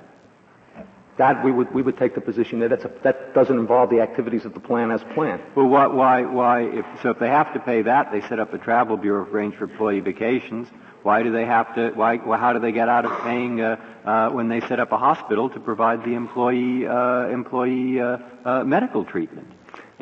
That 1.18 1.44
we 1.44 1.52
would 1.52 1.74
we 1.74 1.82
would 1.82 1.98
take 1.98 2.14
the 2.14 2.22
position 2.22 2.60
that 2.60 2.70
that's 2.70 2.84
a, 2.84 2.90
that 3.02 3.34
doesn't 3.34 3.58
involve 3.58 3.90
the 3.90 4.00
activities 4.00 4.46
of 4.46 4.54
the 4.54 4.60
plan 4.60 4.90
as 4.90 5.02
planned. 5.14 5.42
Well, 5.54 5.66
why 5.66 5.86
why 5.86 6.22
why 6.22 6.62
if 6.62 6.86
so 7.02 7.10
if 7.10 7.18
they 7.18 7.28
have 7.28 7.52
to 7.52 7.60
pay 7.60 7.82
that, 7.82 8.10
they 8.12 8.22
set 8.22 8.38
up 8.38 8.54
a 8.54 8.58
travel 8.58 8.96
bureau 8.96 9.24
to 9.24 9.30
arrange 9.30 9.54
for 9.56 9.64
employee 9.64 10.00
vacations. 10.00 10.68
Why 11.02 11.22
do 11.22 11.32
they 11.32 11.44
have 11.44 11.74
to? 11.74 11.90
Why? 11.90 12.16
How 12.16 12.52
do 12.52 12.60
they 12.60 12.72
get 12.72 12.88
out 12.88 13.04
of 13.04 13.22
paying 13.22 13.60
uh, 13.60 13.76
uh, 14.04 14.30
when 14.30 14.48
they 14.48 14.60
set 14.60 14.78
up 14.78 14.92
a 14.92 14.98
hospital 14.98 15.50
to 15.50 15.60
provide 15.60 16.04
the 16.04 16.14
employee 16.14 16.86
uh, 16.86 17.28
employee 17.28 18.00
uh, 18.00 18.18
uh, 18.44 18.64
medical 18.64 19.04
treatment? 19.04 19.48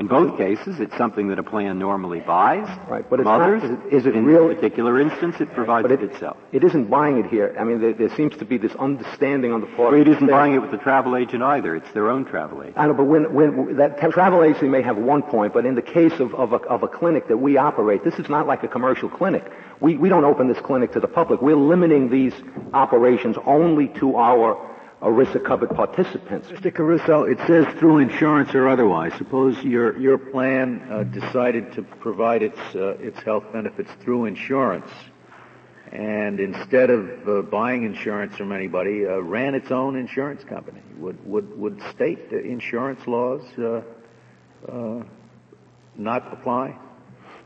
In 0.00 0.06
both 0.06 0.38
cases, 0.38 0.80
it's 0.80 0.96
something 0.96 1.28
that 1.28 1.38
a 1.38 1.42
plan 1.42 1.78
normally 1.78 2.20
buys 2.20 2.66
Right, 2.88 3.04
but 3.10 3.20
it's 3.20 3.26
not- 3.26 3.42
others. 3.42 3.62
is 3.62 3.70
it- 3.72 3.78
is 3.90 4.06
it 4.06 4.16
in 4.16 4.24
real- 4.24 4.48
this 4.48 4.56
particular 4.56 4.98
instance, 4.98 5.38
it 5.42 5.52
provides 5.52 5.82
But 5.82 5.92
it, 5.92 6.02
it, 6.02 6.12
itself. 6.12 6.38
it 6.52 6.64
isn't 6.64 6.88
buying 6.88 7.18
it 7.18 7.26
here. 7.26 7.54
I 7.60 7.64
mean, 7.64 7.82
there, 7.82 7.92
there 7.92 8.08
seems 8.08 8.34
to 8.38 8.46
be 8.46 8.56
this 8.56 8.74
understanding 8.76 9.52
on 9.52 9.60
the 9.60 9.66
part. 9.66 9.92
Well, 9.92 10.00
it 10.00 10.08
isn't 10.08 10.26
buying 10.26 10.54
it 10.54 10.62
with 10.62 10.70
the 10.70 10.78
travel 10.78 11.16
agent 11.16 11.42
either. 11.42 11.76
It's 11.76 11.92
their 11.92 12.08
own 12.08 12.24
travel 12.24 12.62
agent. 12.62 12.78
I 12.78 12.86
know, 12.86 12.94
but 12.94 13.04
when, 13.04 13.34
when 13.34 13.76
that 13.76 13.98
travel 14.10 14.42
agency 14.42 14.68
may 14.68 14.80
have 14.80 14.96
one 14.96 15.20
point, 15.20 15.52
but 15.52 15.66
in 15.66 15.74
the 15.74 15.82
case 15.82 16.18
of, 16.18 16.34
of, 16.34 16.54
a, 16.54 16.62
of 16.66 16.82
a 16.82 16.88
clinic 16.88 17.28
that 17.28 17.36
we 17.36 17.58
operate, 17.58 18.02
this 18.02 18.18
is 18.18 18.30
not 18.30 18.46
like 18.46 18.62
a 18.64 18.68
commercial 18.68 19.10
clinic. 19.10 19.44
We, 19.80 19.98
we 19.98 20.08
don't 20.08 20.24
open 20.24 20.48
this 20.48 20.60
clinic 20.60 20.92
to 20.92 21.00
the 21.00 21.08
public. 21.08 21.42
We're 21.42 21.56
limiting 21.56 22.08
these 22.08 22.32
operations 22.72 23.36
only 23.44 23.88
to 24.00 24.16
our 24.16 24.56
ERISA 25.02 25.42
covered 25.44 25.70
participants. 25.70 26.48
Mr. 26.48 26.74
Caruso, 26.74 27.22
it 27.22 27.38
says 27.46 27.66
through 27.78 27.98
insurance 27.98 28.54
or 28.54 28.68
otherwise. 28.68 29.12
Suppose 29.16 29.56
your 29.64 29.98
your 29.98 30.18
plan 30.18 30.86
uh, 30.90 31.04
decided 31.04 31.72
to 31.72 31.82
provide 31.82 32.42
its 32.42 32.58
uh, 32.74 32.98
its 33.00 33.18
health 33.20 33.44
benefits 33.50 33.90
through 34.02 34.26
insurance, 34.26 34.90
and 35.90 36.38
instead 36.38 36.90
of 36.90 37.26
uh, 37.26 37.42
buying 37.42 37.84
insurance 37.84 38.36
from 38.36 38.52
anybody, 38.52 39.06
uh, 39.06 39.20
ran 39.20 39.54
its 39.54 39.70
own 39.70 39.96
insurance 39.96 40.44
company. 40.44 40.82
Would 40.98 41.24
would 41.26 41.58
would 41.58 41.82
state 41.94 42.30
insurance 42.30 43.06
laws 43.06 43.42
uh, 43.58 43.80
uh, 44.70 45.02
not 45.96 46.30
apply? 46.30 46.76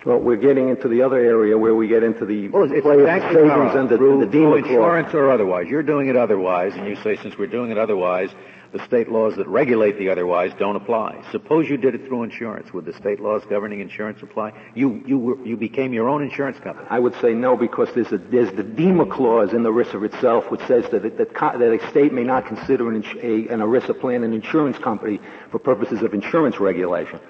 Well, 0.04 0.18
we're 0.18 0.36
getting 0.36 0.68
into 0.68 0.88
the 0.88 1.00
other 1.02 1.16
area 1.18 1.56
where 1.56 1.74
we 1.74 1.88
get 1.88 2.02
into 2.02 2.26
the 2.26 2.48
Well, 2.48 2.64
it's 2.70 2.84
of 2.86 3.32
savings 3.32 3.74
and 3.74 3.88
the, 3.88 3.96
through, 3.96 4.24
the 4.26 4.30
through 4.30 4.56
insurance 4.56 5.10
clause. 5.10 5.14
or 5.14 5.30
otherwise. 5.30 5.66
You're 5.68 5.82
doing 5.82 6.08
it 6.08 6.16
otherwise, 6.16 6.74
and 6.74 6.86
you 6.86 6.96
say 6.96 7.16
since 7.16 7.38
we're 7.38 7.46
doing 7.46 7.70
it 7.70 7.78
otherwise, 7.78 8.28
the 8.72 8.84
state 8.84 9.08
laws 9.08 9.36
that 9.36 9.46
regulate 9.48 9.96
the 9.98 10.10
otherwise 10.10 10.52
don't 10.58 10.76
apply. 10.76 11.24
Suppose 11.30 11.70
you 11.70 11.76
did 11.78 11.94
it 11.94 12.06
through 12.06 12.24
insurance. 12.24 12.72
Would 12.74 12.84
the 12.84 12.92
state 12.92 13.18
laws 13.20 13.42
governing 13.48 13.80
insurance 13.80 14.20
apply? 14.20 14.52
You 14.74 15.02
you 15.06 15.16
were, 15.16 15.46
you 15.46 15.56
became 15.56 15.92
your 15.94 16.08
own 16.08 16.22
insurance 16.22 16.58
company. 16.58 16.86
I 16.90 16.98
would 16.98 17.14
say 17.20 17.32
no 17.32 17.56
because 17.56 17.88
there's, 17.94 18.10
a, 18.12 18.18
there's 18.18 18.52
the 18.52 18.64
Deemer 18.64 19.06
clause 19.06 19.52
in 19.54 19.62
the 19.62 19.70
ERISA 19.70 20.04
itself 20.12 20.50
which 20.50 20.60
says 20.66 20.84
that, 20.90 21.04
it, 21.06 21.16
that, 21.18 21.32
co- 21.34 21.56
that 21.56 21.72
a 21.72 21.88
state 21.90 22.12
may 22.12 22.24
not 22.24 22.46
consider 22.46 22.90
an, 22.90 23.04
a, 23.22 23.48
an 23.48 23.60
ERISA 23.60 23.98
plan 24.00 24.22
an 24.24 24.34
insurance 24.34 24.76
company 24.78 25.20
for 25.50 25.58
purposes 25.60 26.02
of 26.02 26.12
insurance 26.12 26.58
regulation. 26.58 27.20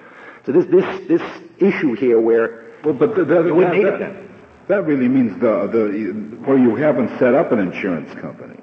So 0.45 0.51
this, 0.51 0.65
this, 0.67 1.07
this 1.07 1.21
issue 1.59 1.93
here 1.95 2.19
where 2.19 2.65
Well, 2.83 2.93
but 2.93 3.15
th- 3.15 3.27
that, 3.27 3.45
You 3.45 3.55
wouldn't 3.55 3.73
that, 3.73 3.77
need 3.77 3.85
it 3.87 3.99
then. 3.99 4.29
that 4.67 4.85
really 4.85 5.07
means 5.07 5.33
the, 5.41 5.67
the, 5.67 6.11
where 6.45 6.57
you 6.57 6.75
haven't 6.75 7.17
set 7.19 7.33
up 7.33 7.51
an 7.51 7.59
insurance 7.59 8.13
company. 8.19 8.59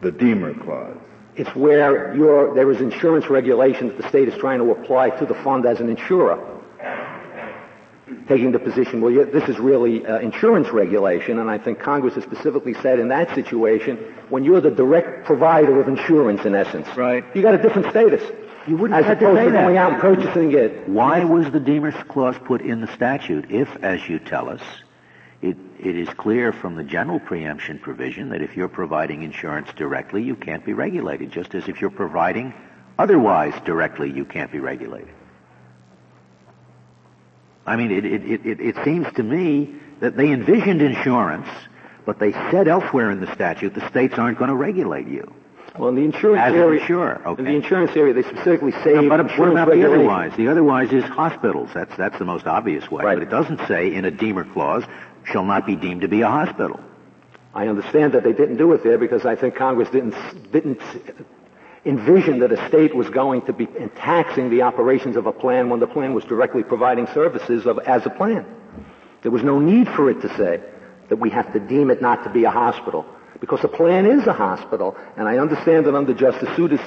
The 0.00 0.12
Deemer 0.12 0.54
clause. 0.54 0.96
It's 1.36 1.54
where 1.54 2.14
you're, 2.14 2.54
there 2.54 2.70
is 2.70 2.80
insurance 2.80 3.28
regulation 3.28 3.88
that 3.88 3.98
the 3.98 4.08
state 4.08 4.28
is 4.28 4.34
trying 4.38 4.58
to 4.58 4.70
apply 4.70 5.10
to 5.10 5.26
the 5.26 5.34
fund 5.34 5.66
as 5.66 5.80
an 5.80 5.88
insurer. 5.90 6.38
Taking 8.28 8.52
the 8.52 8.58
position, 8.58 9.00
well, 9.00 9.10
yeah, 9.12 9.24
this 9.24 9.48
is 9.48 9.58
really 9.58 10.06
uh, 10.06 10.18
insurance 10.20 10.68
regulation, 10.68 11.38
and 11.40 11.50
I 11.50 11.58
think 11.58 11.80
Congress 11.80 12.14
has 12.14 12.22
specifically 12.24 12.74
said 12.74 12.98
in 13.00 13.08
that 13.08 13.34
situation, 13.34 13.96
when 14.30 14.44
you're 14.44 14.60
the 14.60 14.70
direct 14.70 15.24
provider 15.26 15.80
of 15.80 15.88
insurance, 15.88 16.44
in 16.44 16.54
essence, 16.54 16.86
Right. 16.96 17.24
you 17.34 17.42
got 17.42 17.54
a 17.54 17.58
different 17.62 17.90
status. 17.90 18.22
You 18.66 18.76
wouldn't 18.76 18.98
as 18.98 19.06
have 19.06 19.18
to 19.20 19.26
opposed 19.26 19.38
say 19.38 19.44
to 19.46 19.50
that. 19.52 19.62
going 19.62 19.76
out 19.76 19.92
and 19.92 20.00
purchasing 20.00 20.52
it. 20.52 20.88
Why 20.88 21.24
was 21.24 21.50
the 21.50 21.60
Deemer's 21.60 21.94
clause 22.08 22.36
put 22.44 22.62
in 22.62 22.80
the 22.80 22.92
statute 22.94 23.50
if, 23.50 23.68
as 23.82 24.08
you 24.08 24.18
tell 24.18 24.48
us, 24.48 24.60
it, 25.40 25.56
it 25.78 25.96
is 25.96 26.08
clear 26.08 26.52
from 26.52 26.74
the 26.74 26.82
general 26.82 27.20
preemption 27.20 27.78
provision 27.78 28.30
that 28.30 28.42
if 28.42 28.56
you're 28.56 28.68
providing 28.68 29.22
insurance 29.22 29.68
directly, 29.76 30.22
you 30.22 30.34
can't 30.34 30.64
be 30.64 30.72
regulated, 30.72 31.30
just 31.30 31.54
as 31.54 31.68
if 31.68 31.80
you're 31.80 31.90
providing 31.90 32.54
otherwise 32.98 33.54
directly, 33.64 34.10
you 34.10 34.24
can't 34.24 34.50
be 34.50 34.58
regulated. 34.58 35.14
I 37.66 37.76
mean, 37.76 37.90
it, 37.90 38.04
it, 38.04 38.24
it, 38.24 38.46
it, 38.46 38.60
it 38.60 38.84
seems 38.84 39.06
to 39.14 39.22
me 39.22 39.74
that 40.00 40.16
they 40.16 40.30
envisioned 40.30 40.82
insurance, 40.82 41.48
but 42.04 42.18
they 42.18 42.32
said 42.50 42.68
elsewhere 42.68 43.10
in 43.10 43.20
the 43.20 43.32
statute 43.34 43.74
the 43.74 43.88
states 43.90 44.14
aren't 44.18 44.38
going 44.38 44.50
to 44.50 44.56
regulate 44.56 45.08
you. 45.08 45.32
Well, 45.78 45.90
in 45.90 45.94
the 45.94 46.04
insurance 46.04 46.42
As 46.42 46.54
area, 46.54 46.80
insurer, 46.80 47.22
okay. 47.26 47.38
in 47.40 47.44
the 47.44 47.54
insurance 47.54 47.96
area, 47.96 48.14
they 48.14 48.22
specifically 48.22 48.72
say 48.72 48.94
No, 48.94 49.08
but 49.08 49.38
what 49.38 49.48
about 49.48 49.70
the 49.70 49.86
otherwise? 49.86 50.32
The 50.36 50.48
otherwise 50.48 50.92
is 50.92 51.04
hospitals. 51.04 51.70
That's 51.74 51.94
that's 51.96 52.18
the 52.18 52.24
most 52.24 52.46
obvious 52.46 52.90
way. 52.90 53.04
Right. 53.04 53.14
But 53.14 53.22
it 53.22 53.30
doesn't 53.30 53.66
say 53.66 53.94
in 53.94 54.04
a 54.04 54.10
Deemer 54.10 54.44
clause 54.44 54.84
shall 55.24 55.44
not 55.44 55.66
be 55.66 55.76
deemed 55.76 56.00
to 56.02 56.08
be 56.08 56.22
a 56.22 56.28
hospital. 56.28 56.80
I 57.54 57.68
understand 57.68 58.12
that 58.14 58.22
they 58.22 58.32
didn't 58.32 58.56
do 58.56 58.72
it 58.72 58.82
there 58.82 58.98
because 58.98 59.26
I 59.26 59.36
think 59.36 59.54
Congress 59.54 59.90
didn't 59.90 60.14
didn't 60.52 60.80
envision 61.84 62.40
that 62.40 62.52
a 62.52 62.68
state 62.68 62.94
was 62.94 63.08
going 63.10 63.42
to 63.42 63.52
be 63.52 63.66
taxing 63.96 64.50
the 64.50 64.62
operations 64.62 65.16
of 65.16 65.26
a 65.26 65.32
plan 65.32 65.68
when 65.68 65.80
the 65.80 65.86
plan 65.86 66.14
was 66.14 66.24
directly 66.24 66.64
providing 66.64 67.06
services 67.08 67.64
of, 67.64 67.78
as 67.78 68.04
a 68.04 68.10
plan. 68.10 68.44
There 69.22 69.30
was 69.30 69.44
no 69.44 69.60
need 69.60 69.88
for 69.88 70.10
it 70.10 70.20
to 70.22 70.36
say 70.36 70.60
that 71.08 71.16
we 71.16 71.30
have 71.30 71.52
to 71.52 71.60
deem 71.60 71.90
it 71.90 72.02
not 72.02 72.24
to 72.24 72.30
be 72.30 72.44
a 72.44 72.50
hospital 72.50 73.06
because 73.40 73.62
a 73.64 73.68
plan 73.68 74.06
is 74.06 74.26
a 74.26 74.32
hospital, 74.32 74.96
and 75.16 75.28
I 75.28 75.38
understand 75.38 75.86
that 75.86 75.94
under 75.94 76.14
Justice 76.14 76.48
Souter's 76.56 76.80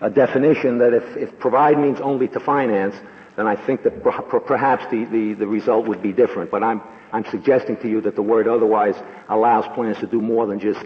uh, 0.00 0.08
definition 0.08 0.78
that 0.78 0.92
if, 0.92 1.16
if 1.16 1.38
provide 1.38 1.78
means 1.78 2.00
only 2.00 2.28
to 2.28 2.40
finance, 2.40 2.94
then 3.36 3.46
I 3.46 3.56
think 3.56 3.82
that 3.84 4.02
per- 4.02 4.40
perhaps 4.40 4.84
the, 4.90 5.04
the, 5.04 5.34
the 5.34 5.46
result 5.46 5.86
would 5.86 6.02
be 6.02 6.12
different. 6.12 6.50
But 6.50 6.62
I'm, 6.62 6.82
I'm 7.12 7.24
suggesting 7.30 7.76
to 7.78 7.88
you 7.88 8.00
that 8.02 8.14
the 8.14 8.22
word 8.22 8.46
otherwise 8.46 8.94
allows 9.28 9.66
plans 9.74 9.98
to 9.98 10.06
do 10.06 10.20
more 10.20 10.46
than 10.46 10.60
just 10.60 10.84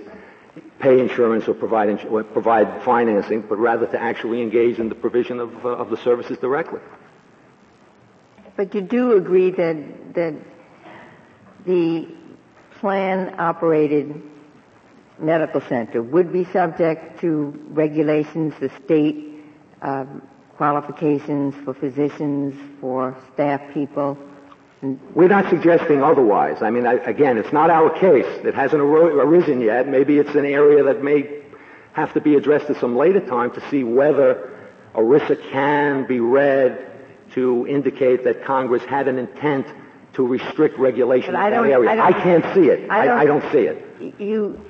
pay 0.78 1.00
insurance 1.00 1.46
or 1.48 1.54
provide, 1.54 1.88
ins- 1.88 2.04
or 2.08 2.22
provide 2.24 2.82
financing, 2.84 3.42
but 3.42 3.58
rather 3.58 3.86
to 3.86 4.00
actually 4.00 4.40
engage 4.42 4.78
in 4.78 4.88
the 4.88 4.94
provision 4.94 5.40
of, 5.40 5.64
uh, 5.64 5.70
of 5.70 5.90
the 5.90 5.96
services 5.98 6.38
directly. 6.38 6.80
But 8.56 8.74
you 8.74 8.80
do 8.80 9.12
agree 9.12 9.50
that, 9.52 10.14
that 10.14 10.34
the 11.64 12.08
plan 12.80 13.34
operated 13.38 14.22
medical 15.20 15.60
center 15.62 16.02
would 16.02 16.32
be 16.32 16.44
subject 16.46 17.20
to 17.20 17.52
regulations, 17.70 18.54
the 18.60 18.70
state 18.84 19.42
um, 19.82 20.22
qualifications 20.56 21.54
for 21.64 21.74
physicians, 21.74 22.54
for 22.80 23.16
staff 23.34 23.60
people. 23.72 24.18
We're 25.14 25.28
not 25.28 25.50
suggesting 25.50 26.02
otherwise. 26.02 26.62
I 26.62 26.70
mean, 26.70 26.86
I, 26.86 26.94
again, 26.94 27.36
it's 27.36 27.52
not 27.52 27.68
our 27.70 27.90
case. 27.90 28.26
It 28.44 28.54
hasn't 28.54 28.80
arisen 28.80 29.60
yet. 29.60 29.88
Maybe 29.88 30.18
it's 30.18 30.34
an 30.36 30.44
area 30.44 30.84
that 30.84 31.02
may 31.02 31.42
have 31.94 32.12
to 32.14 32.20
be 32.20 32.36
addressed 32.36 32.70
at 32.70 32.76
some 32.78 32.96
later 32.96 33.20
time 33.26 33.50
to 33.52 33.70
see 33.70 33.82
whether 33.82 34.56
ERISA 34.94 35.50
can 35.50 36.06
be 36.06 36.20
read 36.20 36.84
to 37.32 37.66
indicate 37.66 38.22
that 38.24 38.44
Congress 38.44 38.84
had 38.84 39.08
an 39.08 39.18
intent 39.18 39.66
to 40.14 40.26
restrict 40.26 40.78
regulation 40.78 41.30
in 41.30 41.40
that 41.40 41.52
area. 41.52 41.78
I 41.80 42.06
I 42.08 42.12
can't 42.12 42.44
see 42.54 42.68
it. 42.68 42.88
I 42.90 43.00
I, 43.00 43.04
don't- 43.04 43.18
I 43.18 43.24
don't 43.24 43.52
see 43.52 43.58
it. 43.66 43.84
You, 44.20 44.60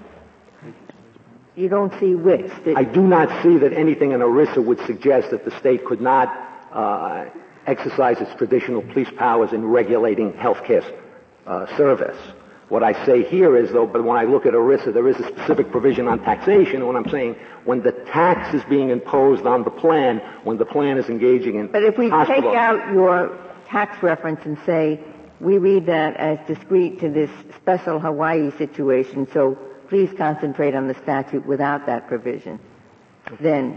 you 1.58 1.68
don't 1.68 1.92
see 1.98 2.14
which. 2.14 2.50
I 2.76 2.84
do 2.84 3.02
not 3.02 3.42
see 3.42 3.58
that 3.58 3.72
anything 3.72 4.12
in 4.12 4.20
ERISA 4.20 4.64
would 4.64 4.80
suggest 4.86 5.30
that 5.30 5.44
the 5.44 5.50
state 5.58 5.84
could 5.84 6.00
not 6.00 6.28
uh, 6.72 7.26
exercise 7.66 8.20
its 8.20 8.32
traditional 8.34 8.82
police 8.82 9.10
powers 9.16 9.52
in 9.52 9.64
regulating 9.64 10.32
healthcare 10.32 10.84
uh, 11.46 11.76
service. 11.76 12.16
What 12.68 12.82
I 12.82 13.06
say 13.06 13.24
here 13.24 13.56
is, 13.56 13.72
though, 13.72 13.86
but 13.86 14.04
when 14.04 14.16
I 14.16 14.24
look 14.24 14.44
at 14.44 14.52
ERISA, 14.52 14.92
there 14.92 15.08
is 15.08 15.16
a 15.16 15.26
specific 15.28 15.70
provision 15.70 16.06
on 16.06 16.22
taxation. 16.22 16.76
And 16.76 16.86
what 16.86 16.96
I'm 16.96 17.08
saying, 17.08 17.34
when 17.64 17.82
the 17.82 17.92
tax 17.92 18.54
is 18.54 18.62
being 18.68 18.90
imposed 18.90 19.46
on 19.46 19.64
the 19.64 19.70
plan, 19.70 20.18
when 20.44 20.58
the 20.58 20.66
plan 20.66 20.98
is 20.98 21.08
engaging 21.08 21.56
in 21.56 21.68
But 21.68 21.82
if 21.82 21.96
we 21.96 22.10
take 22.10 22.44
out 22.44 22.92
your 22.92 23.36
tax 23.66 24.02
reference 24.02 24.44
and 24.44 24.58
say, 24.66 25.00
we 25.40 25.56
read 25.56 25.86
that 25.86 26.16
as 26.16 26.38
discrete 26.46 27.00
to 27.00 27.08
this 27.08 27.30
special 27.56 27.98
Hawaii 27.98 28.50
situation, 28.58 29.26
so 29.32 29.56
please 29.88 30.10
concentrate 30.16 30.74
on 30.74 30.88
the 30.88 30.94
statute 30.94 31.46
without 31.46 31.86
that 31.86 32.06
provision, 32.06 32.60
then 33.40 33.74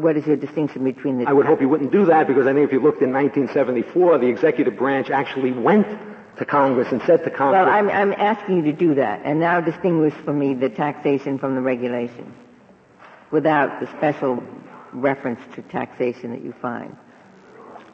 what 0.00 0.16
is 0.16 0.26
your 0.26 0.36
distinction 0.36 0.84
between 0.84 1.18
the 1.18 1.26
I 1.26 1.32
would 1.32 1.46
hope 1.46 1.60
you 1.60 1.68
wouldn't 1.68 1.92
do 1.92 2.06
that 2.06 2.26
because 2.26 2.46
I 2.46 2.52
think 2.52 2.66
if 2.66 2.72
you 2.72 2.80
looked 2.80 3.02
in 3.02 3.12
1974, 3.12 4.18
the 4.18 4.26
executive 4.26 4.76
branch 4.76 5.10
actually 5.10 5.52
went 5.52 5.86
to 6.38 6.44
Congress 6.44 6.88
and 6.90 7.00
said 7.02 7.24
to 7.24 7.30
Congress, 7.30 7.64
Well, 7.64 7.68
I'm, 7.68 7.88
I'm 7.88 8.12
asking 8.12 8.56
you 8.56 8.62
to 8.64 8.72
do 8.72 8.94
that, 8.96 9.22
and 9.24 9.40
now 9.40 9.60
distinguish 9.60 10.14
for 10.24 10.32
me 10.32 10.54
the 10.54 10.68
taxation 10.68 11.38
from 11.38 11.54
the 11.54 11.60
regulation, 11.60 12.34
without 13.30 13.80
the 13.80 13.86
special 13.98 14.42
reference 14.92 15.40
to 15.54 15.62
taxation 15.62 16.30
that 16.32 16.42
you 16.42 16.52
find. 16.60 16.96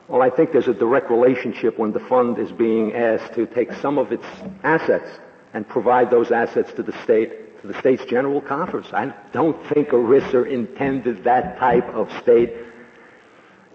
Well, 0.09 0.23
I 0.23 0.31
think 0.31 0.53
there's 0.53 0.69
a 0.69 0.75
direct 0.75 1.11
relationship 1.11 1.79
when 1.79 1.93
the 1.93 2.01
fund 2.01 2.39
is 2.39 2.51
being 2.51 2.95
asked 2.95 3.35
to 3.35 3.47
take 3.47 3.73
some 3.75 3.97
of 3.97 4.11
its 4.11 4.25
assets 4.65 5.09
and 5.53 5.69
provide 5.69 6.11
those 6.11 6.31
assets 6.31 6.73
to 6.75 6.83
the 6.83 6.93
state, 7.03 7.61
to 7.61 7.67
the 7.67 7.79
state's 7.81 8.05
general 8.05 8.41
coffers. 8.41 8.87
I 8.93 9.13
don't 9.33 9.57
think 9.69 9.89
ERISA 9.89 10.51
intended 10.51 11.25
that 11.25 11.59
type 11.59 11.89
of 11.89 12.11
state 12.23 12.53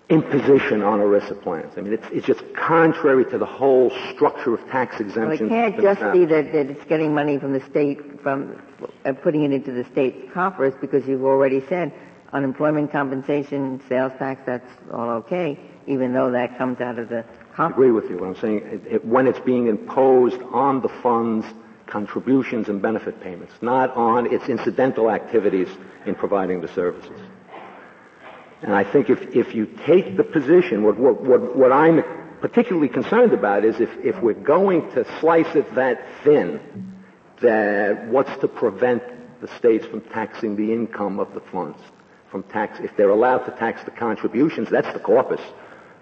imposition 0.10 0.84
on 0.84 1.00
ERISA 1.00 1.42
plans. 1.42 1.74
I 1.78 1.82
mean, 1.82 1.94
it's, 1.94 2.06
it's 2.12 2.28
just 2.28 2.44
contrary 2.56 3.26
to 3.26 3.38
the 3.38 3.46
whole 3.46 3.92
structure 4.14 4.54
of 4.54 4.62
tax 4.70 5.00
Well, 5.00 5.32
it 5.32 5.40
can't 5.50 5.82
just 5.82 6.00
be 6.14 6.26
that, 6.26 6.52
that 6.54 6.70
it's 6.70 6.86
getting 6.86 7.14
money 7.14 7.40
from 7.40 7.54
the 7.54 7.66
state, 7.70 8.22
from 8.22 8.62
uh, 9.04 9.14
putting 9.14 9.44
it 9.44 9.52
into 9.52 9.72
the 9.72 9.84
state's 9.92 10.32
coffers, 10.32 10.74
because 10.80 11.08
you've 11.08 11.24
already 11.24 11.66
said 11.68 11.92
unemployment 12.34 12.92
compensation, 12.92 13.82
sales 13.90 14.12
tax, 14.20 14.42
that's 14.46 14.70
all 14.94 15.10
okay, 15.10 15.60
even 15.88 16.14
though 16.14 16.32
that 16.32 16.58
comes 16.58 16.82
out 16.82 17.00
of 17.00 17.10
the 17.10 17.26
I 17.58 17.70
agree 17.70 17.92
with 17.92 18.10
you. 18.10 18.18
What 18.18 18.28
I'm 18.28 18.36
saying, 18.36 18.58
it, 18.64 18.82
it, 18.96 19.06
when 19.06 19.28
it's 19.28 19.40
being 19.40 19.68
imposed 19.68 20.42
on 20.52 20.82
the 20.82 20.90
fund's 20.90 21.46
contributions 21.88 22.70
and 22.70 22.82
benefit 22.82 23.22
payments, 23.22 23.54
not 23.62 23.96
on 23.96 24.34
its 24.34 24.48
incidental 24.50 25.10
activities 25.10 25.68
in 26.06 26.16
providing 26.16 26.62
the 26.62 26.68
services. 26.70 27.20
And 28.62 28.74
I 28.74 28.84
think 28.84 29.10
if, 29.10 29.20
if 29.36 29.54
you 29.54 29.68
take 29.86 30.18
the 30.18 30.24
position, 30.24 30.84
what, 30.84 30.98
what, 30.98 31.22
what, 31.22 31.56
what 31.56 31.72
I'm 31.72 32.04
particularly 32.42 32.90
concerned 32.90 33.34
about 33.34 33.66
is 33.66 33.80
if, 33.80 33.90
if 34.04 34.22
we're 34.22 34.34
going 34.34 34.90
to 34.92 35.06
slice 35.20 35.56
it 35.56 35.74
that 35.76 36.04
thin, 36.24 36.60
that 37.42 38.08
what's 38.08 38.36
to 38.42 38.48
prevent 38.48 39.04
the 39.42 39.48
states 39.58 39.86
from 39.86 40.02
taxing 40.02 40.56
the 40.56 40.72
income 40.74 41.20
of 41.20 41.34
the 41.34 41.42
funds? 41.52 41.78
From 42.32 42.44
tax, 42.44 42.80
if 42.80 42.96
they're 42.98 43.10
allowed 43.10 43.40
to 43.40 43.52
tax 43.52 43.84
the 43.84 43.92
contributions, 43.92 44.70
that's 44.70 44.92
the 44.94 45.00
corpus. 45.00 45.42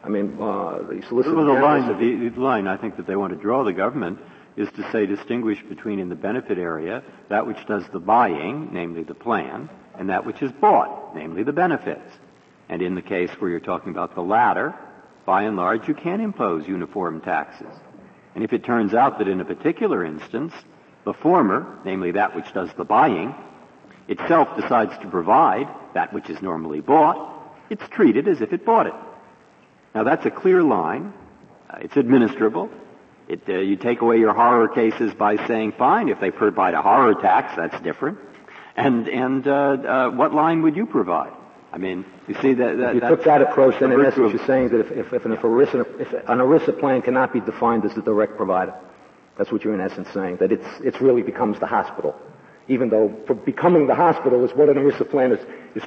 I 0.04 0.10
mean, 0.10 0.38
uh, 0.40 0.80
the 0.84 1.04
Solicitor 1.08 1.36
Well, 1.36 1.46
the 1.56 1.62
line, 1.62 1.88
the, 1.88 2.30
the 2.30 2.42
line 2.42 2.68
I 2.68 2.78
think 2.78 2.98
that 2.98 3.08
they 3.08 3.16
want 3.16 3.34
to 3.34 3.40
draw 3.40 3.64
the 3.64 3.74
government 3.74 4.20
is 4.56 4.70
to 4.72 4.92
say 4.92 5.06
distinguish 5.06 5.62
between 5.64 6.00
in 6.00 6.10
the 6.10 6.16
benefit 6.16 6.58
area 6.58 7.04
that 7.30 7.48
which 7.48 7.66
does 7.68 7.84
the 7.92 8.00
buying, 8.00 8.70
namely 8.72 9.04
the 9.04 9.16
plan, 9.16 9.70
and 9.98 10.10
that 10.10 10.26
which 10.26 10.42
is 10.42 10.52
bought, 10.52 11.16
namely 11.16 11.44
the 11.44 11.54
benefits. 11.54 12.12
And 12.70 12.82
in 12.82 12.96
the 12.96 13.02
case 13.02 13.32
where 13.40 13.50
you're 13.50 13.60
talking 13.60 13.92
about 13.92 14.16
the 14.16 14.22
latter, 14.22 14.74
by 15.26 15.44
and 15.44 15.56
large, 15.56 15.88
you 15.88 15.94
can 15.94 16.22
impose 16.22 16.68
uniform 16.68 17.22
taxes. 17.22 17.74
And 18.36 18.44
if 18.44 18.54
it 18.54 18.64
turns 18.64 18.94
out 18.94 19.20
that 19.20 19.28
in 19.28 19.42
a 19.42 19.46
particular 19.46 20.04
instance, 20.06 20.54
the 21.06 21.14
former, 21.14 21.80
namely 21.86 22.12
that 22.12 22.36
which 22.36 22.52
does 22.54 22.70
the 22.78 22.84
buying, 22.84 23.36
itself 24.08 24.56
decides 24.60 24.98
to 25.00 25.08
provide 25.08 25.68
that 25.94 26.14
which 26.14 26.30
is 26.30 26.42
normally 26.42 26.82
bought, 26.82 27.32
it's 27.70 27.88
treated 27.90 28.28
as 28.28 28.42
if 28.42 28.54
it 28.54 28.66
bought 28.66 28.88
it. 28.88 28.94
Now 29.96 30.04
that's 30.04 30.26
a 30.26 30.32
clear 30.32 30.64
line. 30.64 31.14
Uh, 31.70 31.78
it's 31.82 31.96
administrable. 31.96 32.70
It, 33.28 33.42
uh, 33.48 33.54
you 33.54 33.78
take 33.78 34.02
away 34.02 34.18
your 34.20 34.34
horror 34.34 34.68
cases 34.68 35.14
by 35.14 35.38
saying, 35.48 35.74
fine, 35.78 36.10
if 36.10 36.20
they 36.20 36.32
provide 36.32 36.74
a 36.74 36.82
horror 36.82 37.16
tax, 37.16 37.56
that's 37.56 37.80
different. 37.82 38.20
And, 38.76 39.08
and 39.08 39.48
uh, 39.48 39.52
uh 39.52 40.10
what 40.12 40.34
line 40.34 40.62
would 40.64 40.76
you 40.76 40.86
provide? 40.86 41.32
I 41.72 41.78
mean, 41.78 42.06
you 42.28 42.36
see 42.36 42.54
that. 42.54 42.78
that 42.78 42.96
you 42.96 43.02
took 43.02 43.24
that 43.24 43.42
approach, 43.42 43.80
then 43.80 43.92
in 43.92 44.06
essence 44.06 44.32
you're 44.32 44.46
saying 44.46 44.70
that 44.70 44.80
if, 44.82 44.92
if, 44.92 45.14
if, 45.14 45.26
an, 45.26 45.32
if, 45.32 45.42
ERISA, 45.42 46.00
if 46.00 46.14
an 46.14 46.38
ERISA 46.38 46.80
plan 46.80 47.02
cannot 47.02 47.34
be 47.34 47.40
defined 47.40 47.84
as 47.84 47.98
a 47.98 48.02
direct 48.02 48.38
provider, 48.38 48.76
that's 49.38 49.52
what 49.52 49.64
you're 49.64 49.74
in 49.74 49.82
essence 49.82 50.08
saying, 50.14 50.38
that 50.38 50.52
it's, 50.52 50.68
it's 50.82 51.02
really 51.02 51.24
becomes 51.24 51.60
the 51.60 51.66
hospital. 51.66 52.16
Even 52.68 52.90
though 52.90 53.10
becoming 53.44 53.88
the 53.88 53.96
hospital 53.96 54.46
is 54.46 54.52
what 54.52 54.70
an 54.70 54.76
ERISA 54.76 55.10
plan 55.10 55.32
is, 55.32 55.40
is 55.76 55.84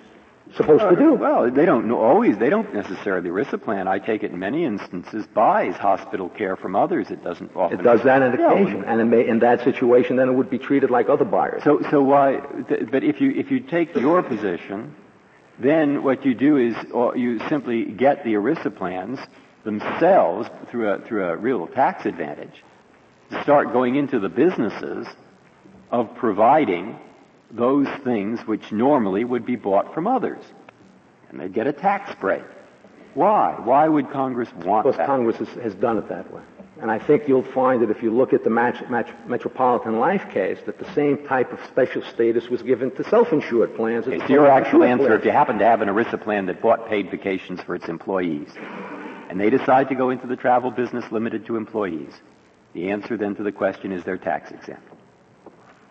supposed 0.56 0.82
uh, 0.82 0.90
to 0.90 0.96
do. 0.96 1.14
Well, 1.14 1.50
they 1.50 1.64
don't 1.64 1.86
know, 1.86 2.00
always, 2.00 2.38
they 2.38 2.50
don't 2.50 2.72
necessarily, 2.74 3.30
ERISA 3.30 3.62
plan, 3.62 3.86
I 3.88 3.98
take 3.98 4.22
it 4.22 4.32
in 4.32 4.38
many 4.38 4.64
instances, 4.64 5.26
buys 5.26 5.76
hospital 5.76 6.28
care 6.28 6.56
from 6.56 6.74
others. 6.74 7.10
It 7.10 7.22
doesn't 7.22 7.54
often. 7.54 7.80
It 7.80 7.82
does 7.82 8.02
that 8.04 8.22
on 8.22 8.34
occasion. 8.34 8.84
And 8.84 9.00
in, 9.00 9.12
in, 9.12 9.38
that 9.40 9.62
situation, 9.62 10.16
then 10.16 10.28
it 10.28 10.32
would 10.32 10.50
be 10.50 10.58
treated 10.58 10.90
like 10.90 11.08
other 11.08 11.24
buyers. 11.24 11.62
So, 11.64 11.82
so 11.90 12.02
why, 12.02 12.38
but 12.38 13.04
if 13.04 13.20
you, 13.20 13.30
if 13.32 13.50
you 13.50 13.60
take 13.60 13.94
your 13.94 14.22
position, 14.22 14.94
then 15.58 16.02
what 16.02 16.24
you 16.24 16.34
do 16.34 16.56
is 16.56 16.74
you 17.16 17.38
simply 17.48 17.84
get 17.84 18.24
the 18.24 18.34
ERISA 18.34 18.76
plans 18.76 19.18
themselves 19.64 20.48
through 20.70 20.88
a, 20.88 21.00
through 21.00 21.24
a 21.24 21.36
real 21.36 21.66
tax 21.66 22.06
advantage 22.06 22.62
to 23.30 23.42
start 23.42 23.72
going 23.72 23.96
into 23.96 24.20
the 24.20 24.28
businesses 24.28 25.06
of 25.90 26.14
providing 26.16 26.98
those 27.50 27.88
things 28.04 28.40
which 28.40 28.72
normally 28.72 29.24
would 29.24 29.46
be 29.46 29.56
bought 29.56 29.94
from 29.94 30.06
others. 30.06 30.42
And 31.30 31.40
they 31.40 31.48
get 31.48 31.66
a 31.66 31.72
tax 31.72 32.14
break. 32.20 32.44
Why? 33.14 33.54
Why 33.64 33.88
would 33.88 34.10
Congress 34.10 34.52
want 34.52 34.84
because 34.84 34.98
that? 34.98 35.06
Congress 35.06 35.36
has, 35.38 35.48
has 35.62 35.74
done 35.74 35.98
it 35.98 36.08
that 36.08 36.32
way. 36.32 36.42
And 36.80 36.90
I 36.90 36.98
think 36.98 37.26
you'll 37.26 37.42
find 37.42 37.80
that 37.80 37.90
if 37.90 38.02
you 38.02 38.10
look 38.10 38.34
at 38.34 38.44
the 38.44 38.50
match, 38.50 38.86
match, 38.90 39.08
Metropolitan 39.26 39.98
Life 39.98 40.30
case, 40.30 40.58
that 40.66 40.78
the 40.78 40.92
same 40.92 41.26
type 41.26 41.50
of 41.52 41.58
special 41.68 42.02
status 42.02 42.48
was 42.48 42.60
given 42.60 42.90
to 42.96 43.04
self-insured 43.04 43.74
plans. 43.74 44.06
Okay, 44.06 44.18
so 44.18 44.26
your 44.26 44.46
actual 44.46 44.84
answer, 44.84 45.06
plans. 45.06 45.20
if 45.20 45.24
you 45.24 45.30
happen 45.30 45.58
to 45.58 45.64
have 45.64 45.80
an 45.80 45.88
ERISA 45.88 46.22
plan 46.22 46.44
that 46.46 46.60
bought 46.60 46.86
paid 46.88 47.10
vacations 47.10 47.62
for 47.62 47.74
its 47.74 47.88
employees, 47.88 48.50
and 49.30 49.40
they 49.40 49.48
decide 49.48 49.88
to 49.88 49.94
go 49.94 50.10
into 50.10 50.26
the 50.26 50.36
travel 50.36 50.70
business 50.70 51.10
limited 51.10 51.46
to 51.46 51.56
employees, 51.56 52.12
the 52.74 52.90
answer 52.90 53.16
then 53.16 53.34
to 53.36 53.42
the 53.42 53.52
question 53.52 53.90
is 53.90 54.04
they're 54.04 54.18
tax 54.18 54.50
exempt. 54.50 54.86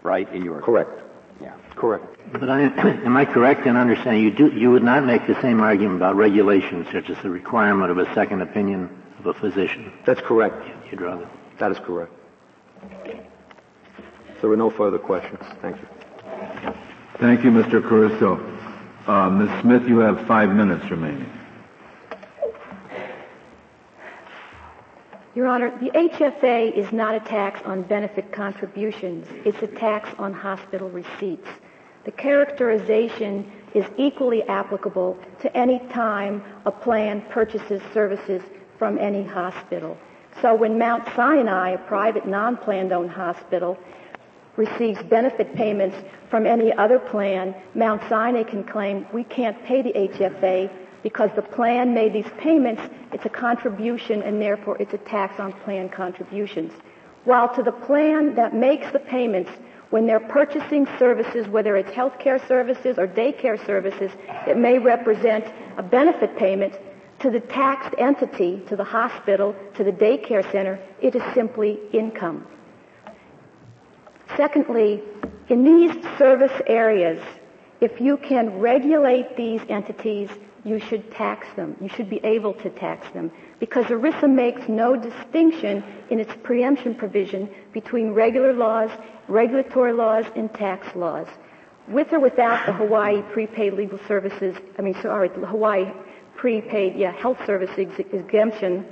Right? 0.03 0.31
In 0.31 0.43
your 0.43 0.61
correct. 0.61 1.01
Yeah. 1.41 1.55
Correct. 1.75 2.05
But 2.31 2.49
I, 2.49 2.61
am 3.05 3.17
I 3.17 3.25
correct 3.25 3.67
in 3.67 3.75
understanding 3.75 4.23
you 4.23 4.31
do 4.31 4.47
you 4.47 4.71
would 4.71 4.83
not 4.83 5.05
make 5.05 5.27
the 5.27 5.39
same 5.41 5.61
argument 5.61 5.97
about 5.97 6.15
regulations 6.15 6.87
such 6.91 7.09
as 7.09 7.17
the 7.21 7.29
requirement 7.29 7.91
of 7.91 7.97
a 7.97 8.13
second 8.13 8.41
opinion 8.41 8.89
of 9.19 9.25
a 9.25 9.33
physician? 9.33 9.91
That's 10.05 10.21
correct. 10.21 10.55
You'd 10.89 11.01
rather. 11.01 11.29
That 11.59 11.71
is 11.71 11.79
correct. 11.79 12.11
There 14.41 14.51
are 14.51 14.57
no 14.57 14.69
further 14.69 14.99
questions. 14.99 15.41
Thank 15.61 15.77
you. 15.77 15.87
Thank 17.19 17.43
you, 17.43 17.51
Mr. 17.51 17.81
Caruso. 17.81 18.39
Uh, 19.07 19.29
Ms. 19.29 19.61
Smith, 19.61 19.87
you 19.87 19.99
have 19.99 20.25
five 20.27 20.49
minutes 20.49 20.89
remaining. 20.91 21.31
Your 25.35 25.47
Honor, 25.47 25.77
the 25.81 25.89
HFA 25.89 26.71
is 26.71 26.93
not 26.93 27.13
a 27.13 27.19
tax 27.19 27.59
on 27.65 27.81
benefit 27.81 28.31
contributions. 28.31 29.27
It's 29.43 29.61
a 29.61 29.67
tax 29.67 30.07
on 30.17 30.31
hospital 30.31 30.89
receipts. 30.89 31.49
The 32.05 32.11
characterization 32.11 33.51
is 33.73 33.83
equally 33.97 34.43
applicable 34.43 35.19
to 35.41 35.57
any 35.57 35.79
time 35.89 36.41
a 36.65 36.71
plan 36.71 37.21
purchases 37.29 37.81
services 37.93 38.43
from 38.79 38.97
any 38.97 39.25
hospital. 39.25 39.97
So 40.41 40.55
when 40.55 40.79
Mount 40.79 41.05
Sinai, 41.17 41.71
a 41.71 41.79
private 41.79 42.25
non-planned 42.25 42.93
owned 42.93 43.11
hospital, 43.11 43.77
receives 44.55 45.03
benefit 45.03 45.53
payments 45.53 45.97
from 46.29 46.45
any 46.45 46.71
other 46.71 46.97
plan, 46.97 47.53
Mount 47.73 48.01
Sinai 48.07 48.43
can 48.43 48.63
claim 48.63 49.05
we 49.11 49.25
can't 49.25 49.61
pay 49.65 49.81
the 49.81 49.91
HFA 49.91 50.71
because 51.05 51.29
the 51.35 51.41
plan 51.43 51.93
made 51.93 52.13
these 52.13 52.31
payments, 52.39 52.81
it's 53.13 53.25
a 53.25 53.29
contribution 53.29 54.23
and 54.23 54.41
therefore 54.41 54.75
it's 54.79 54.95
a 54.95 54.97
tax 54.97 55.39
on 55.39 55.53
plan 55.53 55.87
contributions. 55.87 56.73
While 57.25 57.53
to 57.53 57.61
the 57.61 57.71
plan 57.71 58.33
that 58.33 58.55
makes 58.55 58.91
the 58.91 58.97
payments, 58.97 59.51
when 59.91 60.07
they're 60.07 60.19
purchasing 60.19 60.87
services, 60.97 61.47
whether 61.47 61.77
it's 61.77 61.91
healthcare 61.91 62.39
services 62.47 62.97
or 62.97 63.07
daycare 63.07 63.63
services, 63.67 64.09
it 64.47 64.57
may 64.57 64.79
represent 64.79 65.45
a 65.77 65.83
benefit 65.83 66.35
payment 66.37 66.73
to 67.19 67.29
the 67.29 67.39
taxed 67.39 67.93
entity, 67.99 68.63
to 68.67 68.75
the 68.75 68.83
hospital, 68.83 69.55
to 69.75 69.83
the 69.83 69.91
daycare 69.91 70.51
center, 70.51 70.79
it 71.03 71.13
is 71.15 71.21
simply 71.35 71.77
income. 71.93 72.47
Secondly, 74.35 75.03
in 75.49 75.63
these 75.63 76.03
service 76.17 76.59
areas, 76.65 77.23
if 77.79 78.01
you 78.01 78.17
can 78.17 78.57
regulate 78.57 79.37
these 79.37 79.61
entities, 79.69 80.31
you 80.65 80.79
should 80.79 81.11
tax 81.11 81.47
them. 81.55 81.77
You 81.79 81.87
should 81.87 82.09
be 82.09 82.19
able 82.23 82.53
to 82.55 82.69
tax 82.71 83.07
them 83.13 83.31
because 83.59 83.85
ERISA 83.85 84.29
makes 84.29 84.67
no 84.67 84.95
distinction 84.95 85.83
in 86.09 86.19
its 86.19 86.33
preemption 86.43 86.95
provision 86.95 87.49
between 87.71 88.09
regular 88.11 88.51
laws, 88.51 88.89
regulatory 89.27 89.93
laws, 89.93 90.25
and 90.35 90.51
tax 90.53 90.93
laws. 90.95 91.27
With 91.87 92.11
or 92.11 92.19
without 92.19 92.65
the 92.65 92.73
Hawaii 92.73 93.21
prepaid 93.31 93.73
legal 93.73 93.99
services, 94.07 94.55
I 94.79 94.81
mean, 94.81 94.95
sorry, 95.01 95.29
the 95.29 95.45
Hawaii 95.45 95.85
prepaid 96.35 96.95
yeah, 96.95 97.11
health 97.11 97.37
service 97.45 97.69
ex- 97.77 97.99
exemption, 98.11 98.85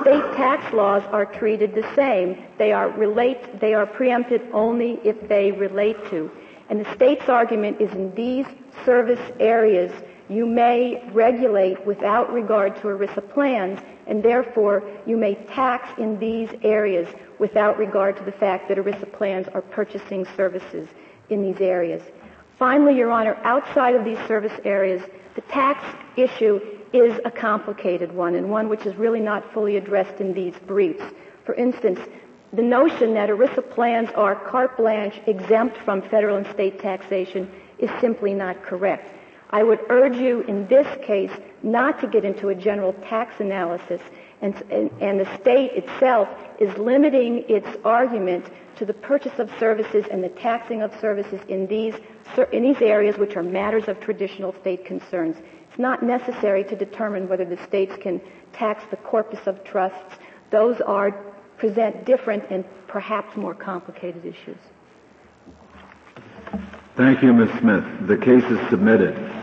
state 0.00 0.24
tax 0.36 0.72
laws 0.74 1.02
are 1.10 1.24
treated 1.24 1.74
the 1.74 1.90
same. 1.94 2.44
They 2.58 2.72
are 2.72 2.90
relate, 2.90 3.60
they 3.60 3.72
are 3.72 3.86
preempted 3.86 4.42
only 4.52 5.00
if 5.04 5.28
they 5.28 5.52
relate 5.52 5.96
to. 6.10 6.30
And 6.68 6.84
the 6.84 6.94
state's 6.94 7.30
argument 7.30 7.80
is 7.80 7.90
in 7.92 8.14
these 8.14 8.46
service 8.84 9.20
areas, 9.40 9.90
you 10.28 10.46
may 10.46 11.02
regulate 11.12 11.84
without 11.86 12.32
regard 12.32 12.76
to 12.76 12.82
ERISA 12.82 13.32
plans, 13.32 13.80
and 14.06 14.22
therefore 14.22 14.82
you 15.06 15.16
may 15.16 15.34
tax 15.34 15.88
in 15.98 16.18
these 16.18 16.50
areas 16.62 17.08
without 17.38 17.78
regard 17.78 18.16
to 18.16 18.24
the 18.24 18.32
fact 18.32 18.68
that 18.68 18.78
ERISA 18.78 19.12
plans 19.12 19.48
are 19.54 19.62
purchasing 19.62 20.26
services 20.36 20.88
in 21.30 21.42
these 21.42 21.60
areas. 21.60 22.02
Finally, 22.58 22.96
Your 22.96 23.10
Honor, 23.10 23.38
outside 23.44 23.94
of 23.94 24.04
these 24.04 24.18
service 24.26 24.58
areas, 24.64 25.02
the 25.34 25.40
tax 25.42 25.84
issue 26.16 26.60
is 26.92 27.20
a 27.24 27.30
complicated 27.30 28.12
one 28.12 28.34
and 28.34 28.50
one 28.50 28.68
which 28.68 28.86
is 28.86 28.96
really 28.96 29.20
not 29.20 29.52
fully 29.52 29.76
addressed 29.76 30.20
in 30.20 30.32
these 30.32 30.54
briefs. 30.66 31.04
For 31.44 31.54
instance, 31.54 32.00
the 32.52 32.62
notion 32.62 33.14
that 33.14 33.28
ERISA 33.28 33.70
plans 33.70 34.08
are 34.14 34.34
carte 34.34 34.76
blanche 34.76 35.20
exempt 35.26 35.76
from 35.84 36.02
federal 36.02 36.36
and 36.36 36.46
state 36.48 36.80
taxation 36.80 37.50
is 37.78 37.90
simply 38.00 38.34
not 38.34 38.62
correct. 38.62 39.14
I 39.50 39.62
would 39.62 39.80
urge 39.88 40.16
you 40.16 40.42
in 40.42 40.66
this 40.66 40.86
case 41.04 41.32
not 41.62 42.00
to 42.00 42.06
get 42.06 42.24
into 42.24 42.48
a 42.48 42.54
general 42.54 42.92
tax 43.08 43.40
analysis 43.40 44.00
and, 44.40 44.54
and, 44.70 44.90
and, 45.00 45.18
the 45.18 45.38
state 45.40 45.72
itself 45.72 46.28
is 46.60 46.76
limiting 46.78 47.44
its 47.48 47.66
argument 47.84 48.46
to 48.76 48.86
the 48.86 48.94
purchase 48.94 49.36
of 49.40 49.50
services 49.58 50.04
and 50.12 50.22
the 50.22 50.28
taxing 50.28 50.80
of 50.80 50.92
services 51.00 51.40
in 51.48 51.66
these, 51.66 51.94
in 52.52 52.62
these 52.62 52.80
areas 52.80 53.18
which 53.18 53.36
are 53.36 53.42
matters 53.42 53.88
of 53.88 53.98
traditional 53.98 54.54
state 54.60 54.84
concerns. 54.84 55.36
It's 55.68 55.78
not 55.78 56.04
necessary 56.04 56.62
to 56.64 56.76
determine 56.76 57.28
whether 57.28 57.44
the 57.44 57.60
states 57.66 57.96
can 58.00 58.20
tax 58.52 58.84
the 58.92 58.96
corpus 58.98 59.44
of 59.46 59.64
trusts. 59.64 60.20
Those 60.50 60.80
are 60.82 61.10
present 61.56 62.04
different 62.04 62.44
and 62.48 62.64
perhaps 62.86 63.36
more 63.36 63.54
complicated 63.54 64.24
issues. 64.24 64.58
Thank 66.96 67.22
you, 67.22 67.32
Ms. 67.32 67.50
Smith. 67.58 67.84
The 68.06 68.16
case 68.16 68.44
is 68.44 68.70
submitted. 68.70 69.37